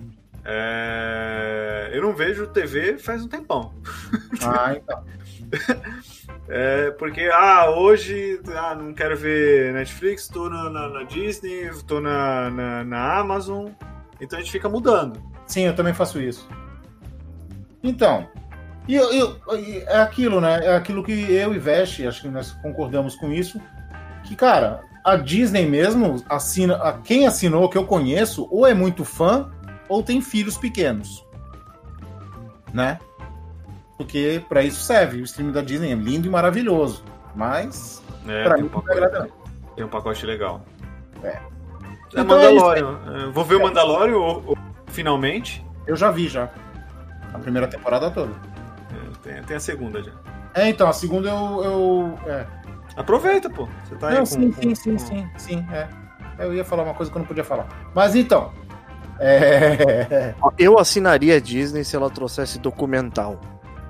É, 0.45 1.89
eu 1.91 2.01
não 2.03 2.13
vejo 2.13 2.47
TV 2.47 2.97
faz 2.97 3.23
um 3.23 3.27
tempão. 3.27 3.73
Ah, 4.41 4.75
então. 4.75 5.03
É, 6.47 6.91
porque, 6.91 7.27
ah, 7.33 7.71
hoje 7.71 8.39
ah, 8.55 8.75
não 8.75 8.93
quero 8.93 9.17
ver 9.17 9.73
Netflix, 9.73 10.27
tô 10.27 10.47
na, 10.47 10.69
na, 10.69 10.89
na 10.89 11.03
Disney, 11.03 11.71
tô 11.87 11.99
na, 11.99 12.51
na, 12.51 12.83
na, 12.83 13.19
Amazon. 13.19 13.69
Então 14.21 14.37
a 14.37 14.41
gente 14.41 14.51
fica 14.51 14.69
mudando. 14.69 15.19
Sim, 15.47 15.63
eu 15.63 15.75
também 15.75 15.93
faço 15.93 16.21
isso. 16.21 16.47
Então, 17.81 18.27
e 18.87 18.93
eu, 18.95 19.11
eu, 19.11 19.37
é 19.87 19.97
aquilo, 19.97 20.39
né? 20.39 20.59
É 20.63 20.75
aquilo 20.75 21.03
que 21.03 21.11
eu 21.11 21.53
e 21.53 21.59
Veste, 21.59 22.05
acho 22.05 22.21
que 22.21 22.27
nós 22.27 22.51
concordamos 22.51 23.15
com 23.15 23.31
isso. 23.31 23.59
Que, 24.23 24.35
cara, 24.35 24.83
a 25.03 25.15
Disney 25.15 25.67
mesmo 25.67 26.23
assina. 26.29 26.75
A, 26.75 26.93
quem 26.93 27.25
assinou, 27.25 27.69
que 27.69 27.77
eu 27.77 27.85
conheço, 27.85 28.47
ou 28.51 28.67
é 28.67 28.73
muito 28.73 29.03
fã, 29.03 29.51
ou 29.89 30.01
tem 30.03 30.21
filhos 30.21 30.57
pequenos. 30.57 31.23
Né? 32.73 32.99
porque 33.97 34.43
para 34.49 34.61
isso 34.61 34.81
serve. 34.83 35.21
O 35.21 35.23
stream 35.23 35.51
da 35.51 35.61
Disney 35.61 35.91
é 35.91 35.95
lindo 35.95 36.27
e 36.27 36.29
maravilhoso, 36.29 37.01
mas 37.33 38.03
é, 38.27 38.43
pra 38.43 38.55
tem, 38.55 38.63
mim 38.63 38.69
um 38.69 38.71
pacote, 38.81 39.31
tem 39.75 39.85
um 39.85 39.87
pacote 39.87 40.25
legal. 40.25 40.65
É. 41.23 41.27
É 41.29 41.41
Então 42.11 42.25
Mandalorian. 42.25 42.99
É, 43.07 43.31
vou 43.31 43.45
ver 43.45 43.55
o 43.55 43.61
Mandalorian 43.63 44.17
ou- 44.17 44.43
ou- 44.47 44.57
finalmente. 44.87 45.65
Eu 45.87 45.95
já 45.95 46.11
vi 46.11 46.27
já. 46.27 46.49
A 47.33 47.39
primeira 47.39 47.67
temporada 47.67 48.11
toda. 48.11 48.33
É, 48.33 49.17
tem, 49.23 49.43
tem 49.43 49.55
a 49.55 49.59
segunda 49.61 50.03
já. 50.03 50.11
É, 50.53 50.67
então, 50.67 50.89
a 50.89 50.93
segunda 50.93 51.29
eu. 51.29 51.63
eu 51.63 52.19
é. 52.29 52.45
Aproveita, 52.97 53.49
pô. 53.49 53.67
Você 53.85 53.95
tá 53.95 54.07
aí 54.09 54.13
Não, 54.15 54.19
com, 54.21 54.25
sim, 54.25 54.51
com- 54.51 54.61
sim, 54.61 54.75
sim, 54.75 54.91
com- 54.93 54.99
sim, 54.99 55.29
sim, 55.37 55.65
é. 55.71 55.87
Eu 56.37 56.53
ia 56.53 56.65
falar 56.65 56.83
uma 56.83 56.93
coisa 56.93 57.09
que 57.11 57.17
eu 57.17 57.21
não 57.21 57.27
podia 57.27 57.43
falar. 57.45 57.67
Mas 57.93 58.13
então. 58.15 58.51
É. 59.19 60.33
Eu 60.57 60.77
assinaria 60.77 61.35
a 61.37 61.39
Disney 61.39 61.83
se 61.83 61.95
ela 61.95 62.09
trouxesse 62.09 62.59
documental. 62.59 63.39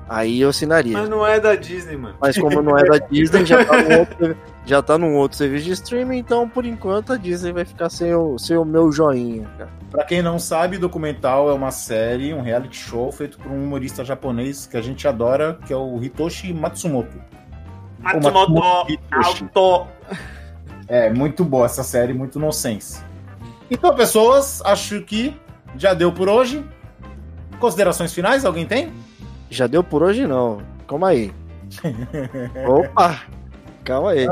Aí 0.07 0.41
eu 0.41 0.49
assinaria. 0.49 0.93
Mas 0.93 1.09
não 1.09 1.25
é 1.25 1.39
da 1.39 1.55
Disney, 1.55 1.97
mano. 1.97 2.15
Mas 2.21 2.37
como 2.37 2.61
não 2.61 2.77
é 2.77 2.83
da 2.83 2.97
Disney, 2.99 3.43
já 3.43 3.65
tá 3.65 3.81
num 3.81 3.99
outro, 3.99 4.37
já 4.65 4.81
tá 4.81 4.97
num 4.97 5.15
outro 5.15 5.37
serviço 5.37 5.65
de 5.65 5.71
streaming, 5.71 6.19
então 6.19 6.47
por 6.47 6.63
enquanto 6.63 7.11
a 7.11 7.17
Disney 7.17 7.51
vai 7.51 7.65
ficar 7.65 7.89
sem 7.89 8.13
o, 8.13 8.37
sem 8.37 8.55
o 8.55 8.63
meu 8.63 8.91
joinha, 8.91 9.49
cara. 9.57 9.69
Pra 9.89 10.03
quem 10.03 10.21
não 10.21 10.37
sabe, 10.37 10.77
documental 10.77 11.49
é 11.49 11.53
uma 11.53 11.71
série, 11.71 12.33
um 12.35 12.41
reality 12.41 12.77
show 12.77 13.11
feito 13.11 13.39
por 13.39 13.51
um 13.51 13.63
humorista 13.63 14.05
japonês 14.05 14.67
que 14.67 14.77
a 14.77 14.81
gente 14.81 15.07
adora, 15.07 15.57
que 15.65 15.73
é 15.73 15.77
o 15.77 16.03
Hitoshi 16.03 16.53
Matsumoto. 16.53 17.17
Matsumoto 17.99 18.91
Hitoshi. 18.91 19.43
Alto. 19.43 19.87
É, 20.87 21.09
muito 21.09 21.43
boa 21.43 21.65
essa 21.65 21.81
série, 21.81 22.13
muito 22.13 22.39
nonsense. 22.39 23.01
Então, 23.69 23.95
pessoas, 23.95 24.61
acho 24.63 25.01
que 25.01 25.35
já 25.77 25.93
deu 25.93 26.11
por 26.11 26.29
hoje. 26.29 26.63
Considerações 27.59 28.13
finais, 28.13 28.45
alguém 28.45 28.65
tem? 28.65 28.91
Já 29.49 29.67
deu 29.67 29.83
por 29.83 30.03
hoje 30.03 30.27
não. 30.27 30.61
Calma 30.87 31.09
aí. 31.09 31.33
Opa! 32.67 33.21
Calma 33.83 34.11
aí. 34.11 34.27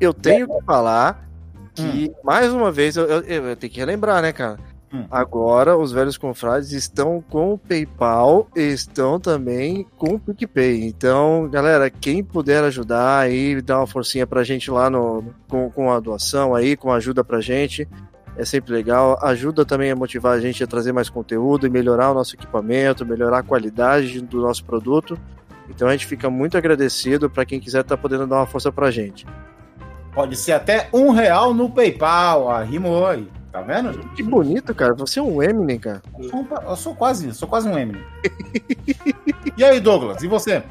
Eu 0.00 0.12
tenho 0.12 0.46
que 0.46 0.64
falar 0.64 1.28
que, 1.74 2.12
mais 2.24 2.52
uma 2.52 2.70
vez, 2.70 2.96
eu, 2.96 3.04
eu, 3.04 3.48
eu 3.48 3.56
tenho 3.56 3.72
que 3.72 3.78
relembrar, 3.78 4.20
né, 4.20 4.32
cara? 4.32 4.58
Hum. 4.92 5.06
Agora 5.10 5.76
os 5.76 5.90
velhos 5.90 6.18
confrades 6.18 6.72
estão 6.72 7.24
com 7.30 7.54
o 7.54 7.58
PayPal 7.58 8.46
e 8.54 8.60
estão 8.60 9.18
também 9.18 9.86
com 9.96 10.14
o 10.14 10.18
PicPay. 10.18 10.84
Então, 10.84 11.48
galera, 11.50 11.88
quem 11.88 12.22
puder 12.22 12.62
ajudar 12.64 13.20
aí, 13.20 13.60
dar 13.62 13.78
uma 13.78 13.86
forcinha 13.86 14.26
pra 14.26 14.44
gente 14.44 14.70
lá 14.70 14.90
no, 14.90 15.24
com, 15.48 15.70
com 15.70 15.90
a 15.90 15.98
doação 15.98 16.54
aí, 16.54 16.76
com 16.76 16.92
a 16.92 16.96
ajuda 16.96 17.24
pra 17.24 17.40
gente, 17.40 17.88
é 18.36 18.44
sempre 18.44 18.72
legal. 18.74 19.18
Ajuda 19.22 19.64
também 19.64 19.90
a 19.90 19.96
motivar 19.96 20.34
a 20.34 20.40
gente 20.40 20.62
a 20.62 20.66
trazer 20.66 20.92
mais 20.92 21.08
conteúdo 21.08 21.66
e 21.66 21.70
melhorar 21.70 22.10
o 22.10 22.14
nosso 22.14 22.34
equipamento, 22.34 23.06
melhorar 23.06 23.38
a 23.38 23.42
qualidade 23.42 24.20
do 24.20 24.42
nosso 24.42 24.62
produto. 24.62 25.18
Então 25.70 25.88
a 25.88 25.92
gente 25.92 26.06
fica 26.06 26.28
muito 26.28 26.58
agradecido 26.58 27.30
para 27.30 27.46
quem 27.46 27.58
quiser 27.58 27.80
estar 27.80 27.96
podendo 27.96 28.26
dar 28.26 28.36
uma 28.36 28.46
força 28.46 28.70
pra 28.70 28.90
gente. 28.90 29.26
Pode 30.12 30.36
ser 30.36 30.52
até 30.52 30.90
um 30.92 31.10
real 31.10 31.54
no 31.54 31.70
PayPal. 31.70 32.50
Ah, 32.50 32.62
rimou 32.62 33.06
aí. 33.06 33.26
Tá 33.52 33.60
vendo? 33.60 33.92
gente? 33.92 34.08
Que 34.14 34.22
bonito, 34.22 34.74
cara. 34.74 34.94
Você 34.94 35.18
é 35.18 35.22
um 35.22 35.42
Eminem, 35.42 35.78
cara. 35.78 36.02
Eu 36.18 36.28
sou, 36.30 36.40
um 36.40 36.46
eu 36.70 36.76
sou 36.76 36.94
quase, 36.94 37.34
sou 37.34 37.46
quase 37.46 37.68
um 37.68 37.78
Eminem. 37.78 38.02
e 39.56 39.62
aí, 39.62 39.78
Douglas, 39.78 40.22
e 40.22 40.26
você? 40.26 40.62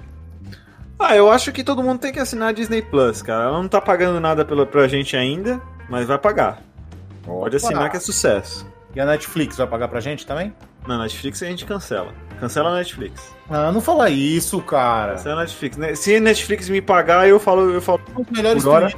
Ah, 1.00 1.16
eu 1.16 1.32
acho 1.32 1.52
que 1.52 1.64
todo 1.64 1.84
mundo 1.84 2.00
tem 2.00 2.12
que 2.12 2.20
assinar 2.20 2.50
a 2.50 2.52
Disney 2.52 2.82
Plus, 2.82 3.22
cara. 3.22 3.46
Ela 3.46 3.62
não 3.62 3.68
tá 3.68 3.80
pagando 3.80 4.20
nada 4.20 4.44
pela, 4.44 4.66
pra 4.66 4.88
gente 4.88 5.16
ainda, 5.16 5.62
mas 5.88 6.08
vai 6.08 6.18
pagar. 6.18 6.62
Pode 7.24 7.56
assinar 7.56 7.90
que 7.90 7.98
é 7.98 8.00
sucesso. 8.00 8.68
E 8.96 9.00
a 9.00 9.06
Netflix 9.06 9.58
vai 9.58 9.68
pagar 9.68 9.88
pra 9.88 10.00
gente 10.00 10.26
também? 10.26 10.54
Na 10.88 10.98
Netflix 10.98 11.42
a 11.44 11.46
gente 11.46 11.66
cancela. 11.66 12.14
Cancela 12.40 12.70
a 12.70 12.76
Netflix. 12.76 13.32
Ah, 13.50 13.72
não 13.72 13.80
fala 13.80 14.10
isso, 14.10 14.60
cara. 14.62 15.14
Cancela 15.14 15.42
a 15.42 15.44
Netflix. 15.44 15.78
né? 15.78 15.96
Se 15.96 16.16
a 16.16 16.20
Netflix 16.20 16.68
me 16.70 16.82
pagar, 16.82 17.28
eu 17.28 17.40
falo, 17.40 17.72
eu 17.72 17.82
falo. 17.82 18.02
Os 18.16 18.28
melhores 18.32 18.64
Por 18.64 18.72
hora? 18.72 18.94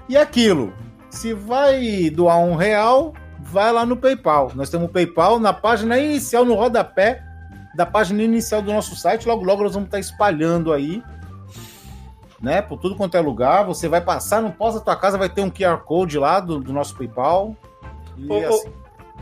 E 0.07 0.17
aquilo, 0.17 0.73
se 1.09 1.33
vai 1.33 2.09
doar 2.09 2.39
um 2.39 2.55
real, 2.55 3.13
vai 3.39 3.71
lá 3.71 3.85
no 3.85 3.95
PayPal. 3.95 4.51
Nós 4.55 4.69
temos 4.69 4.89
o 4.89 4.91
PayPal 4.91 5.39
na 5.39 5.53
página 5.53 5.97
inicial, 5.97 6.43
no 6.43 6.55
rodapé 6.55 7.23
da 7.75 7.85
página 7.85 8.21
inicial 8.21 8.61
do 8.61 8.73
nosso 8.73 8.95
site. 8.95 9.27
Logo, 9.27 9.45
logo 9.45 9.63
nós 9.63 9.73
vamos 9.73 9.87
estar 9.87 9.99
espalhando 9.99 10.73
aí, 10.73 11.01
né? 12.41 12.61
Por 12.61 12.79
tudo 12.79 12.95
quanto 12.95 13.15
é 13.15 13.21
lugar. 13.21 13.65
Você 13.65 13.87
vai 13.87 14.01
passar 14.01 14.41
no 14.41 14.51
pós 14.51 14.75
da 14.75 14.81
tua 14.81 14.95
casa, 14.95 15.17
vai 15.17 15.29
ter 15.29 15.41
um 15.41 15.49
QR 15.49 15.77
Code 15.77 16.17
lá 16.17 16.39
do, 16.39 16.59
do 16.59 16.73
nosso 16.73 16.95
PayPal. 16.97 17.55
E 18.17 18.29
Ô, 18.29 18.39
ô, 18.39 18.47
assim, 18.47 18.73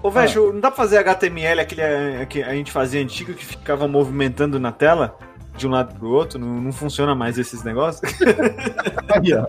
Ô, 0.01 0.11
velho, 0.11 0.53
não 0.53 0.59
dá 0.59 0.69
pra 0.69 0.77
fazer 0.77 0.99
HTML, 0.99 1.59
aquele 1.59 1.81
eh, 1.81 2.25
que 2.27 2.43
a 2.43 2.53
gente 2.53 2.71
fazia 2.71 3.01
antigo, 3.01 3.33
que 3.33 3.43
ficava 3.43 3.87
movimentando 3.87 4.59
na 4.59 4.71
tela 4.71 5.17
de 5.57 5.67
um 5.67 5.71
lado 5.71 5.93
pro 5.95 6.09
outro? 6.09 6.39
Não, 6.39 6.61
não 6.61 6.71
funciona 6.71 7.13
mais 7.15 7.37
esses 7.37 7.63
negócios? 7.63 8.11
aí, 9.09 9.33
ó. 9.33 9.45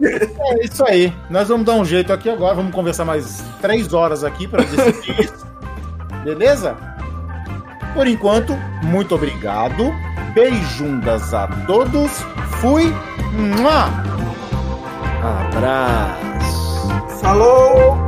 É 0.00 0.64
isso 0.64 0.84
aí. 0.86 1.12
Nós 1.30 1.48
vamos 1.48 1.66
dar 1.66 1.74
um 1.74 1.84
jeito 1.84 2.12
aqui 2.12 2.28
agora. 2.28 2.54
Vamos 2.54 2.74
conversar 2.74 3.04
mais 3.04 3.42
três 3.60 3.92
horas 3.92 4.24
aqui 4.24 4.46
para 4.46 4.64
decidir 4.64 5.20
isso. 5.20 5.46
Beleza? 6.24 6.76
Por 7.94 8.06
enquanto, 8.06 8.54
muito 8.82 9.14
obrigado. 9.14 9.92
Beijundas 10.34 11.32
a 11.34 11.46
todos. 11.66 12.10
Fui. 12.60 12.92
Mua! 13.32 13.88
Abraço. 15.22 16.88
Falou! 17.20 18.07